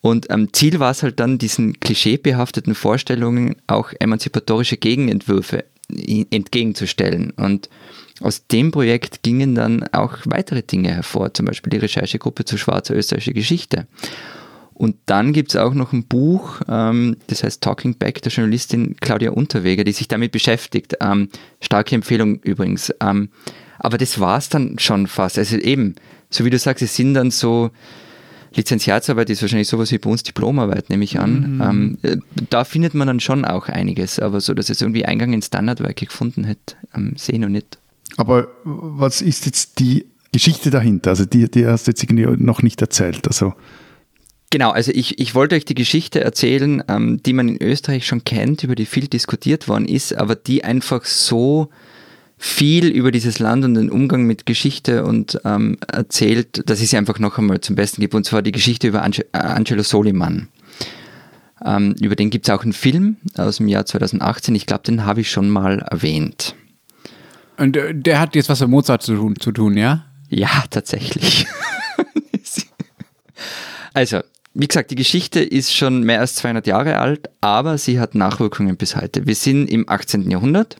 Und 0.00 0.30
ähm, 0.30 0.52
Ziel 0.52 0.78
war 0.78 0.92
es 0.92 1.02
halt 1.02 1.20
dann, 1.20 1.36
diesen 1.36 1.80
klischeebehafteten 1.80 2.74
Vorstellungen 2.74 3.56
auch 3.66 3.92
emanzipatorische 3.98 4.76
Gegenentwürfe 4.76 5.64
entgegenzustellen. 6.30 7.32
Und 7.32 7.68
aus 8.20 8.46
dem 8.46 8.70
Projekt 8.70 9.22
gingen 9.22 9.54
dann 9.54 9.84
auch 9.92 10.18
weitere 10.24 10.62
Dinge 10.62 10.92
hervor, 10.92 11.34
zum 11.34 11.46
Beispiel 11.46 11.70
die 11.70 11.78
Recherchegruppe 11.78 12.44
zur 12.44 12.58
Schwarzer 12.58 12.94
Österreichische 12.94 13.34
Geschichte. 13.34 13.86
Und 14.72 14.96
dann 15.06 15.32
gibt 15.32 15.50
es 15.50 15.56
auch 15.56 15.72
noch 15.72 15.94
ein 15.94 16.04
Buch, 16.04 16.60
ähm, 16.68 17.16
das 17.28 17.42
heißt 17.42 17.62
Talking 17.62 17.94
Back 17.94 18.20
der 18.20 18.30
Journalistin 18.30 18.96
Claudia 19.00 19.30
Unterweger, 19.30 19.84
die 19.84 19.92
sich 19.92 20.06
damit 20.06 20.32
beschäftigt. 20.32 20.96
Ähm, 21.00 21.30
starke 21.60 21.94
Empfehlung 21.94 22.40
übrigens. 22.40 22.92
Ähm, 23.00 23.30
aber 23.78 23.96
das 23.96 24.20
war 24.20 24.36
es 24.36 24.50
dann 24.50 24.78
schon 24.78 25.06
fast. 25.06 25.38
Also 25.38 25.56
eben, 25.56 25.94
so 26.28 26.44
wie 26.44 26.50
du 26.50 26.58
sagst, 26.58 26.82
es 26.82 26.94
sind 26.94 27.14
dann 27.14 27.30
so, 27.30 27.70
Lizenziatsarbeit 28.54 29.30
ist 29.30 29.42
wahrscheinlich 29.42 29.68
sowas 29.68 29.90
wie 29.92 29.98
bei 29.98 30.10
uns 30.10 30.22
Diplomarbeit, 30.22 30.90
nehme 30.90 31.04
ich 31.04 31.18
an. 31.18 31.56
Mhm. 31.56 31.98
Äh, 32.02 32.16
da 32.50 32.64
findet 32.64 32.92
man 32.92 33.06
dann 33.06 33.20
schon 33.20 33.46
auch 33.46 33.68
einiges, 33.68 34.18
aber 34.18 34.40
so, 34.40 34.52
dass 34.52 34.68
es 34.68 34.82
irgendwie 34.82 35.06
Eingang 35.06 35.32
in 35.32 35.40
Standardwerke 35.40 36.04
gefunden 36.06 36.44
hätte, 36.44 36.76
ähm, 36.94 37.14
sehe 37.16 37.36
ich 37.36 37.40
noch 37.40 37.48
nicht. 37.48 37.78
Aber 38.16 38.48
was 38.64 39.22
ist 39.22 39.46
jetzt 39.46 39.78
die 39.78 40.06
Geschichte 40.32 40.70
dahinter? 40.70 41.10
Also 41.10 41.24
die, 41.24 41.50
die 41.50 41.66
hast 41.66 41.86
du 41.86 41.90
jetzt 41.90 42.02
irgendwie 42.02 42.26
noch 42.42 42.62
nicht 42.62 42.80
erzählt. 42.80 43.26
Also 43.26 43.54
Genau, 44.50 44.70
also 44.70 44.92
ich, 44.94 45.18
ich 45.18 45.34
wollte 45.34 45.56
euch 45.56 45.64
die 45.64 45.74
Geschichte 45.74 46.20
erzählen, 46.20 46.82
ähm, 46.88 47.20
die 47.24 47.32
man 47.32 47.48
in 47.48 47.62
Österreich 47.62 48.06
schon 48.06 48.24
kennt, 48.24 48.62
über 48.62 48.76
die 48.76 48.86
viel 48.86 49.08
diskutiert 49.08 49.66
worden 49.68 49.86
ist, 49.86 50.16
aber 50.16 50.36
die 50.36 50.62
einfach 50.62 51.04
so 51.04 51.68
viel 52.38 52.86
über 52.86 53.10
dieses 53.10 53.38
Land 53.38 53.64
und 53.64 53.74
den 53.74 53.90
Umgang 53.90 54.24
mit 54.24 54.46
Geschichte 54.46 55.04
und 55.04 55.40
ähm, 55.44 55.78
erzählt, 55.88 56.68
dass 56.68 56.80
ich 56.80 56.90
sie 56.90 56.96
einfach 56.96 57.18
noch 57.18 57.38
einmal 57.38 57.60
zum 57.60 57.76
Besten 57.76 58.00
gebe. 58.00 58.16
Und 58.16 58.24
zwar 58.24 58.42
die 58.42 58.52
Geschichte 58.52 58.88
über 58.88 59.02
Ange 59.02 59.24
äh, 59.32 59.38
Angelo 59.38 59.82
Soliman. 59.82 60.48
Ähm, 61.64 61.96
über 62.00 62.14
den 62.14 62.30
gibt 62.30 62.46
es 62.46 62.54
auch 62.54 62.62
einen 62.62 62.74
Film 62.74 63.16
aus 63.36 63.56
dem 63.56 63.68
Jahr 63.68 63.86
2018. 63.86 64.54
Ich 64.54 64.66
glaube, 64.66 64.84
den 64.84 65.04
habe 65.04 65.22
ich 65.22 65.30
schon 65.30 65.48
mal 65.48 65.80
erwähnt. 65.80 66.54
Und 67.58 67.78
der 67.92 68.20
hat 68.20 68.34
jetzt 68.34 68.48
was 68.48 68.60
mit 68.60 68.70
Mozart 68.70 69.02
zu 69.02 69.16
tun, 69.16 69.36
zu 69.38 69.52
tun 69.52 69.76
ja? 69.76 70.04
Ja, 70.28 70.64
tatsächlich. 70.70 71.46
also, 73.94 74.20
wie 74.54 74.66
gesagt, 74.66 74.90
die 74.90 74.96
Geschichte 74.96 75.40
ist 75.40 75.74
schon 75.74 76.02
mehr 76.02 76.20
als 76.20 76.34
200 76.36 76.66
Jahre 76.66 76.98
alt, 76.98 77.28
aber 77.40 77.78
sie 77.78 78.00
hat 78.00 78.14
Nachwirkungen 78.14 78.76
bis 78.76 78.96
heute. 78.96 79.26
Wir 79.26 79.34
sind 79.34 79.70
im 79.70 79.88
18. 79.88 80.30
Jahrhundert. 80.30 80.76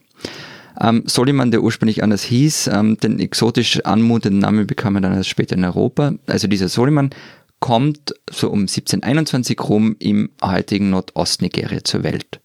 Ähm, 0.80 1.04
Soliman, 1.06 1.50
der 1.50 1.62
ursprünglich 1.62 2.02
anders 2.02 2.22
hieß, 2.24 2.68
ähm, 2.68 2.98
den 2.98 3.18
exotisch 3.18 3.80
anmutenden 3.84 4.40
Namen 4.40 4.66
bekam 4.66 4.96
er 4.96 5.02
dann 5.02 5.14
erst 5.14 5.30
später 5.30 5.56
in 5.56 5.64
Europa. 5.64 6.14
Also 6.26 6.48
dieser 6.48 6.68
Soliman 6.68 7.10
kommt 7.60 8.14
so 8.30 8.50
um 8.50 8.60
1721 8.60 9.58
rum 9.60 9.96
im 9.98 10.30
heutigen 10.42 10.90
Nordostnigeria 10.90 11.82
zur 11.84 12.02
Welt. 12.02 12.40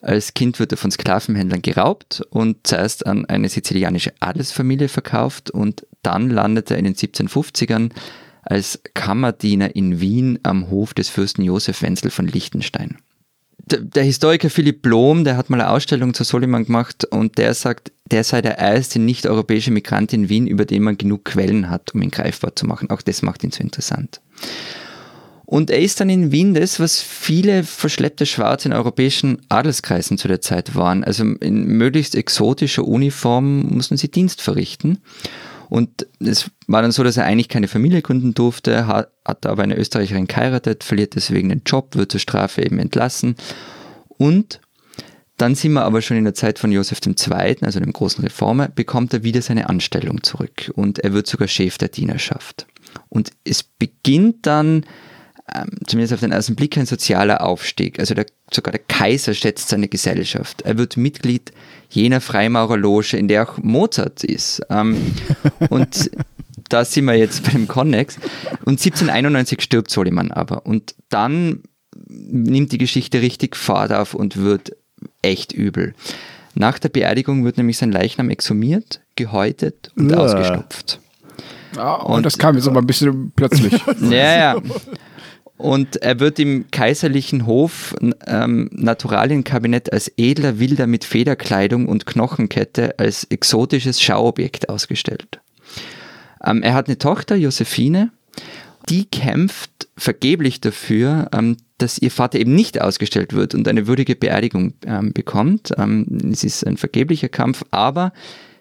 Als 0.00 0.34
Kind 0.34 0.60
wird 0.60 0.72
er 0.72 0.78
von 0.78 0.90
Sklavenhändlern 0.90 1.62
geraubt 1.62 2.22
und 2.30 2.66
zuerst 2.66 3.06
an 3.06 3.26
eine 3.26 3.48
sizilianische 3.48 4.12
Adelsfamilie 4.20 4.88
verkauft 4.88 5.50
und 5.50 5.86
dann 6.02 6.30
landet 6.30 6.70
er 6.70 6.78
in 6.78 6.84
den 6.84 6.94
1750ern 6.94 7.90
als 8.42 8.80
Kammerdiener 8.94 9.74
in 9.74 10.00
Wien 10.00 10.38
am 10.42 10.70
Hof 10.70 10.94
des 10.94 11.08
Fürsten 11.08 11.42
Josef 11.42 11.82
Wenzel 11.82 12.10
von 12.10 12.26
Liechtenstein. 12.26 12.98
Der, 13.70 14.02
Historiker 14.02 14.48
Philipp 14.48 14.80
Blom, 14.80 15.24
der 15.24 15.36
hat 15.36 15.50
mal 15.50 15.60
eine 15.60 15.70
Ausstellung 15.70 16.14
zu 16.14 16.24
Soliman 16.24 16.64
gemacht 16.64 17.04
und 17.04 17.36
der 17.36 17.52
sagt, 17.52 17.92
der 18.10 18.24
sei 18.24 18.40
der 18.40 18.58
erste 18.58 18.98
nicht-europäische 18.98 19.70
Migrant 19.70 20.14
in 20.14 20.30
Wien, 20.30 20.46
über 20.46 20.64
den 20.64 20.82
man 20.82 20.96
genug 20.96 21.26
Quellen 21.26 21.68
hat, 21.68 21.94
um 21.94 22.00
ihn 22.00 22.10
greifbar 22.10 22.56
zu 22.56 22.66
machen. 22.66 22.88
Auch 22.88 23.02
das 23.02 23.20
macht 23.20 23.44
ihn 23.44 23.50
so 23.50 23.62
interessant. 23.62 24.22
Und 25.50 25.70
er 25.70 25.80
ist 25.80 25.98
dann 25.98 26.10
in 26.10 26.30
Wien 26.30 26.52
das, 26.52 26.78
was 26.78 27.00
viele 27.00 27.64
verschleppte 27.64 28.26
Schwarze 28.26 28.68
in 28.68 28.74
europäischen 28.74 29.40
Adelskreisen 29.48 30.18
zu 30.18 30.28
der 30.28 30.42
Zeit 30.42 30.74
waren. 30.74 31.02
Also 31.02 31.24
in 31.24 31.64
möglichst 31.64 32.14
exotischer 32.14 32.84
Uniform 32.84 33.62
mussten 33.62 33.96
sie 33.96 34.10
Dienst 34.10 34.42
verrichten. 34.42 34.98
Und 35.70 36.06
es 36.20 36.50
war 36.66 36.82
dann 36.82 36.92
so, 36.92 37.02
dass 37.02 37.16
er 37.16 37.24
eigentlich 37.24 37.48
keine 37.48 37.66
Familie 37.66 38.02
gründen 38.02 38.34
durfte, 38.34 38.86
hat, 38.86 39.10
hat 39.24 39.46
aber 39.46 39.62
eine 39.62 39.78
Österreicherin 39.78 40.26
geheiratet, 40.26 40.84
verliert 40.84 41.14
deswegen 41.14 41.48
den 41.48 41.62
Job, 41.64 41.96
wird 41.96 42.12
zur 42.12 42.20
Strafe 42.20 42.62
eben 42.62 42.78
entlassen. 42.78 43.34
Und 44.06 44.60
dann 45.38 45.54
sind 45.54 45.72
wir 45.72 45.84
aber 45.84 46.02
schon 46.02 46.18
in 46.18 46.24
der 46.24 46.34
Zeit 46.34 46.58
von 46.58 46.72
Josef 46.72 47.00
II., 47.06 47.56
also 47.62 47.80
dem 47.80 47.94
großen 47.94 48.22
Reformer, 48.22 48.68
bekommt 48.68 49.14
er 49.14 49.22
wieder 49.22 49.40
seine 49.40 49.70
Anstellung 49.70 50.22
zurück 50.22 50.70
und 50.74 50.98
er 50.98 51.14
wird 51.14 51.26
sogar 51.26 51.48
Chef 51.48 51.78
der 51.78 51.88
Dienerschaft. 51.88 52.66
Und 53.08 53.30
es 53.44 53.62
beginnt 53.62 54.46
dann 54.46 54.84
zumindest 55.86 56.14
auf 56.14 56.20
den 56.20 56.32
ersten 56.32 56.54
Blick 56.54 56.76
ein 56.76 56.86
sozialer 56.86 57.42
Aufstieg. 57.42 57.98
Also 57.98 58.14
der, 58.14 58.26
sogar 58.50 58.72
der 58.72 58.82
Kaiser 58.86 59.34
schätzt 59.34 59.68
seine 59.68 59.88
Gesellschaft. 59.88 60.62
Er 60.62 60.78
wird 60.78 60.96
Mitglied 60.96 61.52
jener 61.90 62.20
Freimaurerloge, 62.20 63.16
in 63.16 63.28
der 63.28 63.48
auch 63.48 63.58
Mozart 63.58 64.24
ist. 64.24 64.62
Ähm, 64.70 65.14
und 65.70 66.10
da 66.68 66.84
sind 66.84 67.06
wir 67.06 67.14
jetzt 67.14 67.50
beim 67.50 67.66
Connex. 67.66 68.16
Und 68.64 68.80
1791 68.80 69.62
stirbt 69.62 69.90
Soliman 69.90 70.30
aber. 70.32 70.66
Und 70.66 70.94
dann 71.08 71.62
nimmt 72.06 72.72
die 72.72 72.78
Geschichte 72.78 73.20
richtig 73.20 73.56
Fahrt 73.56 73.92
auf 73.92 74.14
und 74.14 74.36
wird 74.36 74.72
echt 75.22 75.52
übel. 75.52 75.94
Nach 76.54 76.78
der 76.78 76.88
Beerdigung 76.88 77.44
wird 77.44 77.56
nämlich 77.56 77.78
sein 77.78 77.92
Leichnam 77.92 78.30
exhumiert, 78.30 79.00
gehäutet 79.16 79.92
und 79.96 80.10
ja. 80.10 80.16
ausgestopft. 80.16 81.00
Ja, 81.76 81.94
und, 81.94 82.16
und, 82.16 82.26
das 82.26 82.38
kam 82.38 82.56
jetzt 82.56 82.66
aber 82.66 82.80
ein 82.80 82.86
bisschen 82.86 83.32
plötzlich. 83.36 83.80
ja, 84.00 84.54
ja. 84.54 84.62
Und 85.58 85.96
er 85.96 86.20
wird 86.20 86.38
im 86.38 86.70
kaiserlichen 86.70 87.44
Hof 87.44 87.94
ähm, 88.26 88.70
Naturalienkabinett 88.72 89.92
als 89.92 90.10
edler 90.16 90.60
Wilder 90.60 90.86
mit 90.86 91.04
Federkleidung 91.04 91.86
und 91.86 92.06
Knochenkette 92.06 92.96
als 92.98 93.24
exotisches 93.24 94.00
Schauobjekt 94.00 94.68
ausgestellt. 94.68 95.40
Ähm, 96.44 96.62
er 96.62 96.74
hat 96.74 96.86
eine 96.86 96.98
Tochter, 96.98 97.34
Josephine, 97.34 98.12
die 98.88 99.06
kämpft 99.06 99.88
vergeblich 99.96 100.60
dafür, 100.60 101.28
ähm, 101.34 101.56
dass 101.78 101.98
ihr 101.98 102.12
Vater 102.12 102.38
eben 102.38 102.54
nicht 102.54 102.80
ausgestellt 102.80 103.32
wird 103.32 103.54
und 103.54 103.66
eine 103.66 103.88
würdige 103.88 104.14
Beerdigung 104.14 104.74
ähm, 104.86 105.12
bekommt. 105.12 105.72
Ähm, 105.76 106.06
es 106.32 106.44
ist 106.44 106.64
ein 106.64 106.76
vergeblicher 106.76 107.28
Kampf, 107.28 107.64
aber 107.72 108.12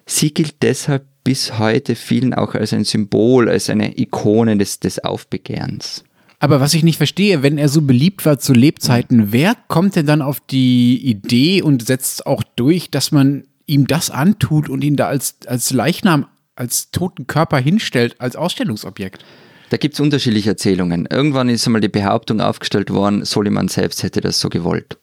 sie 0.08 0.34
gilt 0.34 0.64
deshalb 0.64 1.06
bis 1.24 1.60
heute 1.60 1.96
vielen 1.96 2.34
auch 2.34 2.56
als 2.56 2.74
ein 2.74 2.86
Symbol, 2.86 3.50
als 3.50 3.70
eine 3.70 4.00
Ikone 4.00 4.58
des, 4.58 4.80
des 4.80 5.04
Aufbegehrens. 5.04 6.04
Aber 6.40 6.60
was 6.60 6.74
ich 6.74 6.84
nicht 6.84 6.98
verstehe, 6.98 7.42
wenn 7.42 7.58
er 7.58 7.68
so 7.68 7.82
beliebt 7.82 8.26
war 8.26 8.38
zu 8.38 8.54
Lebzeiten, 8.54 9.32
wer 9.32 9.56
kommt 9.68 9.96
denn 9.96 10.06
dann 10.06 10.22
auf 10.22 10.40
die 10.40 11.04
Idee 11.04 11.62
und 11.62 11.86
setzt 11.86 12.28
auch 12.28 12.44
durch, 12.56 12.92
dass 12.92 13.12
man 13.12 13.46
ihm 13.66 13.88
das 13.88 14.12
antut 14.12 14.70
und 14.70 14.84
ihn 14.84 14.96
da 14.96 15.08
als, 15.08 15.36
als 15.48 15.72
Leichnam, 15.72 16.28
als 16.56 16.92
toten 16.92 17.26
Körper 17.26 17.58
hinstellt, 17.58 18.16
als 18.20 18.36
Ausstellungsobjekt? 18.36 19.26
Da 19.70 19.78
gibt 19.78 19.96
es 19.96 20.00
unterschiedliche 20.00 20.52
Erzählungen. 20.52 21.08
Irgendwann 21.10 21.50
ist 21.50 21.66
einmal 21.66 21.82
die 21.82 21.90
Behauptung 21.90 22.40
aufgestellt 22.40 22.92
worden, 22.92 23.26
Soliman 23.26 23.68
selbst 23.68 24.04
hätte 24.04 24.22
das 24.22 24.40
so 24.40 24.50
gewollt. 24.50 24.98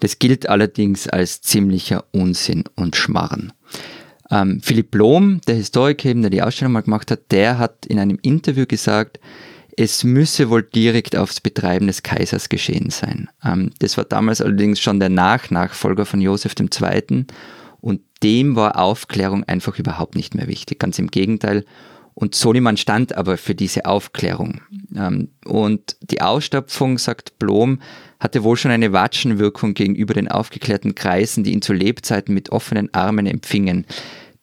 Das 0.00 0.18
gilt 0.18 0.48
allerdings 0.48 1.08
als 1.08 1.40
ziemlicher 1.40 2.04
Unsinn 2.12 2.64
und 2.76 2.96
Schmarren. 2.96 3.52
Ähm, 4.30 4.60
Philipp 4.62 4.94
Lohm, 4.94 5.40
der 5.48 5.56
Historiker, 5.56 6.12
der 6.14 6.30
die 6.30 6.42
Ausstellung 6.42 6.72
mal 6.72 6.82
gemacht 6.82 7.10
hat, 7.10 7.32
der 7.32 7.58
hat 7.58 7.86
in 7.86 7.98
einem 7.98 8.18
Interview 8.22 8.66
gesagt, 8.66 9.18
es 9.76 10.04
müsse 10.04 10.48
wohl 10.48 10.62
direkt 10.62 11.16
aufs 11.16 11.40
Betreiben 11.40 11.86
des 11.86 12.02
Kaisers 12.02 12.48
geschehen 12.48 12.90
sein. 12.90 13.28
Ähm, 13.44 13.70
das 13.78 13.96
war 13.98 14.04
damals 14.04 14.40
allerdings 14.40 14.80
schon 14.80 14.98
der 14.98 15.10
Nachnachfolger 15.10 16.06
von 16.06 16.20
Josef 16.20 16.54
II. 16.58 17.26
Und 17.80 18.00
dem 18.22 18.56
war 18.56 18.78
Aufklärung 18.78 19.44
einfach 19.44 19.78
überhaupt 19.78 20.14
nicht 20.14 20.34
mehr 20.34 20.48
wichtig. 20.48 20.78
Ganz 20.78 20.98
im 20.98 21.08
Gegenteil. 21.08 21.64
Und 22.14 22.34
Soliman 22.34 22.78
stand 22.78 23.14
aber 23.14 23.36
für 23.36 23.54
diese 23.54 23.84
Aufklärung. 23.84 24.62
Ähm, 24.96 25.28
und 25.44 25.96
die 26.00 26.22
Ausstapfung, 26.22 26.96
sagt 26.96 27.38
Blom, 27.38 27.80
hatte 28.18 28.42
wohl 28.44 28.56
schon 28.56 28.70
eine 28.70 28.94
Watschenwirkung 28.94 29.74
gegenüber 29.74 30.14
den 30.14 30.28
aufgeklärten 30.28 30.94
Kreisen, 30.94 31.44
die 31.44 31.52
ihn 31.52 31.60
zu 31.60 31.74
Lebzeiten 31.74 32.32
mit 32.32 32.48
offenen 32.48 32.92
Armen 32.94 33.26
empfingen 33.26 33.84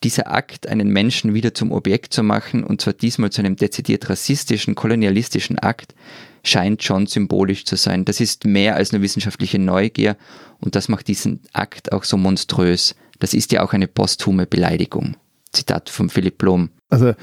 dieser 0.03 0.31
Akt, 0.31 0.67
einen 0.67 0.89
Menschen 0.89 1.33
wieder 1.33 1.53
zum 1.53 1.71
Objekt 1.71 2.13
zu 2.13 2.23
machen, 2.23 2.63
und 2.63 2.81
zwar 2.81 2.93
diesmal 2.93 3.31
zu 3.31 3.41
einem 3.41 3.55
dezidiert 3.55 4.09
rassistischen, 4.09 4.75
kolonialistischen 4.75 5.59
Akt, 5.59 5.95
scheint 6.43 6.83
schon 6.83 7.07
symbolisch 7.07 7.65
zu 7.65 7.75
sein. 7.75 8.05
Das 8.05 8.19
ist 8.19 8.45
mehr 8.45 8.75
als 8.75 8.91
nur 8.91 9.01
wissenschaftliche 9.01 9.59
Neugier 9.59 10.17
und 10.59 10.75
das 10.75 10.89
macht 10.89 11.07
diesen 11.07 11.41
Akt 11.53 11.91
auch 11.91 12.03
so 12.03 12.17
monströs. 12.17 12.95
Das 13.19 13.33
ist 13.33 13.51
ja 13.51 13.63
auch 13.63 13.73
eine 13.73 13.87
posthume 13.87 14.45
Beleidigung. 14.45 15.15
Zitat 15.53 15.89
von 15.89 16.09
Philipp 16.09 16.37
Blom. 16.37 16.69
Also 16.93 17.13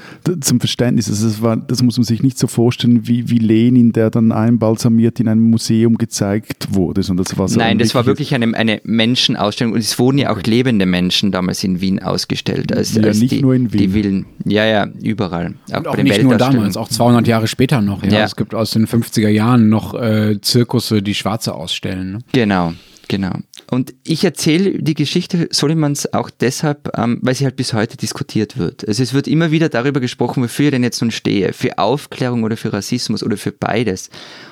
zum 0.41 0.59
Verständnis, 0.59 1.07
also 1.07 1.27
das, 1.27 1.41
war, 1.41 1.55
das, 1.55 1.81
muss 1.81 1.97
man 1.97 2.03
sich 2.03 2.21
nicht 2.21 2.37
so 2.37 2.47
vorstellen 2.47 3.07
wie, 3.07 3.29
wie 3.29 3.37
Lenin, 3.37 3.93
der 3.93 4.09
dann 4.09 4.33
einbalsamiert 4.33 5.21
in 5.21 5.29
einem 5.29 5.49
Museum 5.49 5.97
gezeigt 5.97 6.73
wurde. 6.73 7.03
Sondern 7.03 7.23
das 7.23 7.37
war 7.37 7.47
so 7.47 7.57
Nein, 7.57 7.77
das 7.77 7.95
war 7.95 8.05
wirklich 8.05 8.35
eine, 8.35 8.53
eine 8.53 8.81
Menschenausstellung 8.83 9.73
und 9.73 9.79
es 9.79 9.97
wurden 9.97 10.17
ja 10.17 10.31
auch 10.31 10.41
lebende 10.43 10.85
Menschen 10.85 11.31
damals 11.31 11.63
in 11.63 11.79
Wien 11.79 12.03
ausgestellt. 12.03 12.75
Als, 12.75 12.95
ja, 12.95 13.03
als 13.03 13.21
nicht 13.21 13.31
die, 13.31 13.41
nur 13.41 13.55
in 13.55 13.71
Wien. 13.71 13.79
Die 13.79 13.93
Willen, 13.93 14.25
ja, 14.43 14.65
ja, 14.65 14.87
überall. 15.01 15.53
Auch, 15.71 15.77
und 15.77 15.87
auch 15.87 15.97
nicht 15.97 16.21
nur 16.21 16.35
damals, 16.35 16.75
auch 16.75 16.89
200 16.89 17.25
Jahre 17.27 17.47
später 17.47 17.81
noch. 17.81 18.03
Ja. 18.03 18.11
ja. 18.11 18.23
Es 18.25 18.35
gibt 18.35 18.53
aus 18.53 18.71
den 18.71 18.87
50er 18.87 19.29
Jahren 19.29 19.69
noch 19.69 19.93
äh, 19.93 20.41
Zirkusse, 20.41 21.01
die 21.01 21.13
Schwarze 21.13 21.55
ausstellen. 21.55 22.11
Ne? 22.11 22.19
Genau, 22.33 22.73
genau. 23.07 23.35
Und 23.71 23.93
ich 24.03 24.25
erzähle 24.25 24.83
die 24.83 24.95
Geschichte 24.95 25.47
Solimans 25.49 26.13
auch 26.13 26.29
deshalb, 26.29 26.91
ähm, 26.97 27.19
weil 27.21 27.35
sie 27.35 27.45
halt 27.45 27.55
bis 27.55 27.71
heute 27.71 27.95
diskutiert 27.95 28.57
wird. 28.57 28.85
Also 28.85 29.01
es 29.01 29.13
wird 29.13 29.29
immer 29.29 29.51
wieder 29.51 29.69
darüber 29.69 30.01
gesprochen, 30.01 30.43
wofür 30.43 30.65
ich 30.65 30.71
denn 30.71 30.83
jetzt 30.83 31.01
nun 31.01 31.09
stehe. 31.09 31.53
Für 31.53 31.77
Aufklärung 31.77 32.43
oder 32.43 32.57
für 32.57 32.73
Rassismus 32.73 33.23
oder 33.23 33.37
für 33.37 33.53
beides. 33.53 34.09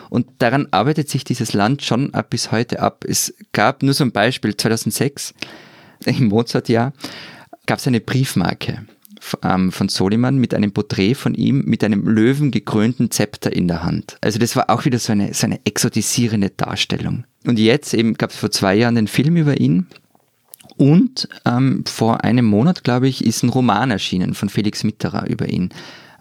Und 0.10 0.26
daran 0.38 0.70
arbeitet 0.72 1.10
sich 1.10 1.26
dieses 1.26 1.52
Land 1.52 1.84
schon 1.84 2.14
ab 2.14 2.30
bis 2.30 2.54
heute 2.54 2.80
ab. 2.80 3.04
Es 3.06 3.34
gab 3.52 3.84
nur 3.84 3.94
so 3.94 4.06
ein 4.06 4.14
Beispiel, 4.14 4.56
2006, 4.56 5.34
im 6.06 6.30
Mozart-Jahr, 6.30 6.94
gab 7.66 7.80
es 7.80 7.88
eine 7.88 8.00
Briefmarke 8.00 8.86
ähm, 9.44 9.74
von 9.74 9.90
Soliman 9.90 10.38
mit 10.38 10.54
einem 10.54 10.72
Porträt 10.72 11.16
von 11.16 11.36
ihm 11.36 11.66
mit 11.66 11.84
einem 11.84 12.08
löwengekrönten 12.08 13.12
Zepter 13.12 13.52
in 13.52 13.68
der 13.68 13.84
Hand. 13.84 14.18
Also 14.22 14.40
das 14.40 14.56
war 14.56 14.70
auch 14.70 14.86
wieder 14.86 14.98
so 14.98 15.12
eine, 15.12 15.34
so 15.34 15.46
eine 15.46 15.60
exotisierende 15.66 16.52
Darstellung. 16.52 17.26
Und 17.46 17.60
jetzt 17.60 17.94
eben 17.94 18.16
gab 18.16 18.32
es 18.32 18.38
vor 18.38 18.52
zwei 18.52 18.76
Jahren 18.76 18.96
den 18.96 19.08
Film 19.08 19.38
über 19.38 19.60
ihn. 19.60 19.88
Und 20.78 21.28
ähm, 21.46 21.84
vor 21.86 22.24
einem 22.24 22.46
Monat, 22.46 22.84
glaube 22.84 23.08
ich, 23.08 23.26
ist 23.26 23.44
ein 23.44 23.50
Roman 23.50 23.92
erschienen 23.92 24.34
von 24.34 24.50
Felix 24.50 24.84
Mitterer 24.84 25.28
über 25.28 25.50
ihn. 25.50 25.70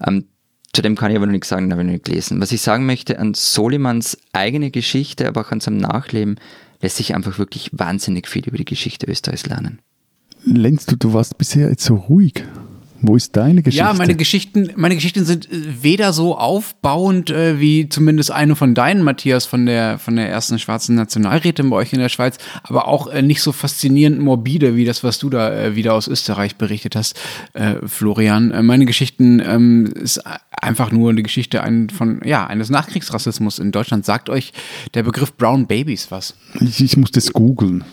Ähm, 0.05 0.25
zu 0.73 0.83
dem 0.83 0.97
kann 0.97 1.11
ich 1.11 1.17
aber 1.17 1.27
noch 1.27 1.33
nichts 1.33 1.49
sagen, 1.49 1.67
den 1.67 1.73
habe 1.73 1.83
ich 1.83 1.87
noch 1.87 1.93
nicht 1.93 2.05
gelesen. 2.05 2.41
Was 2.41 2.53
ich 2.53 2.61
sagen 2.61 2.87
möchte, 2.87 3.19
an 3.19 3.35
Solimans 3.35 4.19
eigene 4.33 4.71
Geschichte, 4.71 5.27
aber 5.29 5.43
auch 5.43 5.53
an 5.53 5.61
seinem 5.61 5.79
Nachleben, 5.79 6.37
lässt 6.81 6.97
sich 6.97 7.15
einfach 7.15 7.39
wirklich 7.39 7.71
wahnsinnig 7.73 8.29
viel 8.29 8.47
über 8.47 8.59
die 8.59 8.65
Geschichte 8.65 9.07
Österreichs 9.07 9.47
lernen. 9.47 9.81
Lenz, 10.45 10.87
du, 10.87 10.97
du 10.97 11.13
warst 11.13 11.39
bisher 11.39 11.69
jetzt 11.71 11.85
so 11.85 11.95
ruhig. 11.95 12.45
Wo 13.01 13.15
ist 13.15 13.37
deine 13.37 13.63
Geschichte? 13.63 13.85
Ja, 13.85 13.93
meine 13.93 14.17
Geschichten, 14.17 14.71
meine 14.77 14.97
Geschichten 14.97 15.25
sind 15.25 15.51
äh, 15.51 15.83
weder 15.83 16.13
so 16.13 16.37
aufbauend 16.37 17.31
äh, 17.31 17.61
wie 17.61 17.89
zumindest 17.89 18.33
eine 18.33 18.57
von 18.57 18.75
deinen, 18.75 19.03
Matthias, 19.03 19.47
von 19.47 19.67
der, 19.67 19.99
von 19.99 20.17
der 20.17 20.29
ersten 20.29 20.59
schwarzen 20.59 20.97
Nationalrätin 20.97 21.71
bei 21.71 21.77
euch 21.77 21.93
in 21.93 22.01
der 22.01 22.09
Schweiz, 22.09 22.39
aber 22.65 22.89
auch 22.89 23.07
äh, 23.07 23.23
nicht 23.23 23.43
so 23.43 23.53
faszinierend 23.53 24.21
morbide 24.21 24.75
wie 24.75 24.85
das, 24.85 25.05
was 25.05 25.19
du 25.19 25.31
da 25.31 25.53
äh, 25.53 25.77
wieder 25.77 25.95
aus 25.95 26.09
Österreich 26.09 26.57
berichtet 26.57 26.97
hast, 26.97 27.19
äh, 27.53 27.77
Florian. 27.87 28.51
Äh, 28.51 28.63
meine 28.63 28.85
Geschichten 28.85 29.41
ähm, 29.41 29.93
ist 29.95 30.21
einfach 30.51 30.91
nur 30.91 31.11
eine 31.11 31.23
Geschichte 31.23 31.63
ein, 31.63 31.91
von, 31.91 32.21
ja, 32.25 32.47
eines 32.47 32.69
Nachkriegsrassismus 32.69 33.61
in 33.61 33.71
Deutschland. 33.71 34.05
Sagt 34.05 34.29
euch 34.29 34.53
der 34.95 35.05
Begriff 35.05 35.35
Brown 35.37 35.67
Babies 35.67 36.11
was? 36.11 36.35
Ich, 36.61 36.81
ich 36.83 36.97
muss 36.97 37.13
das 37.13 37.33
googeln. 37.33 37.85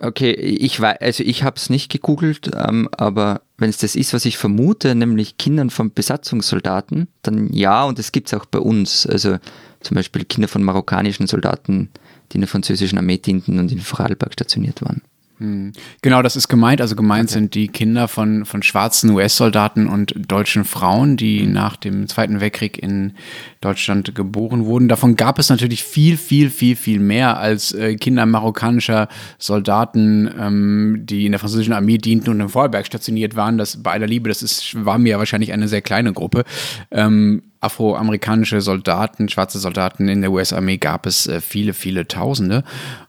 Okay, 0.00 0.30
ich 0.32 0.80
weiß, 0.80 0.98
also 1.00 1.24
ich 1.24 1.42
habe 1.42 1.56
es 1.56 1.70
nicht 1.70 1.90
gegoogelt, 1.90 2.50
ähm, 2.54 2.88
aber 2.96 3.42
wenn 3.56 3.70
es 3.70 3.78
das 3.78 3.96
ist, 3.96 4.14
was 4.14 4.24
ich 4.24 4.38
vermute, 4.38 4.94
nämlich 4.94 5.38
Kindern 5.38 5.70
von 5.70 5.92
Besatzungssoldaten, 5.92 7.08
dann 7.22 7.52
ja, 7.52 7.84
und 7.84 7.98
das 7.98 8.12
gibt 8.12 8.28
es 8.28 8.34
auch 8.34 8.44
bei 8.44 8.60
uns. 8.60 9.06
Also 9.06 9.38
zum 9.80 9.94
Beispiel 9.96 10.24
Kinder 10.24 10.48
von 10.48 10.62
marokkanischen 10.62 11.26
Soldaten, 11.26 11.90
die 12.30 12.36
in 12.36 12.42
der 12.42 12.48
französischen 12.48 12.98
Armee 12.98 13.18
dienten 13.18 13.58
und 13.58 13.72
in 13.72 13.80
Vorarlberg 13.80 14.32
stationiert 14.32 14.82
waren. 14.82 15.02
Hm. 15.38 15.72
Genau, 16.02 16.22
das 16.22 16.34
ist 16.34 16.48
gemeint. 16.48 16.80
Also 16.80 16.96
gemeint 16.96 17.30
okay. 17.30 17.34
sind 17.34 17.54
die 17.54 17.68
Kinder 17.68 18.08
von, 18.08 18.44
von 18.44 18.62
schwarzen 18.62 19.10
US-Soldaten 19.10 19.86
und 19.86 20.12
deutschen 20.16 20.64
Frauen, 20.64 21.16
die 21.16 21.44
mhm. 21.44 21.52
nach 21.52 21.76
dem 21.76 22.08
Zweiten 22.08 22.40
Weltkrieg 22.40 22.82
in 22.82 23.12
Deutschland 23.60 24.14
geboren 24.14 24.64
wurden. 24.64 24.88
Davon 24.88 25.14
gab 25.16 25.38
es 25.38 25.48
natürlich 25.48 25.84
viel, 25.84 26.16
viel, 26.16 26.50
viel, 26.50 26.74
viel 26.74 26.98
mehr 26.98 27.38
als 27.38 27.72
äh, 27.72 27.94
Kinder 27.96 28.26
marokkanischer 28.26 29.08
Soldaten, 29.38 30.28
ähm, 30.38 31.02
die 31.04 31.26
in 31.26 31.32
der 31.32 31.38
französischen 31.38 31.72
Armee 31.72 31.98
dienten 31.98 32.30
und 32.30 32.40
in 32.40 32.48
Vorarlberg 32.48 32.86
stationiert 32.86 33.36
waren. 33.36 33.58
Das 33.58 33.82
bei 33.82 33.92
aller 33.92 34.06
Liebe, 34.06 34.28
das 34.28 34.42
ist, 34.42 34.84
war 34.84 34.98
mir 34.98 35.10
ja 35.10 35.18
wahrscheinlich 35.18 35.52
eine 35.52 35.68
sehr 35.68 35.82
kleine 35.82 36.12
Gruppe. 36.12 36.44
Ähm, 36.90 37.42
afroamerikanische 37.60 38.60
Soldaten, 38.60 39.28
schwarze 39.28 39.58
Soldaten 39.58 40.08
in 40.08 40.20
der 40.20 40.30
US-Armee 40.30 40.76
gab 40.78 41.06
es 41.06 41.26
äh, 41.26 41.40
viele, 41.40 41.74
viele 41.74 42.06
Tausende. 42.06 42.64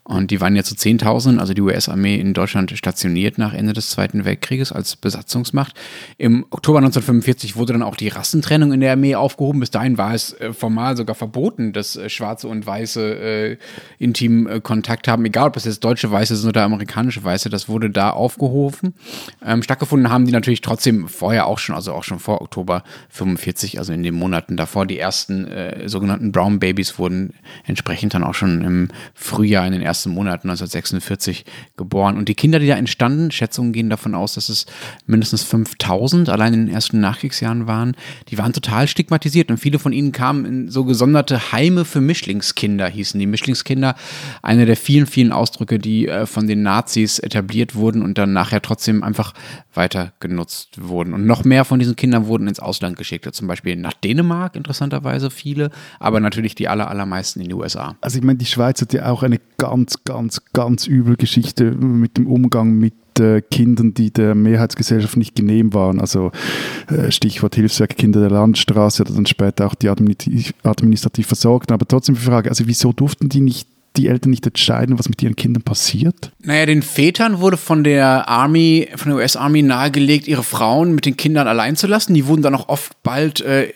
Und 0.10 0.32
die 0.32 0.42
waren 0.42 0.56
ja 0.56 0.64
zu 0.64 0.76
Zehntausenden, 0.76 1.40
also 1.40 1.54
die 1.54 1.62
US-Armee 1.62 2.16
in 2.16 2.34
Deutschland 2.34 2.72
stationiert 2.76 3.38
nach 3.38 3.54
Ende 3.54 3.74
des 3.74 3.92
Zweiten 3.92 4.26
Weltkrieges 4.26 4.72
als 4.72 4.96
Besatzungsmacht. 4.96 5.76
Im 6.18 6.48
Oktober 6.50 6.80
1945 6.80 7.56
wurde 7.56 7.74
dann 7.74 7.84
auch 7.84 7.96
die 7.96 8.08
Rassentrennung 8.08 8.74
in 8.74 8.80
der 8.80 8.94
Armee 8.94 9.14
aufgehoben. 9.14 9.60
Bis 9.60 9.70
dahin 9.70 10.00
war 10.00 10.16
es 10.16 10.34
äh, 10.34 10.52
formal 10.52 10.98
sogar 10.98 11.14
verboten, 11.14 11.74
dass 11.74 11.96
äh, 11.96 12.10
Schwarze 12.10 12.48
und 12.48 12.66
Weiße 12.66 13.02
äh, 13.02 13.58
intim 14.00 14.48
äh, 14.48 14.60
Kontakt 14.62 15.08
haben, 15.08 15.26
egal 15.26 15.50
ob 15.50 15.58
es 15.58 15.66
jetzt 15.66 15.84
deutsche 15.84 16.10
Weiße 16.10 16.36
sind 16.36 16.50
oder 16.50 16.64
amerikanische 16.64 17.24
Weiße. 17.24 17.52
Das 17.52 17.70
wurde 17.70 17.92
da 17.92 18.10
aufgehoben. 18.10 18.96
Ähm, 19.46 19.62
stattgefunden 19.62 20.10
haben 20.10 20.26
die 20.26 20.32
natürlich 20.32 20.62
trotzdem 20.62 21.08
vorher 21.08 21.46
auch 21.46 21.60
schon, 21.60 21.76
also 21.76 21.94
auch 21.94 22.04
schon 22.04 22.18
vor 22.18 22.42
Oktober 22.42 22.84
45, 23.10 23.78
also 23.78 23.94
in 23.94 24.02
den 24.02 24.16
Monaten 24.16 24.58
davor. 24.58 24.88
Die 24.88 24.98
ersten 24.98 25.46
äh, 25.46 25.88
sogenannten 25.88 26.32
Brown 26.32 26.58
Babies 26.58 26.98
wurden 26.98 27.36
entsprechend 27.68 28.16
dann 28.16 28.24
auch 28.24 28.34
schon 28.34 28.64
im 28.64 28.88
Frühjahr 29.14 29.68
in 29.68 29.74
den 29.74 29.84
ersten 29.84 29.99
ersten 30.00 30.12
Monat 30.12 30.46
1946 30.46 31.44
geboren. 31.76 32.18
Und 32.18 32.30
die 32.30 32.36
Kinder, 32.36 32.60
die 32.60 32.68
da 32.68 32.76
entstanden, 32.76 33.32
Schätzungen 33.32 33.74
gehen 33.74 33.90
davon 33.90 34.16
aus, 34.16 34.36
dass 34.36 34.48
es 34.48 34.66
mindestens 35.08 35.44
5000 35.44 36.30
allein 36.30 36.54
in 36.54 36.66
den 36.68 36.74
ersten 36.74 37.02
Nachkriegsjahren 37.02 37.68
waren, 37.68 37.96
die 38.30 38.38
waren 38.38 38.54
total 38.54 38.88
stigmatisiert 38.88 39.52
und 39.52 39.58
viele 39.58 39.78
von 39.78 39.92
ihnen 39.92 40.14
kamen 40.14 40.46
in 40.46 40.70
so 40.70 40.86
gesonderte 40.86 41.52
Heime 41.52 41.84
für 41.84 42.00
Mischlingskinder, 42.00 42.88
hießen 42.88 43.20
die 43.20 43.26
Mischlingskinder. 43.26 43.96
Einer 44.42 44.66
der 44.66 44.78
vielen, 44.78 45.06
vielen 45.06 45.34
Ausdrücke, 45.34 45.80
die 45.80 46.08
äh, 46.08 46.26
von 46.26 46.48
den 46.48 46.64
Nazis 46.64 47.20
etabliert 47.20 47.76
wurden 47.76 48.02
und 48.02 48.18
dann 48.18 48.32
nachher 48.32 48.62
trotzdem 48.62 49.04
einfach 49.04 49.34
weiter 49.74 50.14
genutzt 50.22 50.78
wurden. 50.80 51.14
Und 51.14 51.26
noch 51.26 51.44
mehr 51.44 51.66
von 51.66 51.80
diesen 51.80 51.98
Kindern 51.98 52.28
wurden 52.28 52.48
ins 52.48 52.60
Ausland 52.60 52.98
geschickt, 52.98 53.28
zum 53.34 53.48
Beispiel 53.48 53.76
nach 53.76 53.94
Dänemark, 53.94 54.56
interessanterweise 54.56 55.30
viele, 55.30 55.72
aber 56.00 56.20
natürlich 56.20 56.56
die 56.56 56.70
aller, 56.70 56.90
allermeisten 56.90 57.42
in 57.42 57.50
die 57.50 57.54
USA. 57.54 57.98
Also 58.02 58.18
ich 58.18 58.24
meine, 58.24 58.38
die 58.38 58.46
Schweiz 58.46 58.82
hat 58.82 58.94
ja 58.94 59.10
auch 59.10 59.24
eine 59.24 59.40
ganz 59.58 59.89
ganz, 59.90 60.04
ganz, 60.04 60.42
ganz 60.54 60.88
übel 60.88 61.16
Geschichte 61.16 61.72
mit 61.72 62.18
dem 62.18 62.28
Umgang 62.28 62.74
mit 62.74 62.94
äh, 63.20 63.42
Kindern, 63.42 63.94
die 63.94 64.12
der 64.12 64.36
Mehrheitsgesellschaft 64.36 65.18
nicht 65.18 65.36
genehm 65.36 65.74
waren. 65.74 66.00
Also 66.00 66.32
äh, 66.88 67.12
Stichwort 67.12 67.56
Hilfswerk 67.56 67.98
Kinder 67.98 68.22
der 68.22 68.30
Landstraße 68.30 69.04
oder 69.04 69.14
dann 69.14 69.26
später 69.26 69.68
auch 69.68 69.76
die 69.76 69.90
administrativ, 69.90 70.54
administrativ 70.64 71.28
Versorgten. 71.28 71.74
Aber 71.74 71.88
trotzdem 71.88 72.16
die 72.16 72.22
Frage, 72.22 72.50
also 72.50 72.68
wieso 72.68 72.94
durften 72.94 73.30
die 73.30 73.42
nicht 73.42 73.68
die 73.98 74.08
Eltern 74.08 74.30
nicht 74.30 74.46
entscheiden, 74.46 75.00
was 75.00 75.10
mit 75.10 75.22
ihren 75.24 75.36
Kindern 75.36 75.64
passiert? 75.64 76.32
Naja, 76.44 76.68
den 76.68 76.84
Vätern 76.84 77.40
wurde 77.40 77.58
von 77.58 77.84
der 77.84 78.30
Army, 78.30 78.88
von 78.96 79.10
der 79.10 79.18
US 79.18 79.36
Army 79.36 79.64
nahegelegt, 79.64 80.28
ihre 80.28 80.44
Frauen 80.44 80.94
mit 80.94 81.06
den 81.06 81.18
Kindern 81.18 81.48
allein 81.48 81.76
zu 81.76 81.88
lassen. 81.88 82.14
Die 82.14 82.28
wurden 82.28 82.44
dann 82.44 82.56
auch 82.56 82.70
oft 82.70 83.02
bald 83.02 83.42
äh, 83.42 83.74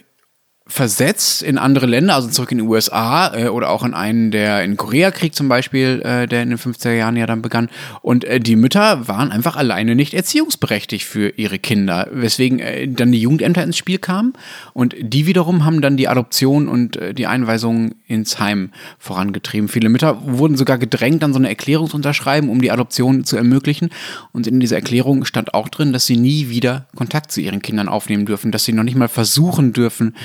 versetzt 0.74 1.44
in 1.44 1.60
andere 1.60 1.86
Länder, 1.86 2.16
also 2.16 2.30
zurück 2.30 2.52
in 2.52 2.58
die 2.58 2.64
USA 2.64 3.32
äh, 3.36 3.48
oder 3.50 3.70
auch 3.70 3.84
in 3.84 3.94
einen, 3.94 4.32
der 4.32 4.64
in 4.64 4.76
Koreakrieg 4.76 5.36
zum 5.36 5.48
Beispiel, 5.48 6.02
äh, 6.04 6.26
der 6.26 6.42
in 6.42 6.50
den 6.50 6.58
50er 6.58 6.94
Jahren 6.94 7.16
ja 7.16 7.28
dann 7.28 7.44
begann. 7.44 7.70
Und 8.02 8.26
äh, 8.26 8.40
die 8.40 8.56
Mütter 8.56 9.08
waren 9.08 9.32
einfach 9.32 9.56
alleine 9.56 9.94
nicht 9.94 10.16
erziehungsberechtigt 10.16 11.06
für 11.06 11.30
ihre 11.30 11.60
Kinder, 11.60 12.08
weswegen 12.12 12.58
äh, 12.58 12.88
dann 12.88 13.12
die 13.12 13.22
Jugendämter 13.22 13.62
ins 13.62 13.78
Spiel 13.78 14.00
kamen 14.00 14.34
und 14.74 14.96
die 15.00 15.28
wiederum 15.28 15.64
haben 15.64 15.80
dann 15.80 15.96
die 15.96 16.08
Adoption 16.08 16.68
und 16.68 16.98
äh, 16.98 17.14
die 17.14 17.28
Einweisung 17.28 17.94
ins 18.08 18.40
Heim 18.40 18.72
vorangetrieben. 18.98 19.70
Viele 19.70 19.90
Mütter 19.90 20.24
wurden 20.26 20.58
sogar 20.58 20.80
gedrängt, 20.80 21.22
dann 21.22 21.34
so 21.34 21.40
eine 21.40 21.50
Erklärung 21.50 21.88
zu 21.88 21.98
unterschreiben, 21.98 22.50
um 22.50 22.62
die 22.62 22.72
Adoption 22.72 23.26
zu 23.26 23.38
ermöglichen. 23.38 23.92
Und 24.32 24.48
in 24.48 24.60
dieser 24.60 24.78
Erklärung 24.78 25.24
stand 25.26 25.54
auch 25.54 25.70
drin, 25.70 25.94
dass 25.94 26.08
sie 26.08 26.18
nie 26.18 26.50
wieder 26.50 26.88
Kontakt 26.96 27.32
zu 27.32 27.42
ihren 27.42 27.62
Kindern 27.62 27.90
aufnehmen 27.90 28.26
dürfen, 28.26 28.52
dass 28.52 28.66
sie 28.66 28.74
noch 28.74 28.84
nicht 28.84 28.98
mal 28.98 29.08
versuchen 29.08 29.72
dürfen, 29.72 30.16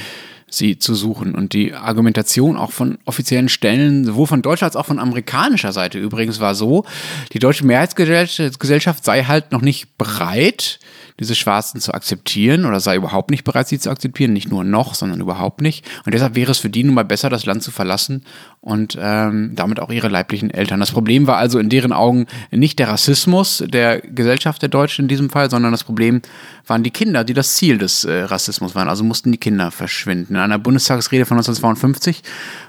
sie 0.51 0.79
zu 0.79 0.95
suchen. 0.95 1.35
Und 1.35 1.53
die 1.53 1.75
Argumentation 1.75 2.57
auch 2.57 2.73
von 2.73 2.99
offiziellen 3.05 3.49
Stellen, 3.49 4.05
sowohl 4.05 4.27
von 4.27 4.43
deutscher 4.43 4.67
als 4.67 4.77
auch 4.77 4.87
von 4.87 4.99
amerikanischer 4.99 5.73
Seite 5.73 5.99
übrigens, 5.99 6.41
war 6.41 6.55
so, 6.55 6.85
die 7.33 7.39
deutsche 7.39 7.67
Mehrheitsgesellschaft 7.67 9.05
sei 9.05 9.25
halt 9.25 9.53
noch 9.53 9.61
nicht 9.61 9.97
bereit, 9.99 10.79
diese 11.21 11.35
Schwarzen 11.35 11.81
zu 11.81 11.93
akzeptieren 11.93 12.65
oder 12.65 12.81
sei 12.81 12.97
überhaupt 12.97 13.31
nicht 13.31 13.45
bereit, 13.45 13.69
sie 13.69 13.79
zu 13.79 13.91
akzeptieren, 13.91 14.33
nicht 14.33 14.51
nur 14.51 14.63
noch, 14.63 14.95
sondern 14.95 15.21
überhaupt 15.21 15.61
nicht. 15.61 15.85
Und 16.05 16.15
deshalb 16.15 16.37
wäre 16.37 16.53
es 16.53 16.59
für 16.59 16.71
die 16.71 16.85
nun 16.85 16.95
mal 16.95 17.05
besser, 17.05 17.29
das 17.29 17.45
Land 17.45 17.63
zu 17.63 17.71
verlassen 17.71 18.25
und 18.69 18.99
ähm, 19.01 19.53
damit 19.55 19.81
auch 19.81 19.91
ihre 19.91 20.09
leiblichen 20.09 20.51
Eltern. 20.51 20.79
Das 20.79 20.93
Problem 20.93 21.27
war 21.27 21.39
also 21.39 21.59
in 21.59 21.71
deren 21.71 21.91
Augen 21.91 22.27
nicht 22.51 22.79
der 22.79 22.89
Rassismus 22.89 23.65
der 23.67 24.03
Gesellschaft 24.03 24.61
der 24.61 24.69
Deutschen 24.69 25.07
in 25.07 25.09
diesem 25.09 25.31
Fall, 25.31 25.49
sondern 25.49 25.73
das 25.73 25.85
Problem 25.85 26.21
waren 26.67 26.83
die 26.83 26.91
Kinder, 26.91 27.25
die 27.25 27.33
das 27.33 27.57
Ziel 27.57 27.79
des 27.79 28.05
äh, 28.05 28.25
Rassismus 28.25 28.75
waren. 28.75 28.91
Also 28.91 29.05
mussten 29.05 29.33
die 29.33 29.39
Kinder 29.39 29.71
verschwinden. 29.71 30.35
In 30.35 30.41
einer 30.41 30.59
Bundestagsrede 30.59 31.25
von 31.25 31.39
1952 31.39 32.23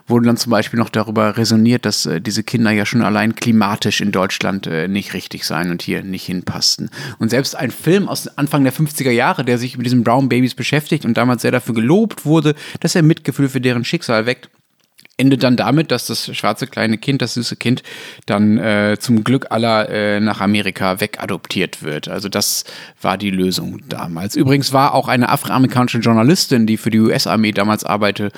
wurde 0.07 0.27
dann 0.27 0.37
zum 0.37 0.51
Beispiel 0.51 0.79
noch 0.79 0.89
darüber 0.89 1.35
resoniert, 1.35 1.85
dass 1.85 2.05
äh, 2.05 2.21
diese 2.21 2.43
Kinder 2.43 2.71
ja 2.71 2.85
schon 2.85 3.01
allein 3.01 3.35
klimatisch 3.35 3.99
in 3.99 4.13
Deutschland 4.13 4.67
äh, 4.67 4.87
nicht 4.87 5.13
richtig 5.13 5.43
seien 5.43 5.69
und 5.69 5.81
hier 5.81 6.01
nicht 6.01 6.25
hinpassten. 6.25 6.89
Und 7.17 7.29
selbst 7.29 7.57
ein 7.57 7.71
Film 7.71 8.07
aus 8.07 8.29
Anfang 8.37 8.63
der 8.63 8.71
50er 8.71 9.11
Jahre, 9.11 9.43
der 9.43 9.57
sich 9.57 9.75
mit 9.75 9.85
diesen 9.85 10.05
Brown 10.05 10.29
Babies 10.29 10.55
beschäftigt 10.55 11.03
und 11.03 11.17
damals 11.17 11.41
sehr 11.41 11.51
dafür 11.51 11.75
gelobt 11.75 12.25
wurde, 12.25 12.55
dass 12.79 12.95
er 12.95 13.03
Mitgefühl 13.03 13.49
für 13.49 13.59
deren 13.59 13.83
Schicksal 13.83 14.25
weckt, 14.25 14.49
endet 15.19 15.43
dann 15.43 15.57
damit, 15.57 15.91
dass 15.91 16.07
das 16.07 16.35
schwarze 16.35 16.67
kleine 16.67 16.97
Kind, 16.97 17.21
das 17.21 17.33
süße 17.33 17.55
Kind, 17.55 17.83
dann 18.25 18.57
äh, 18.57 18.97
zum 18.99 19.23
Glück 19.23 19.47
aller 19.49 19.89
äh, 19.89 20.19
nach 20.19 20.41
Amerika 20.41 20.99
wegadoptiert 21.01 21.83
wird. 21.83 22.07
Also 22.07 22.29
das 22.29 22.63
war 23.01 23.17
die 23.17 23.29
Lösung 23.29 23.79
damals. 23.87 24.35
Übrigens 24.35 24.73
war 24.73 24.93
auch 24.93 25.07
eine 25.07 25.29
afroamerikanische 25.29 25.99
Journalistin, 25.99 26.65
die 26.65 26.77
für 26.77 26.89
die 26.89 26.99
US-Armee 26.99 27.51
damals 27.51 27.83
arbeitete, 27.83 28.31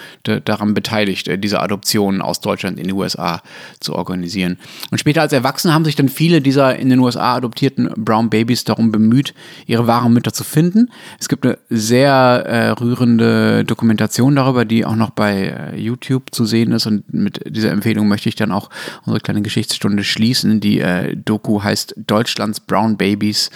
daran 0.44 0.74
beteiligt, 0.74 1.28
äh, 1.28 1.38
diese 1.38 1.62
Adoption 1.62 2.22
aus 2.22 2.42
Deutschland 2.42 2.80
in 2.80 2.88
die 2.88 2.94
USA 2.94 3.42
zu 3.80 3.96
organisieren. 3.96 4.58
Und 4.90 4.98
später 4.98 5.22
als 5.22 5.34
Erwachsene 5.34 5.74
haben 5.74 5.86
sich 5.86 5.96
dann 5.96 6.10
viele 6.10 6.42
dieser 6.42 6.76
in 6.76 6.90
den 6.90 7.00
USA 7.00 7.36
adoptierten 7.36 7.92
Brown 7.96 8.30
Babies 8.30 8.64
darum 8.64 8.92
bemüht, 8.92 9.34
ihre 9.68 9.88
wahren 9.88 10.14
Mütter 10.14 10.34
zu 10.34 10.44
finden. 10.44 10.90
Es 11.20 11.30
gibt 11.30 11.46
eine 11.46 11.58
sehr 11.70 12.12
äh, 12.48 12.70
rührende 12.70 13.64
Dokumentation 13.66 14.36
darüber, 14.36 14.66
die 14.66 14.86
auch 14.86 14.96
noch 14.96 15.12
bei 15.12 15.72
äh, 15.74 15.80
YouTube 15.80 16.34
zu 16.34 16.46
sehen 16.46 16.71
ist. 16.74 16.86
Und 16.86 17.14
mit 17.14 17.42
dieser 17.48 17.72
Empfehlung 17.72 18.08
möchte 18.08 18.30
ich 18.30 18.36
dann 18.36 18.52
auch 18.52 18.70
unsere 19.06 19.20
kleine 19.20 19.42
Geschichtsstunde 19.42 20.04
schließen. 20.04 20.60
Die 20.60 20.80
äh, 20.80 21.16
Doku 21.16 21.64
heißt 21.64 21.96
Deutschlands 21.98 22.60
Brown 22.60 22.98
Babies, 22.98 23.50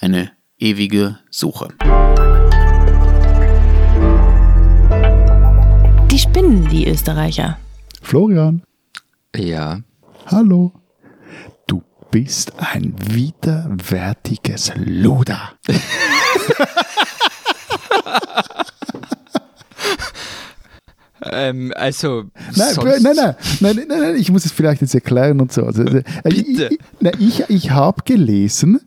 eine 0.00 0.30
ewige 0.58 1.18
Suche. 1.30 1.68
Die 6.10 6.18
spinnen, 6.18 6.68
die 6.68 6.88
Österreicher. 6.88 7.58
Florian. 8.02 8.62
Ja. 9.34 9.80
Hallo. 10.26 10.72
Du 11.66 11.82
bist 12.10 12.52
ein 12.58 12.94
widerwärtiges 12.98 14.72
Luder. 14.76 15.52
Ähm, 21.32 21.72
also. 21.76 22.24
Nein, 22.56 22.74
nein, 22.76 23.02
nein, 23.02 23.14
nein, 23.14 23.36
nein, 23.60 23.86
nein, 23.88 24.16
ich 24.16 24.30
muss 24.30 24.44
es 24.44 24.52
vielleicht 24.52 24.80
jetzt 24.80 24.94
erklären 24.94 25.40
und 25.40 25.52
so. 25.52 25.64
Also, 25.64 25.82
äh, 25.82 26.02
Bitte. 26.24 26.70
Ich, 27.18 27.40
ich, 27.40 27.44
ich 27.48 27.70
habe 27.70 28.02
gelesen 28.04 28.80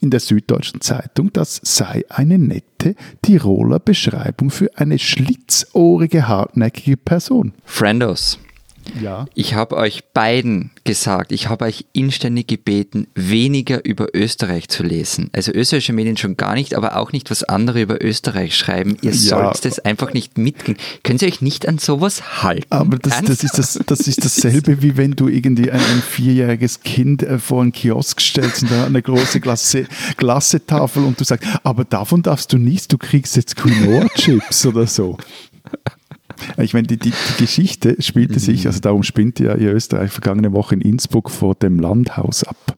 in 0.00 0.10
der 0.10 0.20
Süddeutschen 0.20 0.80
Zeitung, 0.80 1.32
das 1.32 1.60
sei 1.62 2.04
eine 2.08 2.38
nette 2.38 2.94
Tiroler 3.22 3.78
Beschreibung 3.78 4.50
für 4.50 4.70
eine 4.76 4.98
schlitzohrige, 4.98 6.28
hartnäckige 6.28 6.96
Person. 6.96 7.54
Friendos. 7.64 8.38
Ja. 9.00 9.26
Ich 9.34 9.54
habe 9.54 9.76
euch 9.76 10.04
beiden 10.12 10.70
gesagt, 10.84 11.32
ich 11.32 11.48
habe 11.48 11.64
euch 11.66 11.86
inständig 11.92 12.46
gebeten, 12.46 13.06
weniger 13.14 13.84
über 13.84 14.08
Österreich 14.14 14.68
zu 14.68 14.82
lesen. 14.82 15.30
Also 15.32 15.52
österreichische 15.52 15.92
Medien 15.92 16.16
schon 16.16 16.36
gar 16.36 16.54
nicht, 16.54 16.74
aber 16.74 16.96
auch 16.96 17.12
nicht, 17.12 17.30
was 17.30 17.42
andere 17.44 17.82
über 17.82 18.02
Österreich 18.02 18.56
schreiben. 18.56 18.96
Ihr 19.02 19.12
Ja. 19.12 19.16
sollt 19.52 19.64
das 19.64 19.78
einfach 19.80 20.12
nicht 20.12 20.38
mitgehen. 20.38 20.76
Können 21.02 21.18
Sie 21.18 21.26
euch 21.26 21.40
nicht 21.42 21.66
an 21.68 21.78
sowas 21.78 22.42
halten? 22.42 22.66
Aber 22.70 22.98
das, 22.98 23.22
das, 23.22 23.42
ist 23.42 23.58
das, 23.58 23.78
das 23.86 24.00
ist 24.08 24.24
dasselbe, 24.24 24.82
wie 24.82 24.96
wenn 24.96 25.12
du 25.12 25.28
irgendwie 25.28 25.70
ein, 25.70 25.80
ein 25.80 26.02
vierjähriges 26.02 26.80
Kind 26.80 27.22
äh, 27.22 27.38
vor 27.38 27.62
einen 27.62 27.72
Kiosk 27.72 28.20
stellst 28.20 28.62
und 28.62 28.70
da 28.70 28.86
eine 28.86 29.02
große 29.02 29.40
Glasse, 29.40 29.86
Glassetafel 30.16 31.04
und 31.04 31.20
du 31.20 31.24
sagst, 31.24 31.48
aber 31.62 31.84
davon 31.84 32.22
darfst 32.22 32.52
du 32.52 32.58
nichts, 32.58 32.88
du 32.88 32.98
kriegst 32.98 33.36
jetzt 33.36 33.56
Quinoa-Chips 33.56 34.66
oder 34.66 34.86
so. 34.86 35.16
Ich 36.58 36.74
meine, 36.74 36.86
die, 36.86 36.96
die, 36.98 37.10
die 37.10 37.42
Geschichte 37.42 37.96
spielte 38.00 38.38
sich, 38.40 38.66
also 38.66 38.80
darum 38.80 39.02
spinnt 39.02 39.38
ja 39.38 39.54
ihr 39.54 39.72
Österreich 39.72 40.10
vergangene 40.10 40.52
Woche 40.52 40.74
in 40.74 40.80
Innsbruck 40.80 41.30
vor 41.30 41.54
dem 41.54 41.78
Landhaus 41.78 42.44
ab. 42.44 42.76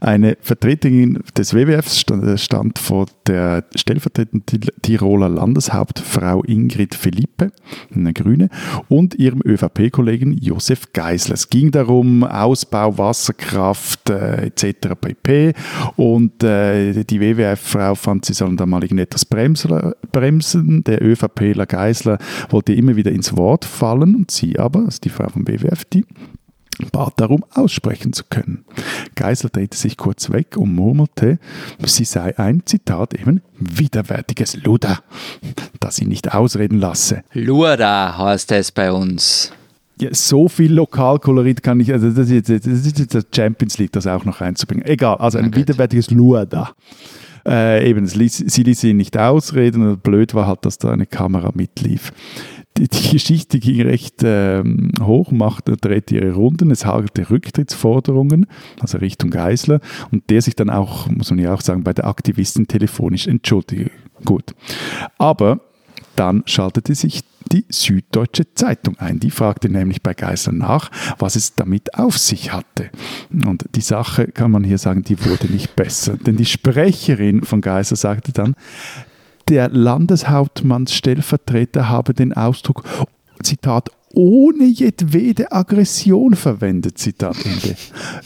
Eine 0.00 0.36
Vertreterin 0.40 1.20
des 1.36 1.54
WWFs 1.54 1.98
stand, 2.00 2.40
stand 2.40 2.78
vor 2.78 3.06
der 3.26 3.64
stellvertretenden 3.74 4.46
Tir- 4.46 4.72
Tiroler 4.82 5.28
Landeshauptfrau 5.28 6.42
Ingrid 6.44 6.94
Felipe, 6.94 7.52
eine 7.94 8.12
Grüne, 8.12 8.48
und 8.88 9.14
ihrem 9.14 9.40
ÖVP-Kollegen 9.44 10.32
Josef 10.32 10.92
Geisler. 10.92 11.34
Es 11.34 11.48
ging 11.48 11.70
darum, 11.70 12.24
Ausbau, 12.24 12.98
Wasserkraft 12.98 14.10
äh, 14.10 14.46
etc. 14.46 14.88
pp. 15.00 15.52
Und 15.96 16.42
äh, 16.42 17.04
die 17.04 17.20
WWF-Frau 17.20 17.94
fand, 17.94 18.24
sie 18.24 18.34
sollen 18.34 18.56
da 18.56 18.66
mal 18.66 18.82
irgendetwas 18.82 19.24
bremsen. 19.24 19.92
bremsen. 20.12 20.84
Der 20.84 21.02
ÖVPler 21.02 21.66
Geisler 21.66 22.18
wollte 22.50 22.72
immer 22.72 22.96
wieder 22.96 22.99
ins 23.08 23.36
Wort 23.36 23.64
fallen 23.64 24.14
und 24.14 24.30
sie 24.30 24.58
aber, 24.58 24.80
also 24.80 24.98
die 25.02 25.08
Frau 25.08 25.28
vom 25.28 25.48
WWF, 25.48 25.84
die 25.86 26.04
bat 26.92 27.14
darum, 27.16 27.44
aussprechen 27.52 28.12
zu 28.12 28.24
können. 28.28 28.64
Geisler 29.14 29.50
drehte 29.50 29.76
sich 29.76 29.96
kurz 29.96 30.30
weg 30.30 30.56
und 30.56 30.74
murmelte, 30.74 31.38
sie 31.84 32.04
sei 32.04 32.38
ein, 32.38 32.62
Zitat 32.64 33.14
eben, 33.14 33.42
widerwärtiges 33.58 34.56
Luder, 34.62 35.00
das 35.78 35.96
sie 35.96 36.06
nicht 36.06 36.34
ausreden 36.34 36.78
lasse. 36.78 37.22
Lurda 37.32 38.16
heißt 38.16 38.52
es 38.52 38.72
bei 38.72 38.92
uns. 38.92 39.52
Ja, 40.00 40.08
so 40.14 40.48
viel 40.48 40.72
Lokalkolorit 40.72 41.62
kann 41.62 41.78
ich, 41.80 41.92
also 41.92 42.08
das 42.08 42.30
ist 42.30 42.48
jetzt, 42.48 42.66
das 42.66 42.86
ist 42.86 43.36
Champions 43.36 43.76
League, 43.76 43.92
das 43.92 44.06
auch 44.06 44.24
noch 44.24 44.40
reinzubringen. 44.40 44.86
Egal, 44.86 45.16
also 45.16 45.36
ein 45.36 45.46
gut. 45.46 45.56
widerwärtiges 45.56 46.10
Luada. 46.10 46.72
Äh, 47.46 47.88
eben, 47.88 48.06
ließ, 48.06 48.44
sie 48.46 48.62
ließ 48.62 48.84
ihn 48.84 48.96
nicht 48.96 49.16
ausreden 49.18 49.86
und 49.86 50.02
blöd 50.02 50.34
war 50.34 50.46
halt, 50.46 50.64
dass 50.64 50.78
da 50.78 50.90
eine 50.90 51.06
Kamera 51.06 51.50
mitlief. 51.54 52.12
Die, 52.76 52.88
die 52.88 53.10
Geschichte 53.10 53.58
ging 53.58 53.82
recht 53.82 54.22
ähm, 54.22 54.92
hoch, 55.02 55.32
machte, 55.32 55.76
drehte 55.76 56.16
ihre 56.16 56.32
Runden, 56.32 56.70
es 56.70 56.86
hagelte 56.86 57.28
Rücktrittsforderungen, 57.28 58.46
also 58.78 58.98
Richtung 58.98 59.30
Geisler, 59.30 59.80
und 60.12 60.30
der 60.30 60.40
sich 60.40 60.54
dann 60.54 60.70
auch, 60.70 61.08
muss 61.08 61.30
man 61.30 61.40
ja 61.40 61.52
auch 61.52 61.60
sagen, 61.60 61.82
bei 61.82 61.92
der 61.92 62.06
Aktivistin 62.06 62.68
telefonisch 62.68 63.26
entschuldigte. 63.26 63.90
Gut. 64.24 64.54
Aber 65.18 65.60
dann 66.16 66.42
schaltete 66.46 66.94
sich 66.94 67.22
die 67.50 67.64
Süddeutsche 67.68 68.52
Zeitung 68.54 68.98
ein. 68.98 69.20
Die 69.20 69.30
fragte 69.30 69.68
nämlich 69.68 70.02
bei 70.02 70.14
Geisler 70.14 70.52
nach, 70.52 70.90
was 71.18 71.34
es 71.34 71.54
damit 71.54 71.94
auf 71.94 72.18
sich 72.18 72.52
hatte. 72.52 72.90
Und 73.46 73.64
die 73.74 73.80
Sache, 73.80 74.28
kann 74.28 74.50
man 74.50 74.62
hier 74.62 74.78
sagen, 74.78 75.02
die 75.02 75.24
wurde 75.24 75.46
nicht 75.46 75.74
besser. 75.76 76.16
Denn 76.16 76.36
die 76.36 76.44
Sprecherin 76.44 77.42
von 77.42 77.60
Geisler 77.60 77.96
sagte 77.96 78.32
dann, 78.32 78.54
der 79.50 79.68
Landeshauptmannsstellvertreter 79.68 81.88
habe 81.88 82.14
den 82.14 82.32
Ausdruck, 82.32 82.84
Zitat, 83.42 83.90
ohne 84.12 84.64
jedwede 84.64 85.52
Aggression 85.52 86.34
verwendet, 86.34 86.98
Zitat 86.98 87.36
Ende. 87.44 87.76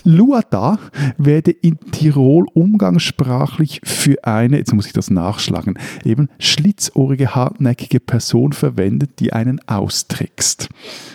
Luada 0.05 0.79
werde 1.18 1.51
in 1.51 1.79
Tirol 1.93 2.47
umgangssprachlich 2.53 3.81
für 3.85 4.25
eine, 4.25 4.59
jetzt 4.59 4.75
muss 4.75 4.87
ich 4.87 4.93
das 4.93 5.11
nachschlagen, 5.11 5.79
eben 6.05 6.29
schlitzohrige, 6.39 7.35
hartnäckige 7.35 8.01
Person 8.01 8.53
verwendet, 8.53 9.18
die 9.18 9.33
einen 9.33 9.61
austrickst. 9.66 10.68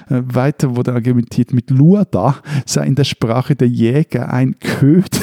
Äh, 0.10 0.22
Weiter 0.26 0.76
wurde 0.76 0.93
argumentiert, 0.93 1.53
mit 1.53 1.72
Luada 1.72 2.38
sei 2.66 2.86
in 2.86 2.95
der 2.95 3.05
Sprache 3.05 3.55
der 3.55 3.68
Jäger 3.68 4.32
ein 4.32 4.60
Köder, 4.60 5.20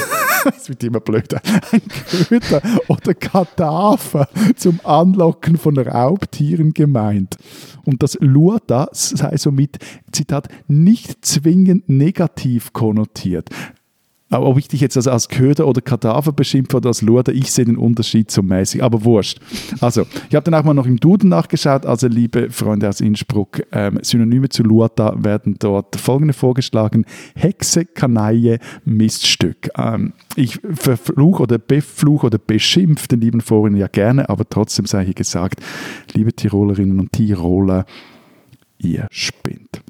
das 0.51 0.69
wird 0.69 0.83
immer 0.83 0.99
blöder, 0.99 1.41
ein 1.71 1.81
Köder 2.27 2.61
oder 2.87 3.13
Kadaver 3.13 4.27
zum 4.55 4.79
Anlocken 4.83 5.57
von 5.57 5.77
Raubtieren 5.77 6.73
gemeint. 6.73 7.37
Und 7.85 8.03
das 8.03 8.17
Luada 8.19 8.89
sei 8.91 9.37
somit, 9.37 9.77
Zitat, 10.11 10.49
nicht 10.67 11.25
zwingend 11.25 11.87
negativ 11.87 12.73
konnotiert. 12.73 13.49
Aber 14.29 14.47
ob 14.47 14.57
ich 14.57 14.67
dich 14.67 14.81
jetzt 14.81 14.97
also 14.97 15.09
als 15.11 15.29
Köder 15.29 15.67
oder 15.67 15.81
Kadaver 15.81 16.33
beschimpfe 16.33 16.77
oder 16.77 16.89
als 16.89 17.01
Luada, 17.01 17.31
ich 17.31 17.51
sehe 17.51 17.65
den 17.65 17.77
Unterschied 17.77 18.29
so 18.29 18.41
mäßig, 18.43 18.83
aber 18.83 19.05
wurscht. 19.05 19.39
Also, 19.79 20.05
ich 20.29 20.35
habe 20.35 20.43
dann 20.43 20.53
auch 20.53 20.65
mal 20.65 20.73
noch 20.73 20.85
im 20.85 20.99
Duden 20.99 21.29
nachgeschaut, 21.29 21.85
also 21.85 22.07
liebe 22.07 22.49
Freunde 22.49 22.89
aus 22.89 22.99
Innsbruck, 22.99 23.63
ähm, 23.71 23.99
Synonyme 24.01 24.49
zu 24.49 24.63
Luada 24.63 25.15
werden 25.17 25.55
dort 25.59 25.95
folgende 25.95 26.33
vorgeschlagen, 26.33 27.05
Hexe, 27.35 27.85
Kanaille, 27.85 28.59
Miststück. 28.83 29.69
Ähm, 29.77 30.13
ich 30.35 30.59
verfluche 30.73 31.43
oder 31.43 31.57
befluche 31.57 32.27
oder 32.27 32.37
beschimpfe 32.37 33.07
den 33.07 33.21
lieben 33.21 33.41
Vorhin 33.41 33.77
ja 33.77 33.87
gerne, 33.87 34.29
aber 34.29 34.47
trotzdem 34.49 34.85
sei 34.85 35.05
hier 35.05 35.13
gesagt, 35.13 35.61
liebe 36.13 36.33
Tirolerinnen 36.33 36.99
und 36.99 37.13
Tiroler, 37.13 37.85
ihr 38.77 39.07
spinnt. 39.09 39.81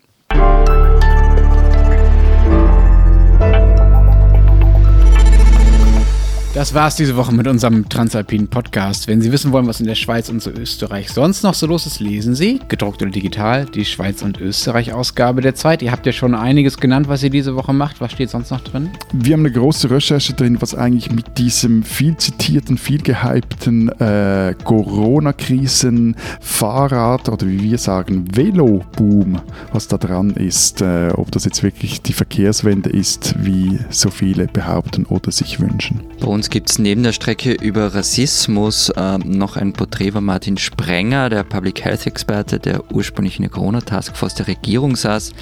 Das 6.58 6.74
war's 6.74 6.95
diese 6.95 7.16
Woche 7.16 7.36
mit 7.36 7.45
unserem 7.45 7.88
Transalpinen 7.88 8.47
Podcast. 8.47 9.08
Wenn 9.08 9.22
Sie 9.22 9.32
wissen 9.32 9.51
wollen, 9.51 9.68
was 9.68 9.80
in 9.80 9.86
der 9.86 9.93
Schweiz 9.93 10.28
und 10.28 10.43
Österreich 10.47 11.12
sonst 11.12 11.43
noch 11.43 11.53
so 11.53 11.68
los 11.68 11.86
ist, 11.86 11.99
lesen 11.99 12.34
Sie, 12.34 12.60
gedruckt 12.68 12.99
oder 13.03 13.12
digital, 13.12 13.66
die 13.66 13.86
Schweiz 13.86 14.24
und 14.24 14.41
Österreich 14.41 14.91
Ausgabe 14.91 15.41
der 15.41 15.53
Zeit. 15.53 15.84
Ihr 15.84 15.91
habt 15.91 16.08
ja 16.08 16.12
schon 16.12 16.34
einiges 16.34 16.78
genannt, 16.78 17.10
was 17.10 17.22
ihr 17.22 17.30
diese 17.30 17.55
Woche 17.55 17.74
macht. 17.74 18.01
Was 18.01 18.12
steht 18.14 18.32
sonst 18.32 18.49
noch 18.49 18.62
drin? 18.62 18.89
Wir 19.14 19.34
haben 19.34 19.41
eine 19.41 19.51
große 19.51 19.91
Recherche 19.91 20.34
drin, 20.34 20.58
was 20.60 20.74
eigentlich 20.74 21.12
mit 21.12 21.38
diesem 21.38 21.84
viel 21.84 22.18
zitierten, 22.18 22.80
viel 22.80 23.03
gehypten 23.03 23.89
äh, 23.99 24.55
Corona-Krisen, 24.64 26.16
Fahrrad 26.41 27.30
oder 27.30 27.45
wie 27.45 27.62
wir 27.62 27.78
sagen, 27.78 28.36
Velo-Boom, 28.36 29.41
was 29.74 29.88
da 29.88 29.99
dran 29.99 30.32
ist. 30.32 30.82
Äh, 30.82 31.12
ob 31.14 31.32
das 31.32 31.45
jetzt 31.45 31.62
wirklich 31.62 32.01
die 32.01 32.14
Verkehrswende 32.14 32.89
ist, 32.89 33.36
wie 33.38 33.78
so 33.91 34.10
viele 34.10 34.47
behaupten 34.47 35.05
oder 35.05 35.30
sich 35.32 35.60
wünschen. 35.60 36.01
Bei 36.20 36.26
uns 36.26 36.47
gibt 36.50 36.70
es 36.70 36.78
neben 36.78 37.04
der 37.04 37.14
Strecke 37.14 37.54
über 37.54 37.93
Rassismus 37.95 38.91
ähm, 38.95 39.22
noch 39.26 39.58
ein 39.58 39.74
Porträt 39.74 40.12
von 40.12 40.24
Martin 40.24 40.58
Sprenger, 40.58 41.30
der 41.30 41.43
Public 41.43 41.84
Health 41.84 42.06
Experte, 42.06 42.60
der 42.60 42.91
ursprünglich 42.91 43.38
in 43.38 43.43
der 43.43 43.52
Corona-Taskforce 43.52 44.36
der 44.36 44.48
Regierung 44.48 44.95
saß, 44.95 45.34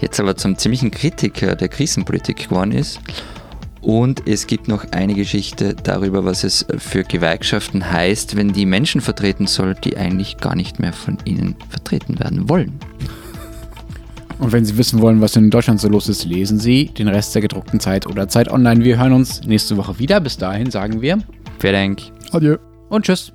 jetzt 0.00 0.18
aber 0.18 0.36
zum 0.36 0.58
ziemlichen 0.58 0.90
Kritiker 0.90 1.56
der 1.56 1.68
Krisenpolitik 1.68 2.48
geworden 2.48 2.72
ist. 2.72 3.00
Und 3.80 4.26
es 4.26 4.46
gibt 4.46 4.68
noch 4.68 4.92
eine 4.92 5.14
Geschichte 5.14 5.74
darüber, 5.74 6.24
was 6.24 6.44
es 6.44 6.66
für 6.78 7.04
Gewerkschaften 7.04 7.90
heißt, 7.90 8.36
wenn 8.36 8.52
die 8.52 8.66
Menschen 8.66 9.00
vertreten 9.00 9.46
soll, 9.46 9.74
die 9.74 9.96
eigentlich 9.96 10.38
gar 10.38 10.56
nicht 10.56 10.78
mehr 10.78 10.92
von 10.92 11.18
ihnen 11.24 11.56
vertreten 11.68 12.18
werden 12.18 12.48
wollen. 12.48 12.78
Und 14.40 14.52
wenn 14.52 14.64
Sie 14.64 14.76
wissen 14.78 15.00
wollen, 15.00 15.20
was 15.20 15.36
in 15.36 15.50
Deutschland 15.50 15.80
so 15.80 15.88
los 15.88 16.08
ist, 16.08 16.24
lesen 16.24 16.58
Sie 16.58 16.86
den 16.86 17.08
Rest 17.08 17.34
der 17.34 17.42
gedruckten 17.42 17.78
Zeit 17.78 18.06
oder 18.06 18.26
Zeit 18.26 18.50
online. 18.50 18.82
Wir 18.84 18.98
hören 18.98 19.12
uns 19.12 19.42
nächste 19.42 19.76
Woche 19.76 19.98
wieder. 19.98 20.18
Bis 20.20 20.38
dahin 20.38 20.70
sagen 20.70 21.02
wir 21.02 21.18
Vielen 21.58 21.74
Dank. 21.74 22.00
Adieu. 22.32 22.56
und 22.88 23.04
tschüss. 23.04 23.32